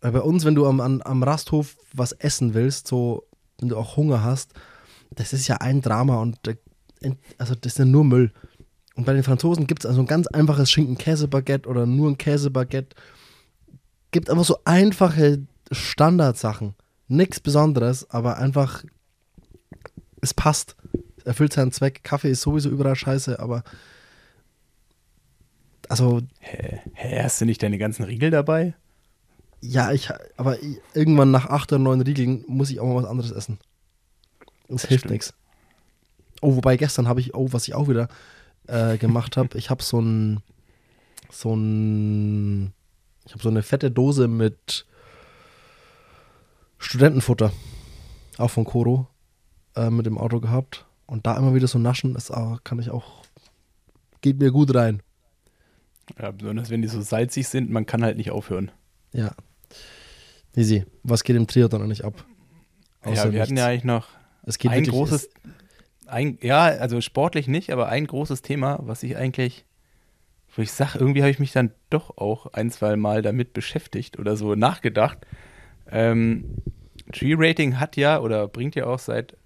Weil 0.00 0.12
bei 0.12 0.20
uns, 0.20 0.44
wenn 0.44 0.54
du 0.54 0.66
am, 0.66 0.80
am, 0.80 1.02
am 1.02 1.22
Rasthof 1.22 1.76
was 1.92 2.12
essen 2.12 2.54
willst, 2.54 2.86
so, 2.86 3.24
wenn 3.58 3.68
du 3.68 3.76
auch 3.76 3.96
Hunger 3.96 4.22
hast, 4.22 4.54
das 5.10 5.32
ist 5.32 5.48
ja 5.48 5.56
ein 5.56 5.80
Drama 5.82 6.20
und 6.20 6.38
also 7.38 7.54
das 7.54 7.72
ist 7.72 7.78
ja 7.78 7.84
nur 7.84 8.04
Müll. 8.04 8.32
Und 8.94 9.06
bei 9.06 9.12
den 9.12 9.22
Franzosen 9.22 9.66
gibt 9.66 9.84
es 9.84 9.88
also 9.88 10.00
ein 10.00 10.06
ganz 10.06 10.26
einfaches 10.26 10.70
Schinken-Käse-Baguette 10.70 11.68
oder 11.68 11.86
nur 11.86 12.10
ein 12.10 12.18
Käse-Baguette. 12.18 12.96
Gibt 14.10 14.28
einfach 14.28 14.44
so 14.44 14.58
einfache 14.64 15.46
Standardsachen. 15.70 16.74
Nichts 17.08 17.40
Besonderes, 17.40 18.10
aber 18.10 18.36
einfach, 18.38 18.84
es 20.20 20.34
passt. 20.34 20.76
Es 21.16 21.24
erfüllt 21.24 21.52
seinen 21.52 21.72
Zweck. 21.72 22.02
Kaffee 22.02 22.30
ist 22.30 22.42
sowieso 22.42 22.68
überall 22.68 22.96
scheiße, 22.96 23.38
aber 23.38 23.62
also. 25.88 26.20
Hä? 26.38 26.80
Hä? 26.94 27.22
Hast 27.22 27.40
du 27.40 27.44
nicht 27.44 27.62
deine 27.62 27.78
ganzen 27.78 28.04
Riegel 28.04 28.30
dabei? 28.30 28.74
Ja, 29.60 29.92
ich, 29.92 30.08
aber 30.36 30.56
irgendwann 30.94 31.30
nach 31.30 31.46
acht 31.46 31.72
oder 31.72 31.80
neun 31.80 32.00
Riegeln 32.00 32.44
muss 32.46 32.70
ich 32.70 32.80
auch 32.80 32.86
mal 32.86 33.02
was 33.02 33.10
anderes 33.10 33.30
essen. 33.30 33.58
Das, 34.70 34.82
das 34.82 34.88
hilft 34.88 35.10
nichts. 35.10 35.34
Oh, 36.40 36.56
wobei 36.56 36.76
gestern 36.76 37.08
habe 37.08 37.20
ich, 37.20 37.34
oh, 37.34 37.48
was 37.52 37.68
ich 37.68 37.74
auch 37.74 37.88
wieder 37.88 38.08
äh, 38.66 38.96
gemacht 38.96 39.36
habe, 39.36 39.58
ich 39.58 39.68
habe 39.68 39.82
so 39.82 40.00
ein, 40.00 40.40
so 41.30 41.54
ein, 41.54 42.72
ich 43.26 43.32
habe 43.32 43.42
so 43.42 43.48
eine 43.48 43.62
fette 43.62 43.90
Dose 43.90 44.28
mit 44.28 44.86
Studentenfutter, 46.78 47.52
auch 48.38 48.50
von 48.50 48.64
Koro, 48.64 49.06
äh, 49.76 49.90
mit 49.90 50.06
dem 50.06 50.16
Auto 50.16 50.40
gehabt. 50.40 50.86
Und 51.06 51.26
da 51.26 51.36
immer 51.36 51.54
wieder 51.54 51.66
so 51.66 51.78
naschen, 51.78 52.14
das 52.14 52.32
kann 52.62 52.78
ich 52.78 52.90
auch, 52.90 53.24
geht 54.20 54.38
mir 54.38 54.52
gut 54.52 54.74
rein. 54.74 55.02
Ja, 56.18 56.30
besonders 56.30 56.70
wenn 56.70 56.82
die 56.82 56.88
so 56.88 57.02
salzig 57.02 57.48
sind, 57.48 57.70
man 57.70 57.84
kann 57.84 58.04
halt 58.04 58.16
nicht 58.16 58.30
aufhören. 58.30 58.70
Ja. 59.12 59.32
Easy. 60.54 60.84
Was 61.02 61.24
geht 61.24 61.36
im 61.36 61.46
Triathlon 61.46 61.88
nicht 61.88 62.04
ab? 62.04 62.24
Außer 63.02 63.14
ja, 63.14 63.24
wir 63.24 63.30
nichts. 63.32 63.42
hatten 63.42 63.56
ja 63.56 63.66
eigentlich 63.66 63.84
noch 63.84 64.06
es 64.44 64.58
geht 64.58 64.70
ein 64.70 64.84
großes, 64.84 65.30
ein, 66.06 66.38
ja, 66.42 66.64
also 66.64 67.00
sportlich 67.00 67.48
nicht, 67.48 67.70
aber 67.70 67.88
ein 67.88 68.06
großes 68.06 68.42
Thema, 68.42 68.78
was 68.82 69.02
ich 69.02 69.16
eigentlich, 69.16 69.64
wo 70.54 70.62
ich 70.62 70.72
sage, 70.72 70.98
irgendwie 70.98 71.22
habe 71.22 71.30
ich 71.30 71.38
mich 71.38 71.52
dann 71.52 71.72
doch 71.88 72.16
auch 72.16 72.52
ein, 72.52 72.70
zwei 72.70 72.96
Mal 72.96 73.22
damit 73.22 73.52
beschäftigt 73.52 74.18
oder 74.18 74.36
so 74.36 74.54
nachgedacht. 74.54 75.18
Ähm, 75.90 76.56
Tree-Rating 77.12 77.78
hat 77.78 77.96
ja 77.96 78.20
oder 78.20 78.48
bringt 78.48 78.74
ja 78.74 78.86
auch 78.86 78.98
seit, 78.98 79.36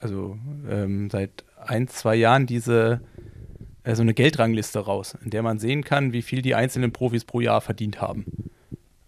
also 0.00 0.38
ähm, 0.68 1.10
seit 1.10 1.44
ein, 1.56 1.88
zwei 1.88 2.16
Jahren 2.16 2.46
diese 2.46 3.00
äh, 3.88 3.94
so 3.94 4.02
eine 4.02 4.14
Geldrangliste 4.14 4.80
raus, 4.80 5.16
in 5.24 5.30
der 5.30 5.42
man 5.42 5.58
sehen 5.58 5.82
kann, 5.82 6.12
wie 6.12 6.22
viel 6.22 6.42
die 6.42 6.54
einzelnen 6.54 6.92
Profis 6.92 7.24
pro 7.24 7.40
Jahr 7.40 7.60
verdient 7.60 8.00
haben. 8.00 8.26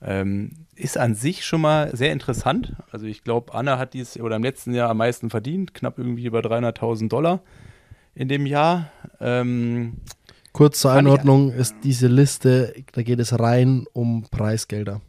Ähm, 0.02 0.52
ist 0.76 0.96
an 0.96 1.14
sich 1.14 1.44
schon 1.44 1.60
mal 1.60 1.94
sehr 1.94 2.12
interessant. 2.12 2.74
Also 2.90 3.06
ich 3.06 3.22
glaube, 3.22 3.54
Anna 3.54 3.78
hat 3.78 3.94
dies 3.94 4.18
oder 4.18 4.36
im 4.36 4.42
letzten 4.42 4.72
Jahr 4.72 4.90
am 4.90 4.96
meisten 4.96 5.28
verdient, 5.30 5.74
knapp 5.74 5.98
irgendwie 5.98 6.24
über 6.24 6.40
300.000 6.40 7.08
Dollar 7.08 7.40
in 8.14 8.28
dem 8.28 8.46
Jahr. 8.46 8.90
Ähm, 9.20 9.98
Kurz 10.52 10.80
zur 10.80 10.92
Einordnung 10.92 11.52
ist 11.52 11.76
diese 11.84 12.08
Liste, 12.08 12.74
da 12.92 13.02
geht 13.02 13.20
es 13.20 13.38
rein 13.38 13.86
um 13.92 14.26
Preisgelder. 14.30 15.00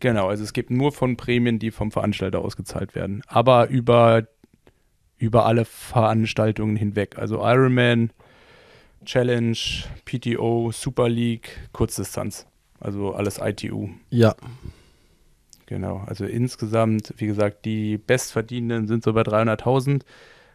Genau, 0.00 0.28
also 0.28 0.44
es 0.44 0.52
gibt 0.52 0.70
nur 0.70 0.92
von 0.92 1.16
Prämien, 1.16 1.58
die 1.58 1.70
vom 1.70 1.90
Veranstalter 1.90 2.40
ausgezahlt 2.40 2.94
werden, 2.94 3.22
aber 3.26 3.68
über, 3.68 4.26
über 5.16 5.46
alle 5.46 5.64
Veranstaltungen 5.64 6.76
hinweg. 6.76 7.18
Also 7.18 7.38
Ironman, 7.44 8.10
Challenge, 9.04 9.58
PTO, 10.04 10.70
Super 10.72 11.08
League, 11.08 11.68
Kurzdistanz. 11.72 12.46
Also 12.80 13.14
alles 13.14 13.38
ITU. 13.42 13.88
Ja. 14.10 14.34
Genau, 15.66 16.02
also 16.06 16.24
insgesamt, 16.24 17.12
wie 17.18 17.26
gesagt, 17.26 17.64
die 17.64 17.98
Bestverdienenden 17.98 18.86
sind 18.86 19.04
so 19.04 19.12
bei 19.12 19.20
300.000 19.22 20.02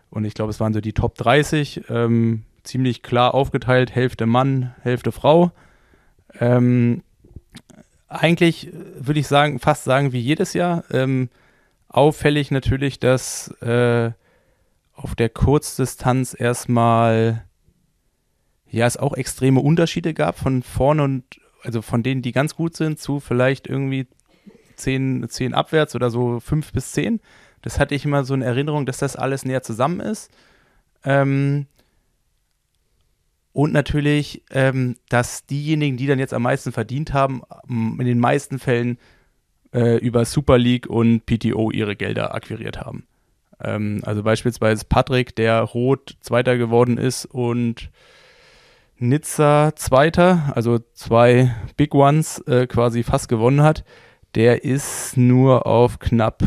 und 0.09 0.25
ich 0.25 0.33
glaube, 0.33 0.49
es 0.49 0.59
waren 0.59 0.73
so 0.73 0.81
die 0.81 0.93
Top 0.93 1.15
30, 1.15 1.83
ähm, 1.89 2.43
ziemlich 2.63 3.03
klar 3.03 3.33
aufgeteilt, 3.33 3.93
Hälfte 3.93 4.25
Mann, 4.25 4.73
Hälfte 4.81 5.12
Frau. 5.12 5.51
Ähm, 6.39 7.03
eigentlich 8.07 8.71
würde 8.97 9.19
ich 9.19 9.27
sagen, 9.27 9.59
fast 9.59 9.83
sagen 9.83 10.13
wie 10.13 10.19
jedes 10.19 10.53
Jahr. 10.53 10.83
Ähm, 10.91 11.29
auffällig 11.89 12.51
natürlich, 12.51 12.99
dass 12.99 13.49
äh, 13.62 14.12
auf 14.93 15.15
der 15.15 15.29
Kurzdistanz 15.29 16.36
erstmal 16.38 17.43
ja, 18.69 18.88
es 18.88 18.97
auch 18.97 19.13
extreme 19.13 19.59
Unterschiede 19.59 20.13
gab 20.13 20.39
von 20.39 20.63
vorne 20.63 21.03
und 21.03 21.24
also 21.64 21.82
von 21.82 22.03
denen, 22.03 22.22
die 22.22 22.32
ganz 22.32 22.55
gut 22.55 22.76
sind, 22.76 22.99
zu 22.99 23.20
vielleicht 23.20 23.68
irgendwie 23.68 24.07
zehn, 24.76 25.28
zehn 25.30 25.53
abwärts 25.53 25.95
oder 25.95 26.09
so 26.09 26.39
fünf 26.39 26.72
bis 26.72 26.91
zehn. 26.91 27.20
Das 27.61 27.80
hatte 27.80 27.95
ich 27.95 28.05
immer 28.05 28.24
so 28.26 28.34
in 28.34 28.41
Erinnerung, 28.41 28.86
dass 28.86 28.97
das 28.97 29.16
alles 29.16 29.45
näher 29.45 29.64
zusammen 29.64 29.99
ist. 29.99 30.32
Ähm, 31.03 31.68
und 33.53 33.72
natürlich, 33.72 34.43
ähm, 34.51 34.95
dass 35.09 35.45
diejenigen, 35.45 35.95
die 35.95 36.07
dann 36.07 36.20
jetzt 36.20 36.34
am 36.34 36.41
meisten 36.41 36.72
verdient 36.72 37.14
haben, 37.14 37.43
in 37.70 38.05
den 38.05 38.20
meisten 38.20 38.57
Fällen 38.59 38.97
äh, 39.74 39.97
über 39.97 40.26
Super 40.26 40.57
League 40.57 40.88
und 40.88 41.26
PTO 41.26 41.72
ihre 41.72 41.95
Gelder 41.95 42.34
akquiriert 42.34 42.82
haben. 42.82 43.05
Ähm, 43.61 44.01
also 44.05 44.24
beispielsweise 44.24 44.86
Patrick, 44.86 45.36
der 45.36 45.61
rot 45.61 46.18
Zweiter 46.22 46.57
geworden 46.57 46.97
ist 46.97 47.26
und 47.26 47.89
Nizza 49.04 49.74
Zweiter, 49.76 50.54
also 50.56 50.80
zwei 50.93 51.54
Big 51.76 51.93
Ones 51.93 52.39
äh, 52.47 52.68
quasi 52.68 53.04
fast 53.04 53.28
gewonnen 53.28 53.62
hat, 53.62 53.84
Der 54.36 54.64
ist 54.64 55.18
nur 55.18 55.68
auf 55.68 55.99
knapp, 55.99 56.41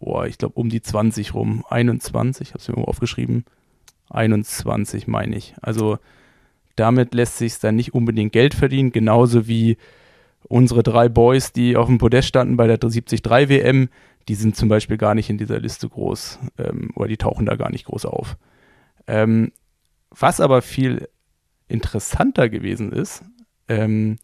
oh, 0.00 0.22
ich 0.24 0.38
glaube 0.38 0.54
um 0.58 0.70
die 0.70 0.80
20 0.80 1.34
rum. 1.34 1.64
21, 1.68 2.48
habe 2.48 2.58
es 2.58 2.66
mir 2.66 2.72
irgendwo 2.72 2.90
aufgeschrieben. 2.90 3.44
21 4.08 5.06
meine 5.06 5.36
ich. 5.36 5.54
Also 5.60 5.98
damit 6.76 7.12
lässt 7.12 7.36
sich 7.36 7.58
dann 7.58 7.76
nicht 7.76 7.92
unbedingt 7.92 8.32
Geld 8.32 8.54
verdienen, 8.54 8.90
genauso 8.90 9.46
wie 9.46 9.76
unsere 10.48 10.82
drei 10.82 11.10
Boys, 11.10 11.52
die 11.52 11.76
auf 11.76 11.88
dem 11.88 11.98
Podest 11.98 12.28
standen 12.28 12.56
bei 12.56 12.66
der 12.66 12.78
73 12.78 13.22
WM, 13.24 13.90
die 14.28 14.34
sind 14.34 14.56
zum 14.56 14.70
Beispiel 14.70 14.96
gar 14.96 15.14
nicht 15.14 15.28
in 15.28 15.36
dieser 15.36 15.60
Liste 15.60 15.88
groß 15.88 16.38
ähm, 16.56 16.90
oder 16.94 17.08
die 17.08 17.18
tauchen 17.18 17.44
da 17.44 17.56
gar 17.56 17.70
nicht 17.70 17.84
groß 17.84 18.06
auf. 18.06 18.38
Ähm, 19.06 19.52
was 20.10 20.40
aber 20.40 20.62
viel 20.62 21.06
interessanter 21.68 22.48
gewesen 22.48 22.92
ist, 22.92 23.22
ähm, 23.68 24.16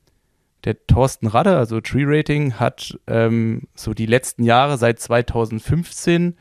der 0.64 0.86
Thorsten 0.86 1.26
Radde, 1.26 1.57
also 1.57 1.80
Tree 1.80 2.05
Rating, 2.07 2.55
hat 2.55 2.99
ähm, 3.07 3.68
so 3.74 3.92
die 3.92 4.07
letzten 4.07 4.45
Jahre 4.45 4.78
seit 4.78 4.99
2015 4.99 6.36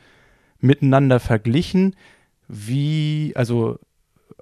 miteinander 0.60 1.20
verglichen, 1.20 1.94
wie, 2.48 3.32
also 3.36 3.78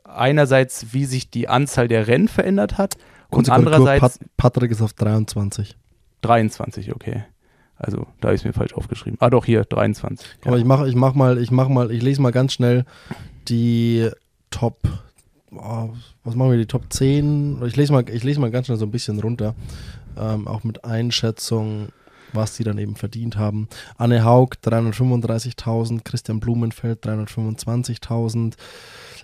einerseits, 0.05 0.93
wie 0.93 1.05
sich 1.05 1.31
die 1.31 1.49
Anzahl 1.49 1.89
der 1.89 2.07
Rennen 2.07 2.29
verändert 2.29 2.79
hat 2.79 2.97
und 3.29 3.51
andererseits. 3.51 4.01
Pat 4.01 4.19
Patrick 4.37 4.71
ist 4.71 4.83
auf 4.83 4.93
23. 4.93 5.77
23, 6.23 6.95
okay. 6.95 7.25
Also 7.77 8.07
da 8.21 8.31
ist 8.31 8.45
mir 8.45 8.53
falsch 8.53 8.75
aufgeschrieben. 8.75 9.19
Ah 9.21 9.31
doch, 9.31 9.45
hier, 9.45 9.65
23. 9.65 10.27
Ja. 10.27 10.47
Aber 10.47 10.59
ich 10.59 10.65
mache 10.65 10.89
ich 10.89 10.95
mach 10.95 11.15
mal, 11.15 11.39
ich 11.39 11.51
mach 11.51 11.69
mal, 11.69 11.91
ich 11.91 12.03
lese 12.03 12.23
mal 12.23 12.31
ganz 12.31 12.53
schnell 12.53 12.85
die 13.49 14.09
Top, 14.51 14.77
oh, 15.57 15.91
was 16.25 16.35
machen 16.35 16.51
wir, 16.51 16.59
die 16.59 16.67
Top 16.67 16.93
10? 16.93 17.63
Ich 17.65 17.77
lese 17.77 17.93
mal, 17.93 18.09
ich 18.09 18.25
lese 18.25 18.41
mal 18.41 18.51
ganz 18.51 18.67
schnell 18.67 18.79
so 18.79 18.87
ein 18.87 18.91
bisschen 18.91 19.21
runter. 19.21 19.55
Ähm, 20.17 20.47
auch 20.47 20.65
mit 20.65 20.85
Einschätzung, 20.85 21.89
was 22.33 22.57
die 22.57 22.65
dann 22.65 22.79
eben 22.79 22.97
verdient 22.97 23.37
haben. 23.37 23.69
Anne 23.97 24.25
Haug 24.25 24.57
335.000, 24.65 26.03
Christian 26.05 26.41
Blumenfeld 26.41 27.05
325.000, 27.05 28.55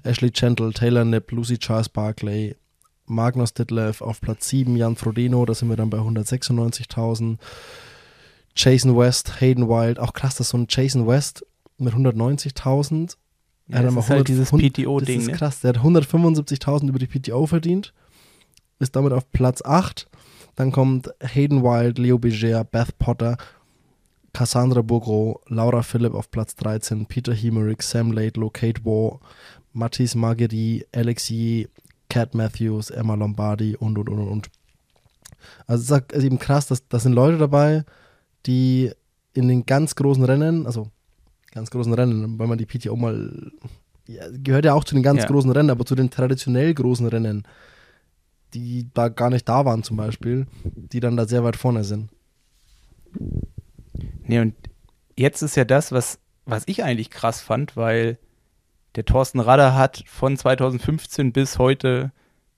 Ashley 0.05 0.31
Gentle, 0.31 0.73
Taylor 0.73 1.05
Nipp, 1.05 1.33
Lucy 1.33 1.59
Charles 1.59 1.89
Barclay, 1.89 2.57
Magnus 3.07 3.55
Ditlev 3.55 4.03
auf 4.03 4.21
Platz 4.21 4.49
7, 4.49 4.77
Jan 4.77 4.97
Frodeno, 4.97 5.45
da 5.45 5.55
sind 5.55 5.69
wir 5.69 5.77
dann 5.77 5.91
bei 5.91 5.99
196.000. 5.99 7.39
Jason 8.55 8.97
West, 8.97 9.41
Hayden 9.41 9.69
Wild, 9.69 9.99
auch 10.01 10.13
krass, 10.13 10.37
dass 10.37 10.51
so 10.51 10.59
ein 10.59 10.67
Jason 10.69 11.07
West 11.07 11.47
mit 11.79 11.95
190.000. 11.95 13.17
Ja, 13.69 13.83
das 13.83 13.93
ist 13.93 14.11
100, 14.11 14.11
halt 14.11 14.29
dieses 14.29 14.51
PTO-Ding. 14.51 15.19
Das 15.19 15.29
ist 15.29 15.39
krass, 15.39 15.61
der 15.61 15.75
hat 15.75 15.79
175.000 15.79 16.89
über 16.89 16.99
die 16.99 17.07
PTO 17.07 17.47
verdient, 17.47 17.93
ist 18.79 18.97
damit 18.97 19.13
auf 19.13 19.31
Platz 19.31 19.63
8. 19.63 20.09
Dann 20.57 20.73
kommt 20.73 21.11
Hayden 21.21 21.63
Wild, 21.63 21.99
Leo 21.99 22.19
Beger, 22.19 22.65
Beth 22.65 22.99
Potter, 22.99 23.37
Cassandra 24.33 24.83
Bourgro, 24.83 25.41
Laura 25.49 25.83
Philipp 25.83 26.15
auf 26.15 26.31
Platz 26.31 26.57
13, 26.57 27.07
Peter 27.07 27.35
Hemerick, 27.35 27.83
Sam 27.83 28.13
Laidlow, 28.13 28.51
Kate 28.51 28.85
War, 28.85 29.21
Mathis 29.73 30.15
Marguerite, 30.15 30.87
Alexi, 30.93 31.69
Cat 32.09 32.35
Matthews, 32.35 32.91
Emma 32.91 33.15
Lombardi 33.15 33.77
und 33.77 33.99
und 33.99 34.09
und 34.09 34.29
und. 34.29 34.51
Also 35.67 35.97
es 35.97 36.17
ist 36.17 36.25
eben 36.25 36.39
krass, 36.39 36.67
dass 36.67 36.87
das 36.89 37.03
sind 37.03 37.13
Leute 37.13 37.39
dabei, 37.39 37.85
die 38.47 38.91
in 39.35 39.49
den 39.49 39.67
ganz 39.67 39.95
großen 39.95 40.25
Rennen, 40.25 40.67
also 40.67 40.89
ganz 41.53 41.71
großen 41.71 41.93
Rennen, 41.93 42.39
weil 42.39 42.47
man 42.47 42.59
die 42.59 42.67
PTO 42.67 42.97
mal, 42.97 43.53
ja, 44.07 44.25
gehört 44.33 44.65
ja 44.65 44.75
auch 44.75 44.85
zu 44.85 44.95
den 44.95 45.03
ganz 45.03 45.23
ja. 45.23 45.29
großen 45.29 45.51
Rennen, 45.51 45.71
aber 45.71 45.85
zu 45.85 45.95
den 45.95 46.11
traditionell 46.11 46.75
großen 46.75 47.07
Rennen, 47.07 47.47
die 48.55 48.89
da 48.95 49.09
gar 49.09 49.31
nicht 49.31 49.49
da 49.49 49.65
waren 49.65 49.83
zum 49.83 49.97
Beispiel, 49.97 50.47
die 50.65 51.01
dann 51.01 51.17
da 51.17 51.27
sehr 51.27 51.45
weit 51.45 51.57
vorne 51.57 51.85
sind. 51.85 52.11
Nee, 54.27 54.41
und 54.41 54.55
jetzt 55.17 55.43
ist 55.43 55.57
ja 55.57 55.65
das, 55.65 55.93
was, 55.93 56.19
was 56.45 56.65
ich 56.67 56.85
eigentlich 56.85 57.11
krass 57.11 57.41
fand, 57.41 57.77
weil 57.77 58.19
der 58.95 59.05
Thorsten 59.05 59.41
Radder 59.41 59.75
hat 59.75 60.05
von 60.07 60.37
2015 60.37 61.33
bis 61.33 61.59
heute 61.59 62.13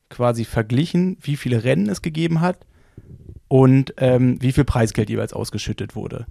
quasi 0.08 0.44
verglichen, 0.44 1.16
wie 1.20 1.36
viele 1.36 1.64
Rennen 1.64 1.88
es 1.88 2.02
gegeben 2.02 2.40
hat 2.40 2.58
und 3.48 3.94
ähm, 3.96 4.40
wie 4.40 4.52
viel 4.52 4.64
Preisgeld 4.64 5.10
jeweils 5.10 5.32
ausgeschüttet 5.32 5.94
wurde. 5.94 6.26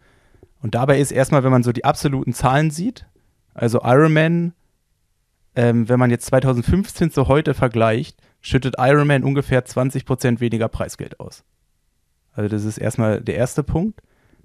Und 0.62 0.76
dabei 0.76 1.00
ist 1.00 1.12
erstmal, 1.12 1.44
wenn 1.44 1.52
man 1.52 1.64
so 1.64 1.72
die 1.72 1.86
absoluten 1.86 2.34
Zahlen 2.34 2.72
sieht, 2.72 3.06
also 3.54 3.82
Ironman, 3.84 4.54
ähm, 5.56 5.90
wenn 5.90 6.00
man 6.00 6.12
jetzt 6.12 6.26
2015 6.28 7.12
zu 7.12 7.28
heute 7.28 7.54
vergleicht, 7.54 8.22
schüttet 8.42 8.76
Ironman 8.78 9.24
ungefähr 9.24 9.66
20% 9.66 10.40
weniger 10.40 10.68
Preisgeld 10.68 11.20
aus. 11.20 11.44
Also 12.34 12.50
das 12.50 12.64
ist 12.64 12.78
erstmal 12.78 13.22
der 13.22 13.36
erste 13.36 13.64
Punkt. 13.64 14.02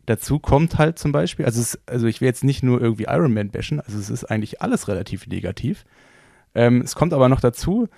Dazu 0.07 0.39
kommt 0.39 0.79
halt 0.79 0.99
zum 0.99 1.13
Beispiel, 1.13 1.47
also, 1.47 1.61
es, 1.61 1.79
also 1.87 2.07
ich 2.07 2.21
will 2.21 2.27
jetzt 2.27 2.45
nicht 2.45 2.63
nur 2.63 2.81
irgendwie 2.81 3.05
Ironman 3.05 3.51
bashen, 3.51 3.81
also 3.81 3.99
es 3.99 4.11
ist 4.11 4.25
eigentlich 4.25 4.61
alles 4.61 4.89
relativ 4.89 5.27
negativ. 5.27 5.85
Ähm, 6.55 6.83
es 6.83 6.95
kommt 6.95 7.13
aber 7.13 7.29
noch 7.29 7.41
dazu, 7.41 7.89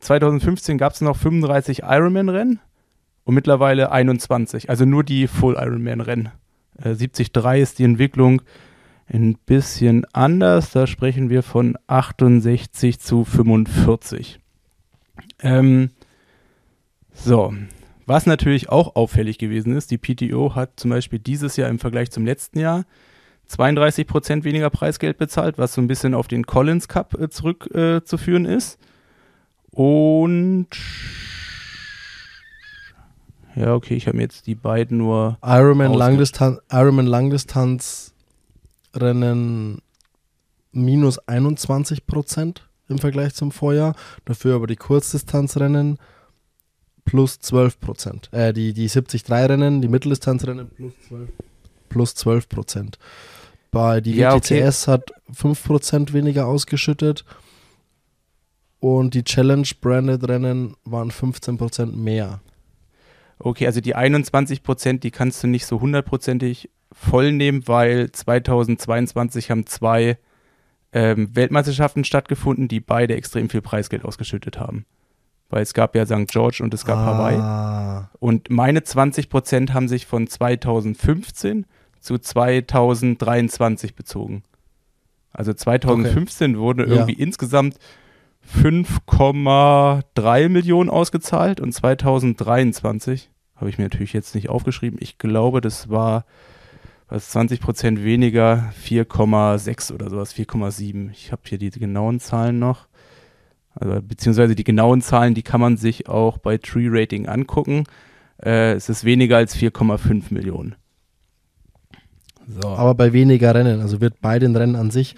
2015 0.00 0.76
gab 0.76 0.92
es 0.92 1.00
noch 1.00 1.16
35 1.16 1.82
Ironman-Rennen 1.84 2.60
und 3.24 3.34
mittlerweile 3.34 3.92
21, 3.92 4.70
also 4.70 4.84
nur 4.84 5.04
die 5.04 5.28
Full 5.28 5.54
Ironman-Rennen. 5.54 6.30
Äh, 6.78 6.94
73 6.94 7.30
ist 7.62 7.78
die 7.78 7.84
Entwicklung 7.84 8.42
ein 9.08 9.36
bisschen 9.46 10.04
anders, 10.12 10.70
da 10.70 10.86
sprechen 10.86 11.30
wir 11.30 11.42
von 11.42 11.76
68 11.86 12.98
zu 12.98 13.24
45. 13.24 14.40
Ähm, 15.40 15.90
so, 17.12 17.54
was 18.04 18.26
natürlich 18.26 18.68
auch 18.68 18.96
auffällig 18.96 19.38
gewesen 19.38 19.76
ist, 19.76 19.90
die 19.90 19.98
PTO 19.98 20.54
hat 20.54 20.78
zum 20.78 20.90
Beispiel 20.90 21.18
dieses 21.18 21.56
Jahr 21.56 21.68
im 21.68 21.78
Vergleich 21.78 22.10
zum 22.10 22.24
letzten 22.24 22.58
Jahr 22.58 22.84
32 23.46 24.06
Prozent 24.06 24.44
weniger 24.44 24.70
Preisgeld 24.70 25.18
bezahlt, 25.18 25.56
was 25.56 25.74
so 25.74 25.80
ein 25.80 25.86
bisschen 25.86 26.14
auf 26.14 26.26
den 26.26 26.46
Collins 26.46 26.88
Cup 26.88 27.14
äh, 27.14 27.30
zurückzuführen 27.30 28.46
äh, 28.46 28.56
ist. 28.56 28.78
Und 29.70 30.68
ja, 33.56 33.74
okay, 33.74 33.94
ich 33.94 34.06
habe 34.06 34.18
mir 34.18 34.24
jetzt 34.24 34.46
die 34.46 34.54
beiden 34.54 34.98
nur. 34.98 35.38
Ironman 35.42 35.94
Langdistanz, 35.94 36.60
Ironman 36.70 37.06
Langdistanz 37.06 38.12
Rennen 38.94 39.80
minus 40.72 41.18
21 41.18 42.06
Prozent 42.06 42.68
im 42.88 42.98
Vergleich 42.98 43.34
zum 43.34 43.50
Vorjahr. 43.50 43.94
Dafür 44.26 44.56
aber 44.56 44.66
die 44.66 44.76
Kurzdistanzrennen 44.76 45.98
plus 47.04 47.40
12 47.40 47.80
Prozent. 47.80 48.28
Äh, 48.32 48.52
die, 48.52 48.74
die 48.74 48.90
73-Rennen, 48.90 49.80
die 49.80 49.88
Mitteldistanzrennen 49.88 50.68
plus 50.68 50.92
12, 51.08 51.30
plus 51.88 52.14
12 52.14 52.48
Prozent. 52.48 52.98
Bei 53.70 54.02
die 54.02 54.16
ja, 54.16 54.34
WTCS 54.34 54.88
okay. 54.88 54.92
hat 54.92 55.12
5 55.32 55.64
Prozent 55.64 56.12
weniger 56.12 56.46
ausgeschüttet 56.46 57.24
und 58.80 59.14
die 59.14 59.24
Challenge-Branded-Rennen 59.24 60.76
waren 60.84 61.10
15 61.10 61.56
Prozent 61.56 61.96
mehr 61.96 62.40
okay, 63.38 63.66
also 63.66 63.80
die 63.80 63.94
21 63.94 64.62
Prozent, 64.62 65.02
die 65.04 65.10
kannst 65.10 65.42
du 65.42 65.46
nicht 65.46 65.66
so 65.66 65.80
hundertprozentig 65.80 66.70
voll 66.92 67.32
nehmen, 67.32 67.66
weil 67.66 68.10
2022 68.10 69.50
haben 69.50 69.66
zwei 69.66 70.18
ähm, 70.92 71.34
Weltmeisterschaften 71.34 72.04
stattgefunden, 72.04 72.68
die 72.68 72.80
beide 72.80 73.16
extrem 73.16 73.48
viel 73.48 73.62
Preisgeld 73.62 74.04
ausgeschüttet 74.04 74.58
haben. 74.58 74.86
Weil 75.48 75.62
es 75.62 75.74
gab 75.74 75.94
ja 75.94 76.06
St. 76.06 76.28
George 76.28 76.60
und 76.62 76.74
es 76.74 76.84
gab 76.84 76.98
ah. 76.98 77.06
Hawaii. 77.06 78.06
Und 78.18 78.50
meine 78.50 78.82
20 78.82 79.28
Prozent 79.28 79.74
haben 79.74 79.88
sich 79.88 80.06
von 80.06 80.26
2015 80.26 81.66
zu 82.00 82.18
2023 82.18 83.94
bezogen. 83.94 84.42
Also 85.32 85.52
2015 85.52 86.52
okay. 86.52 86.60
wurden 86.60 86.88
irgendwie 86.88 87.18
ja. 87.18 87.24
insgesamt 87.24 87.76
5,3 88.54 90.48
Millionen 90.48 90.90
ausgezahlt 90.90 91.60
und 91.60 91.72
2023 91.72 93.30
habe 93.56 93.70
ich 93.70 93.78
mir 93.78 93.84
natürlich 93.84 94.12
jetzt 94.12 94.34
nicht 94.34 94.48
aufgeschrieben. 94.48 94.98
Ich 95.00 95.18
glaube, 95.18 95.60
das 95.60 95.88
war 95.88 96.24
was 97.08 97.30
20 97.30 97.60
Prozent 97.60 98.04
weniger, 98.04 98.72
4,6 98.84 99.92
oder 99.92 100.10
sowas, 100.10 100.34
4,7. 100.34 101.10
Ich 101.12 101.32
habe 101.32 101.42
hier 101.44 101.58
die 101.58 101.70
genauen 101.70 102.20
Zahlen 102.20 102.58
noch. 102.58 102.88
Also, 103.74 104.00
beziehungsweise 104.02 104.54
die 104.54 104.64
genauen 104.64 105.02
Zahlen, 105.02 105.34
die 105.34 105.42
kann 105.42 105.60
man 105.60 105.76
sich 105.76 106.08
auch 106.08 106.38
bei 106.38 106.58
Tree 106.58 106.88
Rating 106.88 107.26
angucken. 107.26 107.84
Äh, 108.42 108.72
es 108.72 108.88
ist 108.88 109.04
weniger 109.04 109.36
als 109.36 109.56
4,5 109.56 110.32
Millionen. 110.32 110.74
So. 112.48 112.68
Aber 112.68 112.94
bei 112.94 113.12
weniger 113.12 113.54
Rennen, 113.54 113.80
also 113.80 114.00
wird 114.00 114.20
bei 114.20 114.38
den 114.38 114.56
Rennen 114.56 114.76
an 114.76 114.90
sich, 114.90 115.16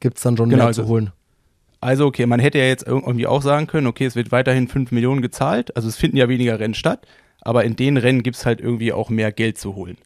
gibt 0.00 0.16
es 0.16 0.22
dann 0.22 0.36
schon 0.36 0.50
genau, 0.50 0.64
mehr 0.64 0.72
zu 0.72 0.82
also 0.82 0.92
holen. 0.92 1.12
Also, 1.80 2.06
okay, 2.06 2.26
man 2.26 2.40
hätte 2.40 2.58
ja 2.58 2.64
jetzt 2.64 2.86
irgendwie 2.86 3.26
auch 3.26 3.42
sagen 3.42 3.66
können, 3.66 3.86
okay, 3.86 4.04
es 4.04 4.16
wird 4.16 4.32
weiterhin 4.32 4.68
5 4.68 4.92
Millionen 4.92 5.22
gezahlt, 5.22 5.74
also 5.76 5.88
es 5.88 5.96
finden 5.96 6.16
ja 6.16 6.28
weniger 6.28 6.60
Rennen 6.60 6.74
statt, 6.74 7.06
aber 7.40 7.64
in 7.64 7.76
den 7.76 7.96
Rennen 7.96 8.22
gibt 8.22 8.36
es 8.36 8.44
halt 8.44 8.60
irgendwie 8.60 8.92
auch 8.92 9.08
mehr 9.08 9.32
Geld 9.32 9.56
zu 9.58 9.74
holen. 9.74 9.96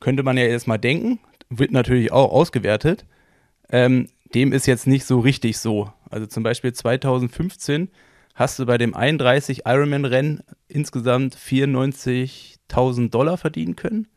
Könnte 0.00 0.24
man 0.24 0.36
ja 0.36 0.44
erstmal 0.44 0.78
denken, 0.78 1.20
wird 1.48 1.70
natürlich 1.70 2.10
auch 2.10 2.32
ausgewertet. 2.32 3.04
Ähm, 3.70 4.08
dem 4.34 4.52
ist 4.52 4.66
jetzt 4.66 4.86
nicht 4.86 5.04
so 5.04 5.20
richtig 5.20 5.58
so. 5.58 5.92
Also 6.10 6.26
zum 6.26 6.42
Beispiel 6.42 6.72
2015 6.72 7.88
hast 8.34 8.58
du 8.58 8.66
bei 8.66 8.78
dem 8.78 8.94
31 8.94 9.62
Ironman-Rennen 9.66 10.42
insgesamt 10.68 11.36
94.000 11.36 12.58
70.000 12.72 13.10
Dollar 13.10 13.36
verdienen 13.36 13.76
können 13.76 14.08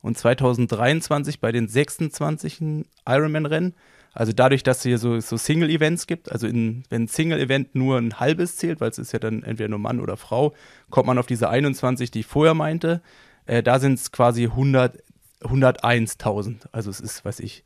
und 0.00 0.16
2023 0.16 1.40
bei 1.40 1.52
den 1.52 1.68
26. 1.68 2.86
Ironman-Rennen. 3.06 3.74
Also 4.14 4.32
dadurch, 4.32 4.62
dass 4.62 4.78
es 4.78 4.82
hier 4.84 4.98
so, 4.98 5.18
so 5.18 5.36
Single-Events 5.36 6.06
gibt, 6.06 6.30
also 6.30 6.46
in, 6.46 6.84
wenn 6.88 7.02
ein 7.02 7.08
Single-Event 7.08 7.74
nur 7.74 7.98
ein 7.98 8.20
halbes 8.20 8.56
zählt, 8.56 8.80
weil 8.80 8.90
es 8.90 8.98
ist 8.98 9.12
ja 9.12 9.18
dann 9.18 9.42
entweder 9.42 9.68
nur 9.68 9.80
Mann 9.80 10.00
oder 10.00 10.16
Frau, 10.16 10.54
kommt 10.88 11.08
man 11.08 11.18
auf 11.18 11.26
diese 11.26 11.48
21, 11.48 12.12
die 12.12 12.20
ich 12.20 12.26
vorher 12.26 12.54
meinte. 12.54 13.02
Äh, 13.46 13.62
da 13.62 13.80
sind 13.80 13.94
es 13.94 14.12
quasi 14.12 14.44
100, 14.44 15.02
101.000. 15.42 16.68
Also 16.70 16.90
es 16.90 17.00
ist, 17.00 17.24
weiß 17.24 17.40
ich, 17.40 17.64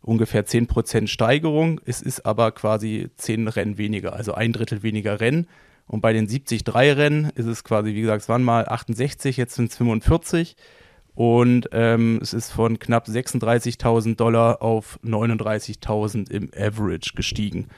ungefähr 0.00 0.46
10% 0.46 1.06
Steigerung. 1.06 1.80
Es 1.84 2.00
ist 2.00 2.24
aber 2.24 2.52
quasi 2.52 3.10
10 3.16 3.48
Rennen 3.48 3.76
weniger, 3.76 4.14
also 4.14 4.34
ein 4.34 4.52
Drittel 4.52 4.82
weniger 4.82 5.20
Rennen. 5.20 5.46
Und 5.86 6.00
bei 6.00 6.14
den 6.14 6.26
73 6.26 6.62
Rennen 6.74 7.30
ist 7.34 7.46
es 7.46 7.62
quasi, 7.62 7.94
wie 7.94 8.00
gesagt, 8.00 8.22
es 8.22 8.28
waren 8.30 8.42
mal 8.42 8.66
68, 8.66 9.36
jetzt 9.36 9.54
sind 9.54 9.70
es 9.70 9.76
45. 9.76 10.56
Und 11.14 11.68
ähm, 11.72 12.18
es 12.20 12.34
ist 12.34 12.50
von 12.50 12.78
knapp 12.78 13.06
36.000 13.06 14.16
Dollar 14.16 14.62
auf 14.62 14.98
39.000 15.04 16.30
im 16.30 16.50
Average 16.56 17.12
gestiegen. 17.14 17.68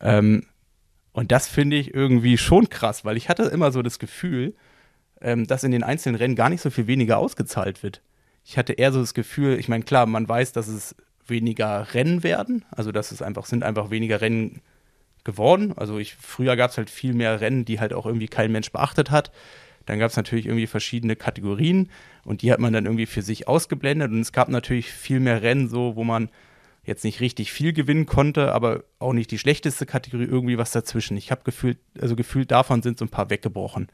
Ähm, 0.00 0.46
und 1.12 1.32
das 1.32 1.48
finde 1.48 1.76
ich 1.76 1.94
irgendwie 1.94 2.38
schon 2.38 2.68
krass, 2.68 3.04
weil 3.04 3.16
ich 3.16 3.28
hatte 3.28 3.44
immer 3.44 3.72
so 3.72 3.82
das 3.82 3.98
Gefühl, 3.98 4.54
ähm, 5.20 5.46
dass 5.46 5.64
in 5.64 5.72
den 5.72 5.82
einzelnen 5.82 6.16
Rennen 6.16 6.36
gar 6.36 6.48
nicht 6.48 6.60
so 6.60 6.70
viel 6.70 6.86
weniger 6.86 7.18
ausgezahlt 7.18 7.82
wird. 7.82 8.02
Ich 8.44 8.58
hatte 8.58 8.74
eher 8.74 8.92
so 8.92 9.00
das 9.00 9.14
Gefühl, 9.14 9.58
ich 9.58 9.68
meine, 9.68 9.84
klar, 9.84 10.06
man 10.06 10.28
weiß, 10.28 10.52
dass 10.52 10.68
es 10.68 10.94
weniger 11.26 11.94
Rennen 11.94 12.22
werden, 12.22 12.64
also 12.70 12.92
dass 12.92 13.10
es 13.10 13.22
einfach 13.22 13.46
sind 13.46 13.62
einfach 13.62 13.90
weniger 13.90 14.20
Rennen 14.20 14.60
geworden. 15.24 15.72
Also 15.76 15.98
ich, 15.98 16.14
früher 16.16 16.56
gab 16.56 16.70
es 16.70 16.76
halt 16.76 16.90
viel 16.90 17.14
mehr 17.14 17.40
Rennen, 17.40 17.64
die 17.64 17.80
halt 17.80 17.94
auch 17.94 18.06
irgendwie 18.06 18.28
kein 18.28 18.52
Mensch 18.52 18.70
beachtet 18.70 19.10
hat. 19.10 19.32
Dann 19.86 19.98
gab 19.98 20.10
es 20.10 20.16
natürlich 20.16 20.46
irgendwie 20.46 20.66
verschiedene 20.66 21.16
Kategorien 21.16 21.90
und 22.24 22.42
die 22.42 22.52
hat 22.52 22.60
man 22.60 22.72
dann 22.72 22.86
irgendwie 22.86 23.06
für 23.06 23.22
sich 23.22 23.48
ausgeblendet. 23.48 24.10
Und 24.10 24.20
es 24.20 24.32
gab 24.32 24.48
natürlich 24.48 24.90
viel 24.90 25.20
mehr 25.20 25.42
Rennen, 25.42 25.68
so 25.68 25.96
wo 25.96 26.04
man 26.04 26.30
jetzt 26.84 27.04
nicht 27.04 27.20
richtig 27.20 27.52
viel 27.52 27.72
gewinnen 27.72 28.06
konnte, 28.06 28.52
aber 28.52 28.84
auch 28.98 29.12
nicht 29.12 29.30
die 29.30 29.38
schlechteste 29.38 29.86
Kategorie, 29.86 30.24
irgendwie 30.24 30.58
was 30.58 30.70
dazwischen. 30.70 31.16
Ich 31.16 31.30
habe 31.30 31.42
gefühlt, 31.44 31.78
also 32.00 32.14
gefühlt 32.16 32.50
davon 32.50 32.82
sind 32.82 32.98
so 32.98 33.04
ein 33.04 33.10
paar 33.10 33.30
weggebrochen. 33.30 33.88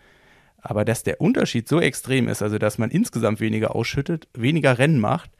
Aber 0.58 0.84
dass 0.84 1.02
der 1.02 1.20
Unterschied 1.20 1.68
so 1.68 1.80
extrem 1.80 2.28
ist, 2.28 2.42
also 2.42 2.58
dass 2.58 2.78
man 2.78 2.90
insgesamt 2.90 3.40
weniger 3.40 3.74
ausschüttet, 3.74 4.28
weniger 4.34 4.78
Rennen 4.78 5.00
macht, 5.00 5.30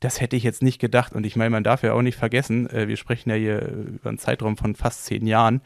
das 0.00 0.20
hätte 0.20 0.36
ich 0.36 0.42
jetzt 0.42 0.62
nicht 0.62 0.78
gedacht. 0.78 1.14
Und 1.14 1.26
ich 1.26 1.36
meine, 1.36 1.50
man 1.50 1.64
darf 1.64 1.82
ja 1.82 1.92
auch 1.92 2.02
nicht 2.02 2.16
vergessen, 2.16 2.68
äh, 2.70 2.88
wir 2.88 2.96
sprechen 2.96 3.30
ja 3.30 3.36
hier 3.36 3.60
über 3.68 4.08
einen 4.08 4.18
Zeitraum 4.18 4.56
von 4.56 4.74
fast 4.74 5.04
zehn 5.04 5.26
Jahren. 5.26 5.60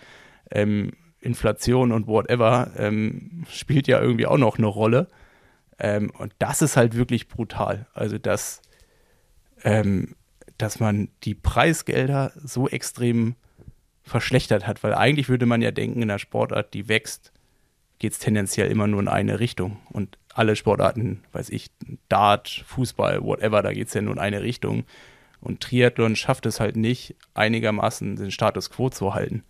Ähm, 0.50 0.92
Inflation 1.24 1.92
und 1.92 2.06
whatever 2.06 2.70
ähm, 2.76 3.44
spielt 3.50 3.86
ja 3.86 4.00
irgendwie 4.00 4.26
auch 4.26 4.38
noch 4.38 4.58
eine 4.58 4.66
Rolle. 4.66 5.08
Ähm, 5.78 6.10
und 6.18 6.32
das 6.38 6.62
ist 6.62 6.76
halt 6.76 6.96
wirklich 6.96 7.28
brutal. 7.28 7.86
Also, 7.94 8.18
dass, 8.18 8.62
ähm, 9.62 10.14
dass 10.58 10.80
man 10.80 11.08
die 11.24 11.34
Preisgelder 11.34 12.32
so 12.42 12.68
extrem 12.68 13.34
verschlechtert 14.02 14.66
hat, 14.66 14.82
weil 14.84 14.94
eigentlich 14.94 15.28
würde 15.28 15.46
man 15.46 15.62
ja 15.62 15.70
denken, 15.70 16.02
in 16.02 16.10
einer 16.10 16.18
Sportart, 16.18 16.74
die 16.74 16.88
wächst, 16.88 17.32
geht 17.98 18.12
es 18.12 18.18
tendenziell 18.18 18.70
immer 18.70 18.86
nur 18.86 19.00
in 19.00 19.08
eine 19.08 19.40
Richtung. 19.40 19.78
Und 19.90 20.18
alle 20.34 20.56
Sportarten, 20.56 21.22
weiß 21.32 21.48
ich, 21.50 21.70
Dart, 22.08 22.64
Fußball, 22.66 23.22
whatever, 23.22 23.62
da 23.62 23.72
geht 23.72 23.88
es 23.88 23.94
ja 23.94 24.02
nur 24.02 24.12
in 24.14 24.18
eine 24.18 24.42
Richtung. 24.42 24.84
Und 25.40 25.60
Triathlon 25.60 26.16
schafft 26.16 26.46
es 26.46 26.60
halt 26.60 26.76
nicht, 26.76 27.16
einigermaßen 27.34 28.16
den 28.16 28.30
Status 28.30 28.70
quo 28.70 28.90
zu 28.90 29.14
halten. 29.14 29.42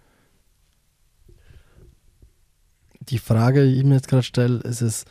Die 3.09 3.18
Frage, 3.18 3.64
die 3.66 3.78
ich 3.78 3.84
mir 3.84 3.94
jetzt 3.94 4.09
gerade 4.09 4.22
stelle, 4.22 4.61
ist 4.61 4.80
es, 4.80 5.05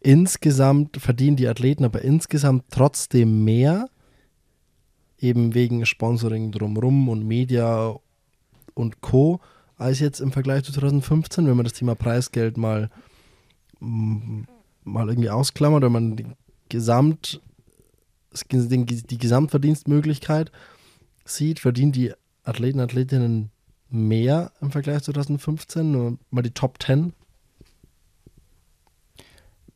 insgesamt 0.00 0.96
verdienen 0.98 1.36
die 1.36 1.48
Athleten 1.48 1.84
aber 1.84 2.02
insgesamt 2.02 2.64
trotzdem 2.70 3.44
mehr, 3.44 3.88
eben 5.18 5.54
wegen 5.54 5.86
Sponsoring 5.86 6.52
drumrum 6.52 7.08
und 7.08 7.26
Media 7.26 7.94
und 8.74 9.00
Co., 9.00 9.40
als 9.78 10.00
jetzt 10.00 10.20
im 10.20 10.32
Vergleich 10.32 10.64
zu 10.64 10.72
2015, 10.72 11.46
wenn 11.46 11.56
man 11.56 11.64
das 11.64 11.74
Thema 11.74 11.94
Preisgeld 11.94 12.56
mal, 12.56 12.88
mal 13.78 15.08
irgendwie 15.08 15.28
ausklammert, 15.28 15.82
wenn 15.82 15.92
man 15.92 16.16
die, 16.16 16.26
Gesamt, 16.70 17.42
die 18.50 19.18
Gesamtverdienstmöglichkeit 19.18 20.50
sieht, 21.24 21.60
verdienen 21.60 21.92
die 21.92 22.12
Athleten 22.42 22.80
Athletinnen 22.80 23.50
mehr 23.90 24.52
im 24.60 24.70
Vergleich 24.70 25.02
zu 25.02 25.12
2015, 25.12 25.90
nur 25.90 26.18
mal 26.30 26.42
die 26.42 26.52
Top 26.52 26.82
10 26.82 27.12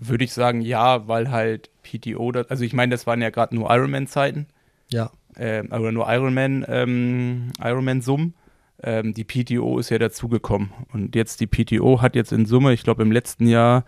würde 0.01 0.25
ich 0.25 0.33
sagen, 0.33 0.63
ja, 0.63 1.07
weil 1.07 1.31
halt 1.31 1.71
PTO, 1.83 2.33
das, 2.33 2.51
also 2.51 2.65
ich 2.65 2.73
meine, 2.73 2.91
das 2.91 3.07
waren 3.07 3.21
ja 3.21 3.31
gerade 3.31 3.55
nur 3.55 3.71
Ironman-Zeiten. 3.71 4.47
Ja. 4.91 5.11
Äh, 5.37 5.63
oder 5.67 5.93
nur 5.93 6.13
Ironman, 6.13 6.65
ähm, 6.69 7.53
Ironman-Summen. 7.63 8.35
Ähm, 8.83 9.13
die 9.13 9.25
PTO 9.25 9.79
ist 9.79 9.91
ja 9.91 9.99
dazugekommen. 9.99 10.71
Und 10.93 11.15
jetzt 11.15 11.41
die 11.41 11.47
PTO 11.47 12.01
hat 12.01 12.17
jetzt 12.17 12.33
in 12.33 12.47
Summe, 12.47 12.73
ich 12.73 12.83
glaube 12.83 13.03
im 13.03 13.13
letzten 13.13 13.47
Jahr, 13.47 13.85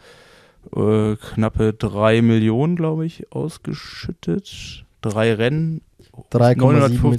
äh, 0.76 1.16
knappe 1.16 1.72
drei 1.72 2.22
Millionen, 2.22 2.76
glaube 2.76 3.06
ich, 3.06 3.32
ausgeschüttet. 3.32 4.84
Drei 5.00 5.34
Rennen. 5.34 5.80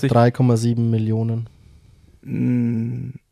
3,7 0.10 0.80
Millionen. 0.80 1.50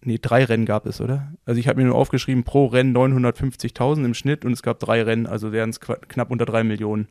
Nee, 0.04 0.18
drei 0.20 0.44
Rennen 0.46 0.66
gab 0.66 0.88
es, 0.88 1.00
oder? 1.00 1.32
Also 1.46 1.60
ich 1.60 1.68
habe 1.68 1.80
mir 1.80 1.88
nur 1.88 1.96
aufgeschrieben, 1.96 2.44
pro 2.44 2.66
Rennen 2.66 2.96
950.000 2.96 4.04
im 4.06 4.14
Schnitt 4.16 4.46
und 4.46 4.52
es 4.52 4.64
gab 4.64 4.80
drei 4.80 5.04
Rennen, 5.04 5.28
also 5.28 5.52
wären 5.52 5.70
es 5.70 5.80
knapp 5.80 6.32
unter 6.32 6.46
drei 6.46 6.64
Millionen. 6.64 7.08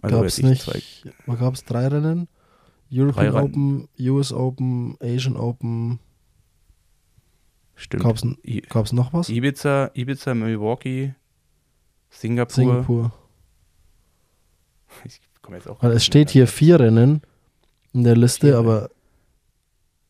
Also 0.00 0.16
gab 0.16 0.24
es 0.24 0.42
nicht, 0.42 0.66
gab 1.26 1.54
es 1.54 1.64
drei 1.64 1.88
Rennen? 1.88 2.26
European 2.90 3.32
drei 3.32 3.42
Open, 3.42 3.88
US 3.98 4.32
Open, 4.32 4.96
Asian 5.00 5.36
Open. 5.36 6.00
Stimmt. 7.76 8.02
Gab 8.68 8.86
es 8.86 8.92
noch 8.92 9.12
was? 9.12 9.28
Ibiza, 9.28 9.90
Ibiza, 9.94 10.34
Milwaukee, 10.34 11.14
Singapur. 12.10 12.54
Singapur. 12.54 13.12
Ich 15.04 15.20
komme 15.40 15.58
jetzt 15.58 15.68
auch. 15.68 15.82
Weil 15.82 15.92
es 15.92 16.04
steht 16.04 16.30
hier 16.30 16.46
vier 16.46 16.80
Rennen 16.80 17.22
in 17.92 18.04
der 18.04 18.16
Liste, 18.16 18.48
vier 18.48 18.58
aber 18.58 18.90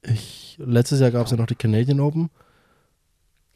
ich, 0.03 0.39
letztes 0.65 1.01
Jahr 1.01 1.11
gab 1.11 1.27
es 1.27 1.33
ja 1.33 1.37
noch 1.37 1.47
die 1.47 1.55
Canadian 1.55 2.01
Open. 2.01 2.31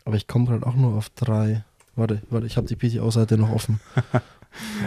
Aber 0.04 0.16
ich 0.16 0.26
komme 0.26 0.46
gerade 0.46 0.66
auch 0.66 0.74
nur 0.74 0.94
auf 0.94 1.10
drei. 1.10 1.64
Warte, 1.96 2.22
warte, 2.30 2.46
ich 2.46 2.56
habe 2.56 2.66
die 2.66 2.76
PTO-Seite 2.76 3.38
noch 3.38 3.50
offen. 3.50 3.80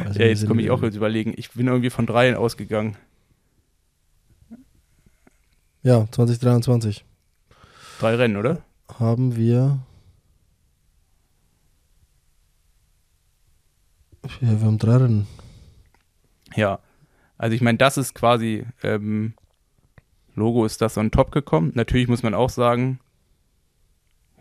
Also 0.05 0.21
ja, 0.21 0.27
jetzt 0.27 0.47
komme 0.47 0.61
ich 0.61 0.71
auch 0.71 0.81
jetzt 0.81 0.95
überlegen. 0.95 1.33
Ich 1.35 1.51
bin 1.51 1.67
irgendwie 1.67 1.89
von 1.89 2.05
dreien 2.05 2.35
ausgegangen. 2.35 2.95
Ja, 5.83 6.07
2023. 6.09 7.03
Drei 7.99 8.15
Rennen, 8.15 8.37
oder? 8.37 8.61
Haben 8.97 9.35
wir. 9.35 9.79
Ja, 14.39 14.59
wir 14.59 14.61
haben 14.61 14.77
drei 14.77 14.95
Rennen. 14.95 15.27
Ja, 16.55 16.79
also 17.37 17.53
ich 17.53 17.61
meine, 17.61 17.77
das 17.77 17.97
ist 17.97 18.15
quasi 18.15 18.65
ähm, 18.83 19.33
Logo 20.37 20.65
ist 20.65 20.81
das 20.81 20.97
on 20.97 21.09
top 21.09 21.31
gekommen. 21.31 21.71
Natürlich 21.73 22.07
muss 22.07 22.21
man 22.21 22.35
auch 22.35 22.51
sagen, 22.51 22.99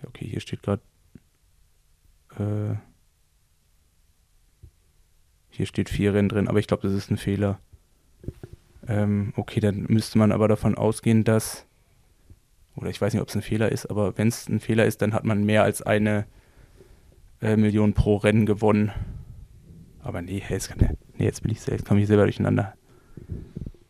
okay, 0.06 0.26
hier 0.26 0.40
steht 0.40 0.62
gerade, 0.62 0.82
äh, 2.38 2.76
hier 5.48 5.64
steht 5.64 5.88
vier 5.88 6.12
Rennen 6.12 6.28
drin, 6.28 6.48
aber 6.48 6.58
ich 6.58 6.66
glaube, 6.66 6.82
das 6.82 6.92
ist 6.92 7.10
ein 7.10 7.16
Fehler. 7.16 7.58
Ähm, 8.86 9.32
okay, 9.36 9.58
dann 9.58 9.86
müsste 9.88 10.18
man 10.18 10.32
aber 10.32 10.48
davon 10.48 10.74
ausgehen, 10.74 11.24
dass, 11.24 11.66
oder 12.76 12.90
ich 12.90 13.00
weiß 13.00 13.14
nicht, 13.14 13.22
ob 13.22 13.28
es 13.30 13.34
ein 13.34 13.42
Fehler 13.42 13.72
ist, 13.72 13.86
aber 13.86 14.18
wenn 14.18 14.28
es 14.28 14.48
ein 14.48 14.60
Fehler 14.60 14.84
ist, 14.84 15.00
dann 15.00 15.14
hat 15.14 15.24
man 15.24 15.44
mehr 15.44 15.62
als 15.62 15.80
eine 15.80 16.26
äh, 17.40 17.56
Million 17.56 17.94
pro 17.94 18.16
Rennen 18.16 18.44
gewonnen. 18.44 18.92
Aber 20.02 20.20
nee, 20.20 20.42
jetzt, 20.46 20.68
kann, 20.68 20.98
nee, 21.16 21.24
jetzt 21.24 21.42
bin 21.42 21.52
ich, 21.52 21.66
jetzt 21.66 21.86
komme 21.86 22.02
ich 22.02 22.06
selber 22.06 22.24
durcheinander 22.24 22.74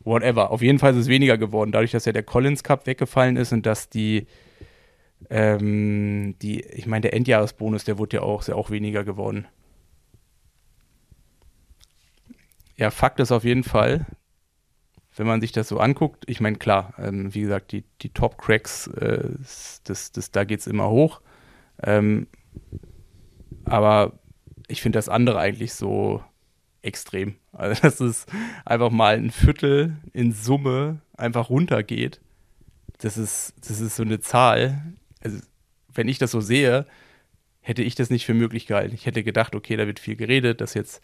whatever. 0.06 0.50
Auf 0.50 0.62
jeden 0.62 0.78
Fall 0.78 0.92
ist 0.92 1.00
es 1.00 1.08
weniger 1.08 1.36
geworden, 1.36 1.72
dadurch, 1.72 1.90
dass 1.90 2.04
ja 2.04 2.12
der 2.12 2.22
Collins 2.22 2.62
Cup 2.62 2.86
weggefallen 2.86 3.36
ist 3.36 3.52
und 3.52 3.66
dass 3.66 3.90
die, 3.90 4.26
ähm, 5.28 6.36
die, 6.40 6.62
ich 6.62 6.86
meine, 6.86 7.02
der 7.02 7.14
Endjahresbonus, 7.14 7.84
der 7.84 7.98
wurde 7.98 8.18
ja 8.18 8.22
auch, 8.22 8.40
ist 8.40 8.48
ja 8.48 8.54
auch 8.54 8.70
weniger 8.70 9.04
geworden. 9.04 9.46
Ja, 12.76 12.90
Fakt 12.90 13.20
ist 13.20 13.32
auf 13.32 13.44
jeden 13.44 13.64
Fall, 13.64 14.06
wenn 15.16 15.26
man 15.26 15.40
sich 15.40 15.52
das 15.52 15.68
so 15.68 15.78
anguckt, 15.78 16.24
ich 16.26 16.40
meine, 16.40 16.58
klar, 16.58 16.94
ähm, 16.98 17.34
wie 17.34 17.40
gesagt, 17.40 17.72
die, 17.72 17.84
die 18.02 18.10
Top-Cracks, 18.10 18.86
äh, 18.88 19.30
das, 19.84 20.12
das, 20.12 20.30
da 20.30 20.44
geht 20.44 20.60
es 20.60 20.66
immer 20.66 20.90
hoch. 20.90 21.22
Ähm, 21.82 22.26
aber 23.64 24.18
ich 24.68 24.82
finde 24.82 24.98
das 24.98 25.08
andere 25.08 25.38
eigentlich 25.38 25.74
so 25.74 26.22
extrem. 26.86 27.36
Also, 27.52 27.82
dass 27.82 28.00
es 28.00 28.26
einfach 28.64 28.90
mal 28.90 29.16
ein 29.16 29.30
Viertel 29.30 29.96
in 30.12 30.32
Summe 30.32 31.00
einfach 31.16 31.50
runtergeht. 31.50 32.20
Das 32.98 33.18
ist, 33.18 33.54
das 33.60 33.80
ist 33.80 33.96
so 33.96 34.02
eine 34.02 34.20
Zahl. 34.20 34.82
Also, 35.22 35.38
wenn 35.92 36.08
ich 36.08 36.18
das 36.18 36.30
so 36.30 36.40
sehe, 36.40 36.86
hätte 37.60 37.82
ich 37.82 37.94
das 37.94 38.10
nicht 38.10 38.24
für 38.24 38.34
möglich 38.34 38.66
gehalten. 38.66 38.94
Ich 38.94 39.06
hätte 39.06 39.24
gedacht, 39.24 39.54
okay, 39.54 39.76
da 39.76 39.86
wird 39.86 39.98
viel 39.98 40.16
geredet, 40.16 40.60
dass 40.60 40.74
jetzt, 40.74 41.02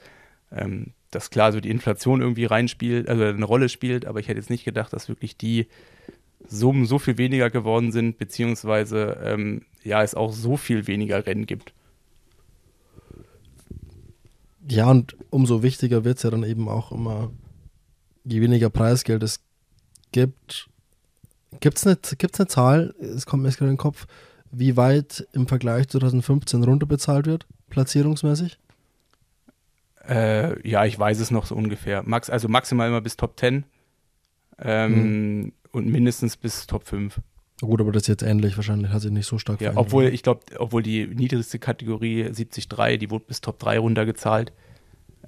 ähm, 0.53 0.93
dass 1.11 1.31
klar 1.31 1.53
so 1.53 1.61
die 1.61 1.71
Inflation 1.71 2.21
irgendwie 2.21 2.45
reinspielt, 2.45 3.09
also 3.09 3.25
eine 3.25 3.45
Rolle 3.45 3.69
spielt, 3.69 4.07
aber 4.07 4.21
ich 4.21 4.29
hätte 4.29 4.39
jetzt 4.39 4.51
nicht 4.51 4.65
gedacht, 4.65 4.93
dass 4.93 5.09
wirklich 5.09 5.37
die 5.37 5.67
Summen 6.47 6.87
so 6.87 6.99
viel 6.99 7.19
weniger 7.19 7.51
geworden 7.51 7.91
sind, 7.91 8.19
beziehungsweise 8.19 9.21
ähm, 9.25 9.63
ja, 9.83 10.03
es 10.03 10.15
auch 10.15 10.33
so 10.33 10.57
viel 10.57 10.87
weniger 10.87 11.27
Rennen 11.27 11.47
gibt. 11.47 11.73
Ja, 14.69 14.91
und 14.91 15.17
umso 15.31 15.63
wichtiger 15.63 16.05
wird 16.05 16.19
es 16.19 16.23
ja 16.23 16.31
dann 16.31 16.45
eben 16.45 16.69
auch 16.69 16.93
immer, 16.93 17.31
je 18.25 18.41
weniger 18.41 18.71
Preisgeld 18.71 19.23
es 19.23 19.41
gibt. 20.13 20.69
Gibt 21.61 21.79
es 21.79 21.87
eine, 21.87 21.97
gibt's 22.19 22.41
eine 22.41 22.47
Zahl, 22.47 22.95
es 23.01 23.27
kommt 23.27 23.43
mir 23.43 23.49
jetzt 23.49 23.59
gerade 23.59 23.71
in 23.71 23.77
den 23.77 23.81
Kopf, 23.81 24.07
wie 24.51 24.77
weit 24.77 25.27
im 25.33 25.47
Vergleich 25.47 25.89
zu 25.89 25.99
2015 25.99 26.63
runterbezahlt 26.65 27.27
wird, 27.27 27.47
platzierungsmäßig? 27.71 28.59
Äh, 30.09 30.69
ja, 30.69 30.85
ich 30.85 30.99
weiß 30.99 31.21
es 31.21 31.31
noch 31.31 31.47
so 31.47 31.55
ungefähr. 31.55 32.03
Max, 32.03 32.31
also 32.31 32.49
maximal 32.49 32.89
immer 32.89 33.01
bis 33.01 33.17
Top 33.17 33.39
10 33.39 33.65
ähm, 34.59 34.95
hm. 34.95 35.53
und 35.73 35.87
mindestens 35.87 36.37
bis 36.37 36.67
Top 36.67 36.87
5. 36.87 37.21
Gut, 37.63 37.81
aber 37.81 37.93
das 37.93 38.03
ist 38.03 38.09
jetzt 38.09 38.23
ähnlich 38.23 38.57
wahrscheinlich, 38.57 38.91
hat 38.91 39.03
sich 39.03 39.13
nicht 39.13 39.27
so 39.27 39.39
stark 39.39 39.61
ja, 39.61 39.71
verändert. 39.71 39.87
Obwohl, 39.87 40.07
ich 40.07 40.25
glaube, 40.25 40.41
obwohl 40.59 40.83
die 40.83 41.07
niedrigste 41.07 41.61
Kategorie 41.61 42.25
73, 42.25 42.67
die 42.99 43.11
wurde 43.11 43.25
bis 43.27 43.41
Top 43.41 43.61
3 43.61 43.79
runtergezahlt. 43.79 44.53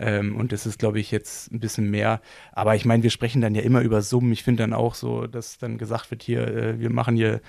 Ähm, 0.00 0.34
und 0.34 0.50
das 0.50 0.66
ist, 0.66 0.80
glaube 0.80 0.98
ich, 0.98 1.12
jetzt 1.12 1.52
ein 1.52 1.60
bisschen 1.60 1.90
mehr. 1.90 2.20
Aber 2.50 2.74
ich 2.74 2.84
meine, 2.84 3.04
wir 3.04 3.10
sprechen 3.10 3.40
dann 3.40 3.54
ja 3.54 3.62
immer 3.62 3.82
über 3.82 4.02
Summen. 4.02 4.32
Ich 4.32 4.42
finde 4.42 4.64
dann 4.64 4.72
auch 4.72 4.96
so, 4.96 5.28
dass 5.28 5.58
dann 5.58 5.78
gesagt 5.78 6.10
wird, 6.10 6.24
hier, 6.24 6.48
äh, 6.48 6.80
wir 6.80 6.90
machen 6.90 7.14
hier 7.14 7.40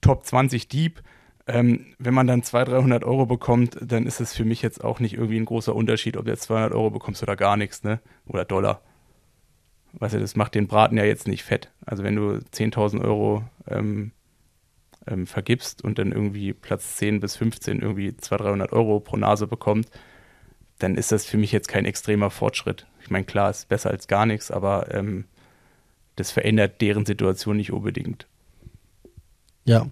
Top 0.00 0.26
20 0.26 0.66
Deep. 0.66 1.02
Ähm, 1.46 1.94
wenn 2.00 2.14
man 2.14 2.26
dann 2.26 2.42
200, 2.42 2.74
300 2.74 3.04
Euro 3.04 3.26
bekommt, 3.26 3.78
dann 3.80 4.04
ist 4.04 4.20
es 4.20 4.34
für 4.34 4.44
mich 4.44 4.62
jetzt 4.62 4.82
auch 4.82 4.98
nicht 4.98 5.14
irgendwie 5.14 5.38
ein 5.38 5.44
großer 5.44 5.76
Unterschied, 5.76 6.16
ob 6.16 6.24
du 6.24 6.32
jetzt 6.32 6.42
200 6.42 6.72
Euro 6.72 6.90
bekommst 6.90 7.22
oder 7.22 7.36
gar 7.36 7.56
nichts, 7.56 7.84
ne? 7.84 8.00
Oder 8.26 8.44
Dollar. 8.44 8.82
Weißt 9.92 10.14
du, 10.14 10.20
das 10.20 10.36
macht 10.36 10.54
den 10.54 10.66
Braten 10.66 10.96
ja 10.96 11.04
jetzt 11.04 11.26
nicht 11.26 11.42
fett. 11.42 11.70
Also 11.84 12.02
wenn 12.02 12.16
du 12.16 12.38
10.000 12.52 13.02
Euro 13.02 13.44
ähm, 13.70 14.12
ähm, 15.06 15.26
vergibst 15.26 15.82
und 15.82 15.98
dann 15.98 16.12
irgendwie 16.12 16.52
Platz 16.52 16.96
10 16.96 17.20
bis 17.20 17.36
15 17.36 17.80
irgendwie 17.80 18.16
200, 18.16 18.48
300 18.48 18.72
Euro 18.72 19.00
pro 19.00 19.16
Nase 19.16 19.46
bekommt, 19.46 19.88
dann 20.78 20.96
ist 20.96 21.12
das 21.12 21.26
für 21.26 21.36
mich 21.36 21.52
jetzt 21.52 21.68
kein 21.68 21.84
extremer 21.84 22.30
Fortschritt. 22.30 22.86
Ich 23.02 23.10
meine, 23.10 23.24
klar, 23.24 23.50
ist 23.50 23.68
besser 23.68 23.90
als 23.90 24.08
gar 24.08 24.26
nichts, 24.26 24.50
aber 24.50 24.94
ähm, 24.94 25.24
das 26.16 26.30
verändert 26.30 26.80
deren 26.80 27.06
Situation 27.06 27.56
nicht 27.56 27.72
unbedingt. 27.72 28.26
Ja. 29.64 29.86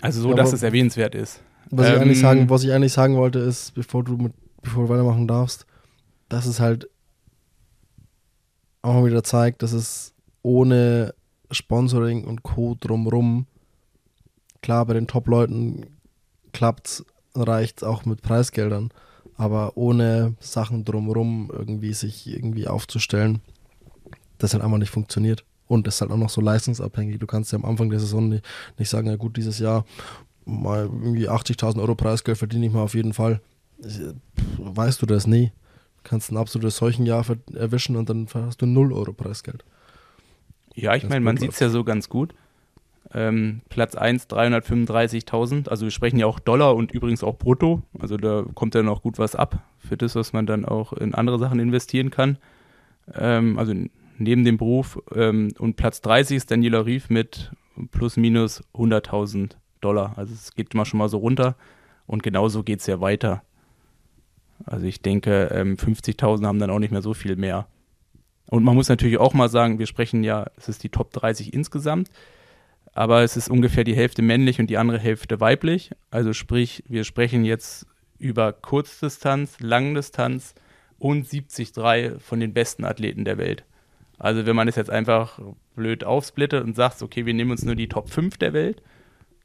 Also 0.00 0.20
so, 0.20 0.30
ja, 0.30 0.36
dass 0.36 0.52
es 0.52 0.62
erwähnenswert 0.62 1.14
ist. 1.14 1.42
Was, 1.70 1.88
ähm, 1.88 1.94
ich 1.94 2.00
eigentlich 2.00 2.20
sagen, 2.20 2.50
was 2.50 2.64
ich 2.64 2.72
eigentlich 2.72 2.92
sagen 2.92 3.16
wollte, 3.16 3.38
ist, 3.38 3.74
bevor 3.74 4.04
du, 4.04 4.16
mit, 4.16 4.32
bevor 4.62 4.84
du 4.84 4.88
weitermachen 4.88 5.28
darfst, 5.28 5.66
dass 6.28 6.46
es 6.46 6.60
halt 6.60 6.88
auch 8.82 8.94
mal 8.94 9.06
wieder 9.06 9.24
zeigt, 9.24 9.62
dass 9.62 9.72
es 9.72 10.14
ohne 10.42 11.14
Sponsoring 11.50 12.24
und 12.24 12.42
Co. 12.42 12.76
drumrum, 12.78 13.46
klar, 14.62 14.84
bei 14.86 14.94
den 14.94 15.06
Top-Leuten 15.06 15.86
klappt 16.52 17.04
reicht 17.34 17.78
es 17.78 17.84
auch 17.84 18.04
mit 18.04 18.22
Preisgeldern, 18.22 18.90
aber 19.36 19.76
ohne 19.76 20.34
Sachen 20.40 20.84
drumrum 20.84 21.50
irgendwie 21.52 21.92
sich 21.92 22.26
irgendwie 22.26 22.66
aufzustellen, 22.66 23.40
das 24.38 24.54
halt 24.54 24.64
einfach 24.64 24.78
nicht 24.78 24.90
funktioniert. 24.90 25.44
Und 25.66 25.86
das 25.86 25.96
ist 25.96 26.00
halt 26.00 26.12
auch 26.12 26.16
noch 26.16 26.30
so 26.30 26.40
leistungsabhängig. 26.40 27.18
Du 27.18 27.26
kannst 27.26 27.52
ja 27.52 27.58
am 27.58 27.64
Anfang 27.64 27.90
der 27.90 28.00
Saison 28.00 28.28
nicht, 28.28 28.44
nicht 28.78 28.88
sagen, 28.88 29.08
ja 29.08 29.16
gut, 29.16 29.36
dieses 29.36 29.58
Jahr 29.58 29.84
mal 30.44 30.84
irgendwie 30.84 31.28
80.000 31.28 31.80
Euro 31.80 31.94
Preisgeld 31.94 32.38
verdiene 32.38 32.66
ich 32.66 32.72
mal 32.72 32.82
auf 32.82 32.94
jeden 32.94 33.12
Fall. 33.12 33.40
Weißt 34.58 35.02
du 35.02 35.06
das 35.06 35.26
nie? 35.26 35.52
kannst 36.06 36.30
ein 36.30 36.36
absolutes 36.36 36.76
Seuchenjahr 36.76 37.24
erwischen 37.54 37.96
und 37.96 38.08
dann 38.08 38.28
hast 38.32 38.62
du 38.62 38.66
0 38.66 38.92
Euro 38.92 39.12
Preisgeld. 39.12 39.64
Ja, 40.76 40.94
ich 40.94 41.08
meine, 41.08 41.24
man 41.24 41.38
sieht 41.38 41.52
es 41.52 41.58
ja 41.58 41.70
so 41.70 41.84
ganz 41.84 42.08
gut. 42.08 42.34
Ähm, 43.14 43.62
Platz 43.70 43.94
1 43.94 44.28
335.000, 44.28 45.68
also 45.68 45.86
wir 45.86 45.90
sprechen 45.90 46.18
ja 46.18 46.26
auch 46.26 46.38
Dollar 46.38 46.74
und 46.74 46.92
übrigens 46.92 47.22
auch 47.24 47.38
brutto, 47.38 47.82
also 47.98 48.16
da 48.16 48.44
kommt 48.54 48.74
ja 48.74 48.82
noch 48.82 49.00
gut 49.00 49.18
was 49.18 49.36
ab 49.36 49.62
für 49.78 49.96
das, 49.96 50.16
was 50.16 50.32
man 50.32 50.44
dann 50.44 50.64
auch 50.64 50.92
in 50.92 51.14
andere 51.14 51.38
Sachen 51.38 51.60
investieren 51.60 52.10
kann, 52.10 52.36
ähm, 53.14 53.58
also 53.58 53.72
neben 54.18 54.44
dem 54.44 54.56
Beruf. 54.56 55.00
Ähm, 55.14 55.52
und 55.58 55.76
Platz 55.76 56.00
30 56.02 56.36
ist 56.36 56.50
Daniela 56.50 56.84
Rief 56.84 57.08
mit 57.08 57.52
plus 57.92 58.16
minus 58.16 58.62
100.000 58.74 59.52
Dollar, 59.80 60.14
also 60.16 60.34
es 60.34 60.54
geht 60.54 60.74
immer 60.74 60.84
schon 60.84 60.98
mal 60.98 61.08
so 61.08 61.18
runter 61.18 61.54
und 62.06 62.24
genauso 62.24 62.64
geht 62.64 62.80
es 62.80 62.86
ja 62.86 63.00
weiter. 63.00 63.42
Also 64.64 64.84
ich 64.84 65.00
denke, 65.00 65.50
ähm, 65.52 65.76
50.000 65.76 66.44
haben 66.44 66.58
dann 66.58 66.70
auch 66.70 66.80
nicht 66.80 66.90
mehr 66.90 67.02
so 67.02 67.14
viel 67.14 67.36
mehr. 67.36 67.66
Und 68.48 68.64
man 68.64 68.74
muss 68.74 68.88
natürlich 68.88 69.18
auch 69.18 69.34
mal 69.34 69.48
sagen, 69.48 69.78
wir 69.78 69.86
sprechen 69.86 70.22
ja, 70.22 70.46
es 70.56 70.68
ist 70.68 70.82
die 70.82 70.88
Top 70.88 71.12
30 71.12 71.52
insgesamt, 71.52 72.10
aber 72.92 73.22
es 73.22 73.36
ist 73.36 73.48
ungefähr 73.48 73.84
die 73.84 73.96
Hälfte 73.96 74.22
männlich 74.22 74.60
und 74.60 74.68
die 74.68 74.78
andere 74.78 74.98
Hälfte 74.98 75.40
weiblich. 75.40 75.90
Also 76.10 76.32
sprich, 76.32 76.84
wir 76.88 77.04
sprechen 77.04 77.44
jetzt 77.44 77.86
über 78.18 78.52
Kurzdistanz, 78.52 79.58
Langdistanz 79.60 80.54
und 80.98 81.30
73 81.30 81.72
von 82.20 82.40
den 82.40 82.54
besten 82.54 82.84
Athleten 82.84 83.24
der 83.24 83.38
Welt. 83.38 83.64
Also 84.18 84.46
wenn 84.46 84.56
man 84.56 84.68
es 84.68 84.76
jetzt 84.76 84.90
einfach 84.90 85.38
blöd 85.74 86.04
aufsplittet 86.04 86.64
und 86.64 86.74
sagt, 86.74 87.02
okay, 87.02 87.26
wir 87.26 87.34
nehmen 87.34 87.50
uns 87.50 87.64
nur 87.64 87.74
die 87.74 87.88
Top 87.88 88.08
5 88.08 88.38
der 88.38 88.52
Welt, 88.52 88.82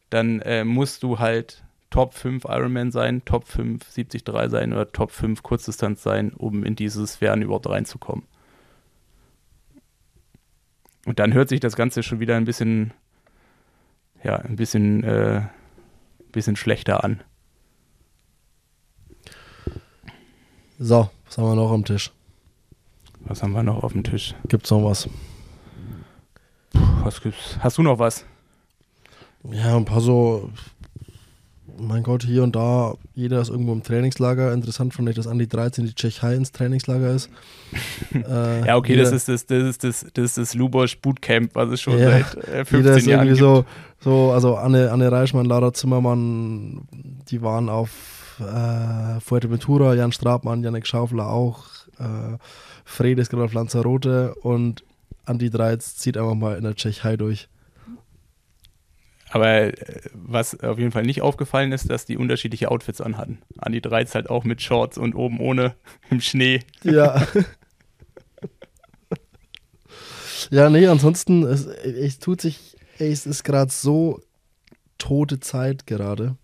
dann 0.09 0.39
äh, 0.41 0.63
musst 0.63 1.03
du 1.03 1.19
halt 1.19 1.63
Top 1.89 2.13
5 2.13 2.45
Ironman 2.45 2.91
sein, 2.91 3.25
Top 3.25 3.47
5 3.47 3.83
73 3.93 4.23
sein 4.49 4.71
oder 4.71 4.89
Top 4.91 5.11
5 5.11 5.43
Kurzdistanz 5.43 6.03
sein, 6.03 6.31
um 6.31 6.63
in 6.63 6.75
dieses 6.75 7.13
Sphären 7.13 7.41
überhaupt 7.41 7.67
reinzukommen. 7.67 8.23
Und 11.05 11.19
dann 11.19 11.33
hört 11.33 11.49
sich 11.49 11.59
das 11.59 11.75
Ganze 11.75 12.03
schon 12.03 12.19
wieder 12.19 12.35
ein 12.35 12.45
bisschen, 12.45 12.93
ja, 14.23 14.35
ein 14.35 14.55
bisschen, 14.55 15.03
äh, 15.03 15.41
bisschen 16.31 16.55
schlechter 16.55 17.03
an. 17.03 17.21
So, 20.79 21.09
was 21.25 21.37
haben 21.37 21.45
wir 21.45 21.55
noch 21.55 21.71
am 21.71 21.85
Tisch? 21.85 22.11
Was 23.21 23.43
haben 23.43 23.51
wir 23.51 23.63
noch 23.63 23.83
auf 23.83 23.91
dem 23.91 24.03
Tisch? 24.03 24.33
Gibt's 24.47 24.71
noch 24.71 24.83
was? 24.83 25.07
Puh, 26.73 26.79
was 27.03 27.21
gibt's? 27.21 27.57
Hast 27.59 27.77
du 27.77 27.83
noch 27.83 27.99
was? 27.99 28.25
Ja, 29.43 29.75
ein 29.75 29.85
paar 29.85 30.01
so 30.01 30.51
mein 31.77 32.03
Gott, 32.03 32.23
hier 32.23 32.43
und 32.43 32.55
da, 32.55 32.95
jeder 33.13 33.41
ist 33.41 33.49
irgendwo 33.49 33.73
im 33.73 33.83
Trainingslager. 33.83 34.53
Interessant 34.53 34.93
fand 34.93 35.09
ich, 35.09 35.15
dass 35.15 35.27
Andi 35.27 35.47
13 35.47 35.85
die 35.85 35.95
Tschechei 35.95 36.35
ins 36.35 36.51
Trainingslager 36.51 37.11
ist. 37.11 37.29
äh, 38.13 38.67
ja, 38.67 38.75
okay, 38.75 38.95
das 38.95 39.11
ist 39.11 39.27
das, 39.27 39.45
das 39.45 39.63
ist 39.63 39.83
das, 39.83 40.05
das 40.13 40.25
ist 40.25 40.37
das 40.37 40.53
Lubosch 40.53 40.97
Bootcamp, 40.99 41.55
was 41.55 41.69
es 41.71 41.81
schon 41.81 41.97
ja, 41.97 42.11
seit 42.11 42.35
äh, 42.47 42.65
15 42.65 42.77
jeder 42.77 42.97
ist 42.97 43.05
Jahren 43.05 43.27
irgendwie 43.27 43.39
gibt. 43.39 43.39
So, 43.39 43.65
so, 43.99 44.31
also 44.31 44.55
Anne, 44.55 44.91
Anne 44.91 45.11
Reichmann, 45.11 45.45
Lara 45.45 45.73
Zimmermann, 45.73 46.87
die 47.29 47.41
waren 47.41 47.69
auf 47.69 47.89
äh, 48.39 49.19
Fuerteventura, 49.19 49.93
Jan 49.95 50.11
Strabmann, 50.11 50.63
Janek 50.63 50.87
Schaufler 50.87 51.29
auch, 51.29 51.65
äh, 51.99 52.37
Fred 52.83 53.19
ist 53.19 53.29
gerade 53.29 53.45
auf 53.45 53.53
Lanzarote 53.53 54.35
und 54.41 54.83
Andi 55.25 55.49
13 55.49 55.79
zieht 55.97 56.17
einfach 56.17 56.35
mal 56.35 56.57
in 56.57 56.63
der 56.63 56.75
Tschechei 56.75 57.15
durch. 57.15 57.47
Aber 59.31 59.47
äh, 59.47 59.73
was 60.13 60.59
auf 60.59 60.77
jeden 60.77 60.91
Fall 60.91 61.03
nicht 61.03 61.21
aufgefallen 61.21 61.71
ist, 61.71 61.89
dass 61.89 62.05
die 62.05 62.17
unterschiedliche 62.17 62.69
Outfits 62.69 63.01
anhatten. 63.01 63.39
Andi 63.57 63.81
Dreiz 63.81 64.13
halt 64.13 64.29
auch 64.29 64.43
mit 64.43 64.61
Shorts 64.61 64.97
und 64.97 65.15
oben 65.15 65.39
ohne 65.39 65.75
im 66.09 66.21
Schnee. 66.21 66.59
Ja. 66.83 67.25
ja, 70.51 70.69
nee, 70.69 70.87
ansonsten, 70.87 71.43
es, 71.43 71.65
es 71.65 72.19
tut 72.19 72.41
sich, 72.41 72.75
es 72.99 73.25
ist 73.25 73.43
gerade 73.43 73.71
so 73.71 74.21
tote 74.97 75.39
Zeit 75.39 75.87
gerade. 75.87 76.35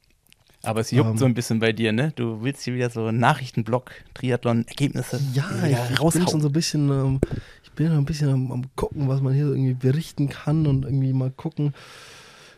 Aber 0.64 0.82
es 0.82 0.92
juckt 0.92 1.12
um, 1.12 1.18
so 1.18 1.26
ein 1.26 1.34
bisschen 1.34 1.60
bei 1.60 1.72
dir, 1.72 1.94
ne? 1.94 2.12
Du 2.16 2.42
willst 2.42 2.64
hier 2.64 2.74
wieder 2.74 2.90
so 2.90 3.12
Nachrichtenblock, 3.12 3.92
Triathlon, 4.14 4.66
Ergebnisse. 4.68 5.20
Ja, 5.34 5.46
ich 5.66 6.00
raushauen. 6.00 6.26
bin 6.26 6.32
schon 6.32 6.42
so 6.42 6.50
ein 6.50 6.54
bisschen, 6.54 6.90
ähm, 6.90 7.22
ich 7.64 7.72
bin 7.72 7.92
ein 7.92 8.06
bisschen 8.06 8.30
am, 8.30 8.52
am, 8.52 8.66
gucken, 8.76 9.08
was 9.08 9.22
man 9.22 9.34
hier 9.34 9.46
irgendwie 9.46 9.76
berichten 9.76 10.30
kann 10.30 10.68
und 10.68 10.84
irgendwie 10.84 11.14
mal 11.14 11.32
gucken, 11.32 11.74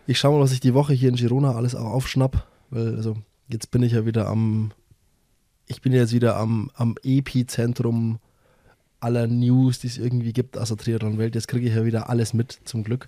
ich 0.10 0.18
schaue 0.18 0.38
mal, 0.38 0.44
was 0.44 0.52
ich 0.52 0.60
die 0.60 0.74
Woche 0.74 0.94
hier 0.94 1.10
in 1.10 1.16
Girona 1.16 1.54
alles 1.54 1.76
auch 1.76 1.86
aufschnapp, 1.86 2.48
weil 2.72 2.96
also 2.96 3.16
jetzt 3.48 3.70
bin 3.70 3.84
ich 3.84 3.92
ja 3.92 4.08
wieder 4.08 4.28
am, 4.28 4.72
ich 5.68 5.82
bin 5.82 5.94
jetzt 5.94 6.14
wieder 6.14 6.36
am, 6.36 6.72
am 6.74 6.96
Epizentrum 7.04 8.18
aller 9.00 9.28
News, 9.28 9.78
die 9.78 9.88
es 9.88 10.00
irgendwie 10.00 10.34
gibt 10.34 10.58
aus 10.58 10.70
der 10.70 10.78
Triathlon-Welt. 10.78 11.36
Jetzt 11.36 11.48
kriege 11.48 11.68
ich 11.68 11.76
ja 11.76 11.86
wieder 11.86 12.10
alles 12.10 12.34
mit, 12.34 12.60
zum 12.64 12.84
Glück. 12.84 13.08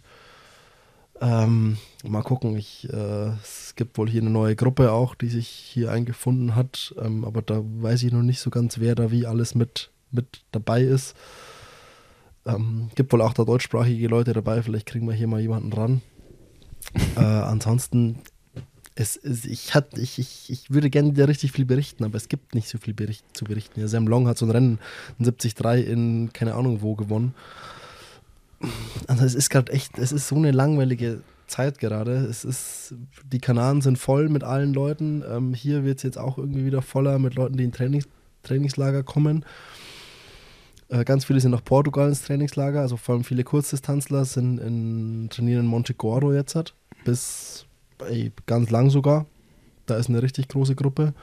Ähm, 1.20 1.78
mal 2.04 2.22
gucken, 2.22 2.56
ich, 2.56 2.88
äh, 2.94 3.30
es 3.42 3.74
gibt 3.76 3.98
wohl 3.98 4.08
hier 4.08 4.22
eine 4.22 4.30
neue 4.30 4.56
Gruppe 4.56 4.92
auch, 4.92 5.16
die 5.16 5.30
sich 5.30 5.48
hier 5.48 5.92
eingefunden 5.92 6.56
hat, 6.56 6.94
ähm, 7.02 7.26
aber 7.26 7.42
da 7.42 7.64
weiß 7.64 8.04
ich 8.04 8.12
noch 8.12 8.22
nicht 8.22 8.40
so 8.40 8.52
ganz, 8.52 8.80
wer 8.80 8.94
da 8.94 9.10
wie 9.10 9.26
alles 9.26 9.56
mit, 9.56 9.90
mit 10.12 10.44
dabei 10.52 10.84
ist. 10.84 11.16
Ähm, 12.46 12.92
gibt 12.94 13.12
wohl 13.12 13.22
auch 13.22 13.34
da 13.34 13.44
deutschsprachige 13.44 14.08
Leute 14.08 14.34
dabei, 14.34 14.62
vielleicht 14.62 14.86
kriegen 14.86 15.08
wir 15.08 15.16
hier 15.16 15.28
mal 15.28 15.42
jemanden 15.42 15.74
ran. 15.74 16.02
Äh, 17.16 17.20
ansonsten, 17.20 18.20
es, 18.96 19.16
es, 19.16 19.46
ich, 19.46 19.74
hat, 19.74 19.98
ich, 19.98 20.20
ich, 20.20 20.50
ich 20.50 20.72
würde 20.72 20.90
gerne 20.90 21.12
wieder 21.12 21.28
richtig 21.28 21.52
viel 21.52 21.66
berichten, 21.66 22.04
aber 22.04 22.18
es 22.18 22.28
gibt 22.28 22.56
nicht 22.56 22.68
so 22.68 22.78
viel 22.78 22.94
Bericht, 22.94 23.26
zu 23.34 23.46
berichten. 23.46 23.80
Ja, 23.80 23.88
Sam 23.88 24.08
Long 24.08 24.28
hat 24.28 24.38
so 24.38 24.46
ein 24.46 24.52
Rennen 24.52 24.80
in 25.18 25.26
73 25.26 25.88
in 25.88 26.34
keine 26.34 26.56
Ahnung 26.56 26.82
wo 26.82 26.96
gewonnen. 26.96 27.34
Also 29.08 29.26
es 29.26 29.34
ist 29.34 29.50
gerade 29.50 29.72
echt, 29.72 29.98
es 29.98 30.12
ist 30.12 30.28
so 30.28 30.36
eine 30.36 30.52
langweilige 30.52 31.22
Zeit 31.48 31.80
gerade. 31.80 32.14
Es 32.14 32.46
ist, 32.46 32.96
die 33.32 33.40
Kanaren 33.40 33.82
sind 33.82 33.98
voll 33.98 34.30
mit 34.30 34.44
allen 34.44 34.74
Leuten. 34.74 35.24
Ähm, 35.28 35.54
hier 35.54 35.84
wird 35.84 35.98
es 35.98 36.04
jetzt 36.04 36.18
auch 36.18 36.38
irgendwie 36.38 36.66
wieder 36.66 36.82
voller 36.82 37.20
mit 37.20 37.36
Leuten, 37.36 37.58
die 37.58 37.64
in 37.64 37.72
Trainings, 37.72 38.08
Trainingslager 38.44 39.04
kommen. 39.04 39.46
Äh, 40.92 41.06
ganz 41.06 41.26
viele 41.26 41.40
sind 41.40 41.52
nach 41.52 41.64
Portugal 41.64 42.10
ins 42.10 42.24
Trainingslager, 42.24 42.82
also 42.82 42.98
vor 42.98 43.16
allem 43.16 43.24
viele 43.24 43.44
Kurzdistanzler 43.44 44.26
sind 44.26 44.60
in, 44.60 45.30
trainieren 45.30 45.62
in 45.62 45.68
Monte 45.68 45.94
Gordo 45.94 46.34
jetzt 46.34 46.54
hat, 46.54 46.74
bis 47.04 47.66
ey, 48.08 48.32
ganz 48.46 48.70
lang 48.70 48.90
sogar. 48.90 49.26
Da 49.86 49.98
ist 49.98 50.10
eine 50.10 50.22
richtig 50.22 50.48
große 50.48 50.76
Gruppe. 50.76 51.14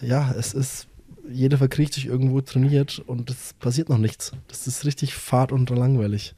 Ja, 0.00 0.32
es 0.36 0.54
ist, 0.54 0.88
jeder 1.30 1.58
verkriecht 1.58 1.94
sich 1.94 2.06
irgendwo, 2.06 2.40
trainiert 2.40 3.02
und 3.06 3.30
es 3.30 3.54
passiert 3.54 3.88
noch 3.88 3.98
nichts. 3.98 4.32
Das 4.48 4.66
ist 4.66 4.84
richtig 4.84 5.14
fad 5.14 5.52
und 5.52 5.70
langweilig. 5.70 6.34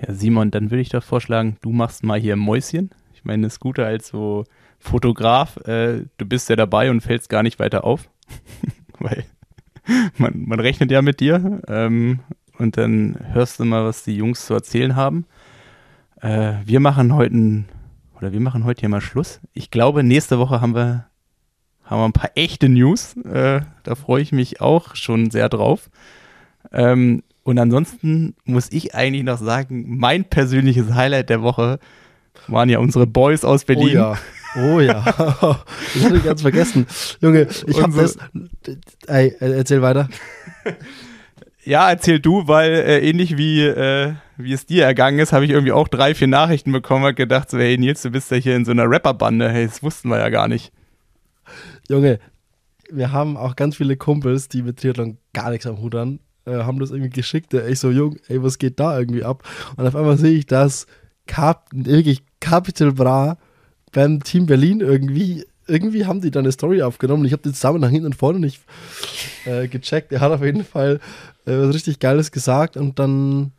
Ja, 0.00 0.14
Simon, 0.14 0.50
dann 0.50 0.70
würde 0.70 0.82
ich 0.82 0.88
doch 0.88 1.02
vorschlagen, 1.02 1.56
du 1.60 1.70
machst 1.70 2.02
mal 2.02 2.20
hier 2.20 2.36
Mäuschen. 2.36 2.90
Ich 3.14 3.24
meine, 3.24 3.46
es 3.46 3.54
ist 3.54 3.60
guter 3.60 3.86
als 3.86 4.08
so 4.08 4.44
Fotograf. 4.78 5.56
Äh, 5.58 6.06
du 6.18 6.26
bist 6.26 6.48
ja 6.48 6.56
dabei 6.56 6.90
und 6.90 7.02
fällst 7.02 7.28
gar 7.28 7.42
nicht 7.42 7.58
weiter 7.58 7.84
auf. 7.84 8.10
Weil 8.98 9.24
man, 10.18 10.44
man, 10.46 10.60
rechnet 10.60 10.90
ja 10.90 11.02
mit 11.02 11.20
dir. 11.20 11.62
Ähm, 11.68 12.20
und 12.58 12.76
dann 12.76 13.16
hörst 13.32 13.60
du 13.60 13.64
mal, 13.64 13.84
was 13.84 14.04
die 14.04 14.16
Jungs 14.16 14.46
zu 14.46 14.54
erzählen 14.54 14.96
haben. 14.96 15.26
Äh, 16.22 16.54
wir 16.64 16.80
machen 16.80 17.14
heute 17.14 17.64
oder 18.16 18.32
wir 18.32 18.40
machen 18.40 18.64
heute 18.64 18.80
hier 18.80 18.88
mal 18.88 19.00
Schluss. 19.00 19.40
Ich 19.52 19.70
glaube, 19.70 20.04
nächste 20.04 20.38
Woche 20.38 20.60
haben 20.60 20.74
wir, 20.74 21.06
haben 21.84 22.00
wir 22.00 22.04
ein 22.04 22.12
paar 22.12 22.30
echte 22.36 22.68
News. 22.68 23.16
Äh, 23.16 23.62
da 23.82 23.94
freue 23.96 24.22
ich 24.22 24.30
mich 24.30 24.60
auch 24.60 24.94
schon 24.94 25.30
sehr 25.30 25.48
drauf. 25.48 25.90
Ähm, 26.70 27.24
und 27.42 27.58
ansonsten 27.58 28.36
muss 28.44 28.70
ich 28.70 28.94
eigentlich 28.94 29.24
noch 29.24 29.38
sagen, 29.38 29.84
mein 29.98 30.24
persönliches 30.24 30.94
Highlight 30.94 31.28
der 31.28 31.42
Woche 31.42 31.80
waren 32.46 32.68
ja 32.68 32.78
unsere 32.78 33.06
Boys 33.08 33.44
aus 33.44 33.64
Berlin. 33.64 33.88
Oh 33.88 33.90
ja. 33.90 34.18
Oh 34.54 34.80
ja. 34.80 35.02
das 35.94 36.04
hatte 36.04 36.16
ich 36.16 36.24
ganz 36.24 36.42
vergessen. 36.42 36.86
Junge, 37.20 37.48
ich 37.66 37.82
habe 37.82 37.96
das. 37.96 38.16
Ey, 39.08 39.34
erzähl 39.40 39.82
weiter. 39.82 40.08
Ja, 41.64 41.90
erzähl 41.90 42.20
du, 42.20 42.48
weil 42.48 42.72
äh, 42.72 43.08
ähnlich 43.08 43.38
wie, 43.38 43.62
äh, 43.62 44.14
wie 44.44 44.52
es 44.52 44.66
dir 44.66 44.84
ergangen 44.84 45.18
ist, 45.18 45.32
habe 45.32 45.44
ich 45.44 45.50
irgendwie 45.50 45.72
auch 45.72 45.88
drei, 45.88 46.14
vier 46.14 46.28
Nachrichten 46.28 46.72
bekommen 46.72 47.04
und 47.04 47.16
gedacht, 47.16 47.50
so, 47.50 47.58
hey 47.58 47.76
Nils, 47.78 48.02
du 48.02 48.10
bist 48.10 48.30
ja 48.30 48.36
hier 48.36 48.56
in 48.56 48.64
so 48.64 48.70
einer 48.70 48.90
Rapperbande. 48.90 49.48
Hey, 49.50 49.66
das 49.66 49.82
wussten 49.82 50.08
wir 50.08 50.18
ja 50.18 50.28
gar 50.28 50.48
nicht. 50.48 50.72
Junge, 51.88 52.18
wir 52.90 53.12
haben 53.12 53.36
auch 53.36 53.56
ganz 53.56 53.76
viele 53.76 53.96
Kumpels, 53.96 54.48
die 54.48 54.62
mit 54.62 54.78
Triathlon 54.78 55.18
gar 55.32 55.50
nichts 55.50 55.66
am 55.66 55.80
Hut 55.80 55.94
haben, 55.94 56.20
äh, 56.46 56.58
haben 56.58 56.78
das 56.78 56.90
irgendwie 56.90 57.10
geschickt. 57.10 57.54
Ich 57.54 57.80
so, 57.80 57.90
Jung, 57.90 58.16
ey, 58.28 58.42
was 58.42 58.58
geht 58.58 58.78
da 58.80 58.98
irgendwie 58.98 59.24
ab? 59.24 59.42
Und 59.76 59.86
auf 59.86 59.96
einmal 59.96 60.18
sehe 60.18 60.36
ich, 60.36 60.46
dass 60.46 60.86
Cap, 61.26 61.66
wirklich 61.72 62.22
Capital 62.40 62.92
Bra 62.92 63.38
beim 63.92 64.22
Team 64.22 64.46
Berlin 64.46 64.80
irgendwie 64.80 65.44
irgendwie 65.66 66.06
haben 66.06 66.20
die 66.20 66.30
da 66.30 66.40
eine 66.40 66.52
Story 66.52 66.82
aufgenommen. 66.82 67.24
Ich 67.24 67.32
habe 67.32 67.42
den 67.42 67.54
Zusammenhang 67.54 67.90
hinten 67.90 68.06
und 68.06 68.16
vorne 68.16 68.40
nicht 68.40 68.60
äh, 69.44 69.68
gecheckt. 69.68 70.12
Er 70.12 70.20
hat 70.20 70.32
auf 70.32 70.42
jeden 70.42 70.64
Fall 70.64 71.00
äh, 71.46 71.52
was 71.56 71.74
richtig 71.74 72.00
Geiles 72.00 72.32
gesagt 72.32 72.76
und 72.76 72.98
dann 72.98 73.52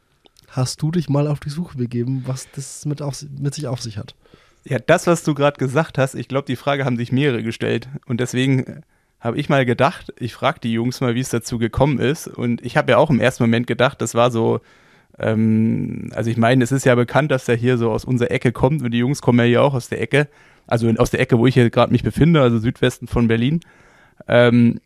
hast 0.56 0.82
du 0.82 0.92
dich 0.92 1.10
mal 1.10 1.28
auf 1.28 1.40
die 1.40 1.50
Suche 1.50 1.78
begeben, 1.78 2.24
was 2.26 2.48
das 2.56 2.86
mit, 2.86 3.02
auf, 3.02 3.24
mit 3.38 3.54
sich 3.54 3.68
auf 3.68 3.82
sich 3.82 3.98
hat. 3.98 4.16
Ja, 4.64 4.80
das, 4.80 5.08
was 5.08 5.24
du 5.24 5.34
gerade 5.34 5.58
gesagt 5.58 5.98
hast, 5.98 6.16
ich 6.16 6.28
glaube, 6.28 6.46
die 6.46 6.56
Frage 6.56 6.86
haben 6.86 6.98
sich 6.98 7.12
mehrere 7.12 7.44
gestellt. 7.44 7.90
Und 8.06 8.20
deswegen 8.20 8.84
habe 9.20 9.38
ich 9.38 9.50
mal 9.50 9.66
gedacht, 9.66 10.14
ich 10.18 10.34
frage 10.34 10.60
die 10.62 10.72
Jungs 10.72 11.02
mal, 11.02 11.16
wie 11.16 11.20
es 11.20 11.30
dazu 11.30 11.58
gekommen 11.58 12.00
ist. 12.00 12.28
Und 12.28 12.66
ich 12.66 12.78
habe 12.78 12.92
ja 12.92 12.98
auch 12.98 13.10
im 13.10 13.20
ersten 13.20 13.44
Moment 13.44 13.68
gedacht, 13.68 14.02
das 14.02 14.16
war 14.16 14.32
so, 14.32 14.62
ähm, 15.20 16.12
also 16.14 16.30
ich 16.30 16.38
meine, 16.38 16.64
es 16.64 16.72
ist 16.72 16.86
ja 16.86 16.96
bekannt, 16.96 17.32
dass 17.32 17.50
er 17.50 17.56
hier 17.56 17.78
so 17.78 17.92
aus 17.92 18.06
unserer 18.06 18.32
Ecke 18.32 18.52
kommt 18.52 18.82
und 18.82 18.92
die 18.92 19.00
Jungs 19.00 19.22
kommen 19.22 19.40
ja 19.40 19.46
hier 19.46 19.64
auch 19.64 19.74
aus 19.74 19.90
der 19.90 20.02
Ecke 20.02 20.30
also 20.68 20.90
aus 20.98 21.12
der 21.12 21.20
Ecke, 21.20 21.38
wo 21.38 21.48
ich 21.48 21.54
hier 21.54 21.70
gerade 21.70 21.92
mich 21.92 22.04
befinde, 22.04 22.42
also 22.42 22.58
Südwesten 22.58 23.08
von 23.08 23.28
Berlin. 23.28 23.62
Ähm, 24.28 24.80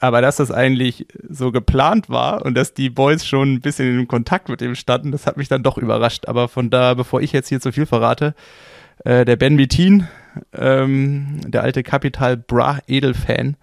aber 0.00 0.20
dass 0.20 0.36
das 0.36 0.50
eigentlich 0.50 1.06
so 1.28 1.52
geplant 1.52 2.10
war 2.10 2.44
und 2.44 2.54
dass 2.54 2.74
die 2.74 2.90
Boys 2.90 3.24
schon 3.24 3.54
ein 3.54 3.60
bisschen 3.60 4.00
in 4.00 4.08
Kontakt 4.08 4.48
mit 4.48 4.60
ihm 4.60 4.74
standen, 4.74 5.12
das 5.12 5.26
hat 5.26 5.36
mich 5.36 5.48
dann 5.48 5.62
doch 5.62 5.78
überrascht. 5.78 6.26
Aber 6.26 6.48
von 6.48 6.70
da, 6.70 6.94
bevor 6.94 7.22
ich 7.22 7.32
jetzt 7.32 7.48
hier 7.48 7.60
zu 7.60 7.72
viel 7.72 7.86
verrate, 7.86 8.34
äh, 9.04 9.24
der 9.24 9.36
Ben 9.36 9.56
Betin, 9.56 10.08
ähm, 10.52 11.40
der 11.46 11.62
alte 11.62 11.82
Capital 11.82 12.36
Bra 12.36 12.80
Edelfan, 12.86 13.56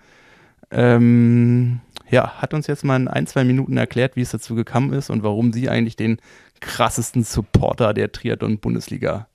ähm, 0.71 1.81
ja, 2.09 2.41
hat 2.41 2.53
uns 2.53 2.67
jetzt 2.67 2.83
mal 2.83 2.95
in 2.95 3.07
ein, 3.07 3.27
zwei 3.27 3.43
Minuten 3.43 3.77
erklärt, 3.77 4.15
wie 4.15 4.21
es 4.21 4.31
dazu 4.31 4.55
gekommen 4.55 4.93
ist 4.93 5.09
und 5.09 5.23
warum 5.23 5.53
sie 5.53 5.69
eigentlich 5.69 5.95
den 5.95 6.17
krassesten 6.59 7.23
Supporter 7.23 7.93
der 7.93 8.11
Triathlon-Bundesliga 8.11 9.27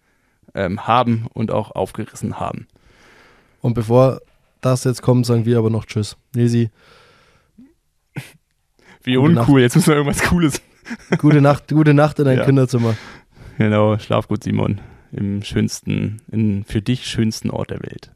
ähm, 0.54 0.86
haben 0.86 1.26
und 1.32 1.50
auch 1.50 1.72
aufgerissen 1.74 2.38
haben. 2.38 2.66
Und 3.60 3.74
bevor 3.74 4.20
das 4.66 4.84
jetzt 4.84 5.02
kommt, 5.02 5.26
sagen 5.26 5.46
wir 5.46 5.58
aber 5.58 5.70
noch 5.70 5.84
Tschüss. 5.84 6.16
Nisi. 6.34 6.70
Wie 9.02 9.14
gute 9.14 9.28
uncool, 9.28 9.60
Nacht. 9.60 9.62
jetzt 9.62 9.76
müssen 9.76 9.88
wir 9.88 9.96
irgendwas 9.96 10.22
Cooles. 10.22 10.60
Gute 11.18 11.40
Nacht, 11.40 11.68
gute 11.68 11.94
Nacht 11.94 12.20
in 12.20 12.26
dein 12.26 12.38
ja. 12.38 12.44
Kinderzimmer. 12.44 12.96
Genau, 13.58 13.98
schlaf 13.98 14.28
gut, 14.28 14.44
Simon. 14.44 14.80
Im 15.10 15.42
schönsten, 15.42 16.22
in 16.30 16.62
für 16.64 16.80
dich 16.80 17.06
schönsten 17.06 17.50
Ort 17.50 17.70
der 17.70 17.82
Welt. 17.82 18.12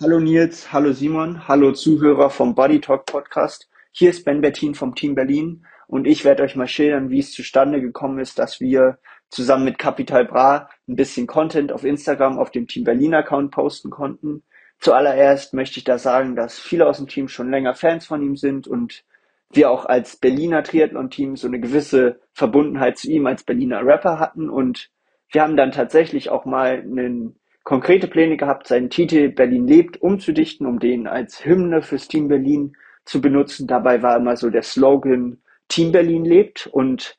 Hallo 0.00 0.18
Nils, 0.18 0.72
hallo 0.72 0.92
Simon, 0.92 1.46
hallo 1.46 1.72
Zuhörer 1.72 2.30
vom 2.30 2.54
Body 2.54 2.80
Talk 2.80 3.06
Podcast. 3.06 3.68
Hier 3.92 4.10
ist 4.10 4.24
Ben 4.24 4.40
Bettin 4.40 4.74
vom 4.74 4.94
Team 4.94 5.14
Berlin 5.14 5.66
und 5.88 6.06
ich 6.06 6.24
werde 6.24 6.42
euch 6.42 6.56
mal 6.56 6.68
schildern, 6.68 7.10
wie 7.10 7.18
es 7.18 7.32
zustande 7.32 7.80
gekommen 7.80 8.18
ist, 8.18 8.38
dass 8.38 8.60
wir 8.60 8.98
zusammen 9.30 9.64
mit 9.64 9.78
Capital 9.78 10.24
Bra 10.24 10.68
ein 10.88 10.96
bisschen 10.96 11.26
Content 11.26 11.72
auf 11.72 11.84
Instagram 11.84 12.38
auf 12.38 12.50
dem 12.50 12.66
Team 12.66 12.84
Berlin 12.84 13.14
Account 13.14 13.50
posten 13.50 13.90
konnten. 13.90 14.42
Zuallererst 14.80 15.54
möchte 15.54 15.78
ich 15.78 15.84
da 15.84 15.98
sagen, 15.98 16.36
dass 16.36 16.58
viele 16.58 16.86
aus 16.86 16.98
dem 16.98 17.08
Team 17.08 17.28
schon 17.28 17.50
länger 17.50 17.74
Fans 17.74 18.06
von 18.06 18.22
ihm 18.22 18.36
sind 18.36 18.68
und 18.68 19.04
wir 19.50 19.70
auch 19.70 19.86
als 19.86 20.16
Berliner 20.16 20.62
Triathlon-Team 20.62 21.36
so 21.36 21.48
eine 21.48 21.58
gewisse 21.58 22.20
Verbundenheit 22.32 22.98
zu 22.98 23.10
ihm 23.10 23.26
als 23.26 23.42
Berliner 23.42 23.84
Rapper 23.84 24.18
hatten. 24.18 24.50
Und 24.50 24.90
wir 25.30 25.42
haben 25.42 25.56
dann 25.56 25.72
tatsächlich 25.72 26.30
auch 26.30 26.44
mal 26.44 26.80
einen 26.80 27.36
konkrete 27.64 28.08
Pläne 28.08 28.36
gehabt, 28.36 28.66
seinen 28.66 28.90
Titel 28.90 29.30
Berlin 29.30 29.66
lebt 29.66 30.00
umzudichten, 30.00 30.66
um 30.66 30.78
den 30.78 31.06
als 31.06 31.44
Hymne 31.44 31.82
fürs 31.82 32.08
Team 32.08 32.28
Berlin 32.28 32.76
zu 33.04 33.20
benutzen. 33.20 33.66
Dabei 33.66 34.02
war 34.02 34.16
immer 34.16 34.36
so 34.36 34.50
der 34.50 34.62
Slogan 34.62 35.38
Team 35.68 35.92
Berlin 35.92 36.24
lebt. 36.24 36.66
Und 36.66 37.18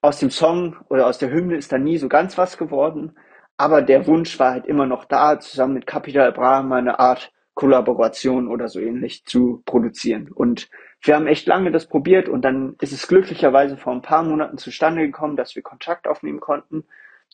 aus 0.00 0.18
dem 0.18 0.30
Song 0.30 0.76
oder 0.88 1.06
aus 1.06 1.18
der 1.18 1.30
Hymne 1.30 1.56
ist 1.56 1.72
da 1.72 1.78
nie 1.78 1.98
so 1.98 2.08
ganz 2.08 2.36
was 2.36 2.58
geworden, 2.58 3.16
aber 3.60 3.82
der 3.82 4.06
Wunsch 4.06 4.38
war 4.38 4.52
halt 4.52 4.64
immer 4.64 4.86
noch 4.86 5.04
da, 5.04 5.38
zusammen 5.38 5.74
mit 5.74 5.86
Capital 5.86 6.32
Bra 6.32 6.62
mal 6.62 6.78
eine 6.78 6.98
Art 6.98 7.30
Kollaboration 7.52 8.48
oder 8.48 8.68
so 8.68 8.80
ähnlich 8.80 9.26
zu 9.26 9.62
produzieren. 9.66 10.32
Und 10.32 10.70
wir 11.02 11.14
haben 11.14 11.26
echt 11.26 11.46
lange 11.46 11.70
das 11.70 11.86
probiert 11.86 12.30
und 12.30 12.42
dann 12.42 12.76
ist 12.80 12.94
es 12.94 13.06
glücklicherweise 13.06 13.76
vor 13.76 13.92
ein 13.92 14.00
paar 14.00 14.22
Monaten 14.22 14.56
zustande 14.56 15.02
gekommen, 15.02 15.36
dass 15.36 15.56
wir 15.56 15.62
Kontakt 15.62 16.08
aufnehmen 16.08 16.40
konnten. 16.40 16.84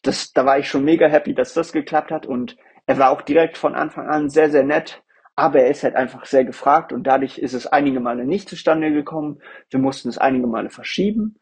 Das, 0.03 0.33
da 0.33 0.45
war 0.45 0.59
ich 0.59 0.69
schon 0.69 0.85
mega 0.85 1.07
happy, 1.07 1.33
dass 1.33 1.55
das 1.55 1.71
geklappt 1.71 2.11
hat 2.11 2.27
und 2.27 2.57
er 2.87 2.99
war 2.99 3.11
auch 3.11 3.23
direkt 3.23 3.57
von 3.57 3.77
Anfang 3.77 4.09
an 4.09 4.29
sehr, 4.29 4.51
sehr 4.51 4.65
nett, 4.65 5.05
aber 5.37 5.61
er 5.61 5.71
ist 5.71 5.85
halt 5.85 5.95
einfach 5.95 6.25
sehr 6.25 6.45
gefragt 6.45 6.93
und 6.93 7.07
dadurch 7.07 7.39
ist 7.39 7.55
es 7.55 7.69
einige 7.69 8.01
Male 8.01 8.25
nicht 8.25 8.49
zustande 8.49 8.91
gekommen. 8.91 9.39
Wir 9.71 9.79
mussten 9.79 10.09
es 10.09 10.19
einige 10.19 10.49
Male 10.49 10.71
verschieben 10.71 11.37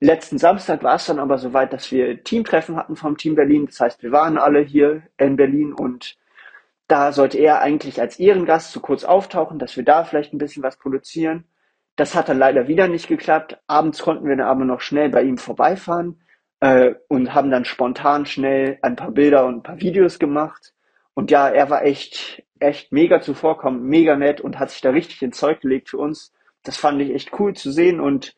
Letzten 0.00 0.38
Samstag 0.38 0.84
war 0.84 0.94
es 0.94 1.06
dann 1.06 1.18
aber 1.18 1.38
soweit, 1.38 1.72
dass 1.72 1.90
wir 1.90 2.22
Teamtreffen 2.22 2.76
hatten 2.76 2.94
vom 2.94 3.16
Team 3.16 3.34
Berlin. 3.34 3.66
Das 3.66 3.80
heißt, 3.80 4.02
wir 4.02 4.12
waren 4.12 4.38
alle 4.38 4.60
hier 4.60 5.02
in 5.16 5.36
Berlin 5.36 5.72
und 5.72 6.16
da 6.86 7.12
sollte 7.12 7.38
er 7.38 7.60
eigentlich 7.60 8.00
als 8.00 8.18
Ehrengast 8.18 8.72
so 8.72 8.80
kurz 8.80 9.04
auftauchen, 9.04 9.58
dass 9.58 9.76
wir 9.76 9.84
da 9.84 10.04
vielleicht 10.04 10.32
ein 10.32 10.38
bisschen 10.38 10.62
was 10.62 10.78
produzieren. 10.78 11.44
Das 11.96 12.14
hat 12.14 12.28
dann 12.28 12.38
leider 12.38 12.68
wieder 12.68 12.86
nicht 12.86 13.08
geklappt. 13.08 13.58
Abends 13.66 14.00
konnten 14.00 14.26
wir 14.28 14.36
dann 14.36 14.46
aber 14.46 14.64
noch 14.64 14.80
schnell 14.80 15.10
bei 15.10 15.22
ihm 15.22 15.36
vorbeifahren 15.36 16.20
äh, 16.60 16.94
und 17.08 17.34
haben 17.34 17.50
dann 17.50 17.64
spontan 17.64 18.24
schnell 18.24 18.78
ein 18.82 18.96
paar 18.96 19.10
Bilder 19.10 19.46
und 19.46 19.56
ein 19.56 19.62
paar 19.64 19.80
Videos 19.80 20.20
gemacht. 20.20 20.74
Und 21.14 21.32
ja, 21.32 21.48
er 21.48 21.70
war 21.70 21.84
echt, 21.84 22.44
echt 22.60 22.92
mega 22.92 23.20
zuvorkommend, 23.20 23.82
mega 23.82 24.16
nett 24.16 24.40
und 24.40 24.60
hat 24.60 24.70
sich 24.70 24.80
da 24.80 24.90
richtig 24.90 25.20
ins 25.22 25.38
Zeug 25.38 25.60
gelegt 25.60 25.90
für 25.90 25.98
uns. 25.98 26.32
Das 26.62 26.76
fand 26.76 27.02
ich 27.02 27.12
echt 27.12 27.38
cool 27.40 27.54
zu 27.54 27.72
sehen 27.72 27.98
und 27.98 28.36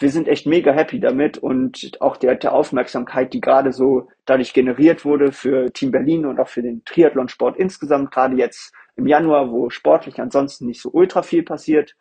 wir 0.00 0.10
sind 0.10 0.28
echt 0.28 0.46
mega 0.46 0.72
happy 0.72 0.98
damit 0.98 1.38
und 1.38 1.98
auch 2.00 2.16
der, 2.16 2.34
der 2.34 2.52
Aufmerksamkeit, 2.54 3.32
die 3.34 3.40
gerade 3.40 3.72
so 3.72 4.08
dadurch 4.24 4.54
generiert 4.54 5.04
wurde 5.04 5.30
für 5.30 5.70
Team 5.72 5.90
Berlin 5.90 6.24
und 6.26 6.40
auch 6.40 6.48
für 6.48 6.62
den 6.62 6.82
Triathlonsport 6.86 7.56
insgesamt, 7.58 8.10
gerade 8.10 8.36
jetzt 8.36 8.72
im 8.96 9.06
Januar, 9.06 9.50
wo 9.52 9.70
sportlich 9.70 10.20
ansonsten 10.20 10.66
nicht 10.66 10.80
so 10.80 10.90
ultra 10.90 11.22
viel 11.22 11.42
passiert. 11.42 11.96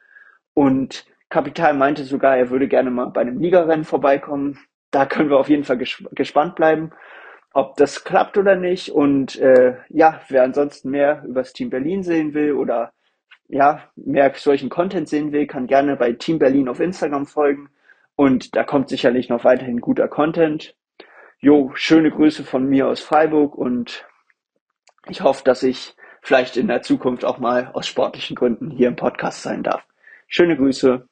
Und 0.54 1.06
Kapital 1.30 1.74
meinte 1.74 2.04
sogar, 2.06 2.38
er 2.38 2.50
würde 2.50 2.68
gerne 2.68 2.89
mal 2.89 3.08
bei 3.08 3.22
einem 3.22 3.39
Ligarennen 3.39 3.86
vorbeikommen. 3.86 4.58
Da 4.91 5.06
können 5.06 5.30
wir 5.30 5.38
auf 5.38 5.50
jeden 5.50 5.64
Fall 5.66 5.78
ges 5.78 6.04
gespannt 6.14 6.56
bleiben. 6.56 6.91
ob 7.54 7.76
das 7.78 8.04
klappt 8.04 8.38
oder 8.38 8.56
nicht. 8.56 8.91
Und 8.91 9.38
äh, 9.39 9.76
ja, 9.89 10.22
wer 10.30 10.43
ansonsten 10.43 10.89
mehr 10.91 11.24
über 11.28 11.41
das 11.41 11.54
Team 11.54 11.70
Berlin 11.70 12.04
sehen 12.04 12.34
will 12.34 12.54
oder 12.54 12.91
ja, 13.47 13.84
mehr 13.95 14.32
solchen 14.36 14.70
Content 14.70 15.10
sehen 15.10 15.32
will, 15.32 15.47
kann 15.47 15.68
gerne 15.68 15.95
bei 15.95 16.14
Team 16.14 16.39
Berlin 16.39 16.70
auf 16.70 16.80
Instagram 16.80 17.26
folgen. 17.26 17.70
Und 18.20 18.57
da 18.57 18.65
kommt 18.65 18.89
sicherlich 18.89 19.30
noch 19.30 19.45
weiterhin 19.45 19.80
guter 19.80 20.09
Content. 20.09 20.76
Jo, 21.39 21.72
schöne 21.74 22.11
Grüße 22.11 22.43
von 22.43 22.67
mir 22.67 22.89
aus 22.89 22.99
Freiburg 22.99 23.55
und 23.55 24.05
ich 25.07 25.22
hoffe, 25.22 25.41
dass 25.45 25.63
ich 25.63 25.95
vielleicht 26.22 26.57
in 26.57 26.67
der 26.67 26.82
Zukunft 26.82 27.24
auch 27.24 27.38
mal 27.38 27.72
aus 27.72 27.88
sportlichen 27.88 28.36
Gründen 28.36 28.72
hier 28.72 28.89
im 28.89 28.97
Podcast 28.97 29.41
sein 29.41 29.63
darf. 29.63 29.86
Schöne 30.28 30.57
Grüße. 30.57 31.07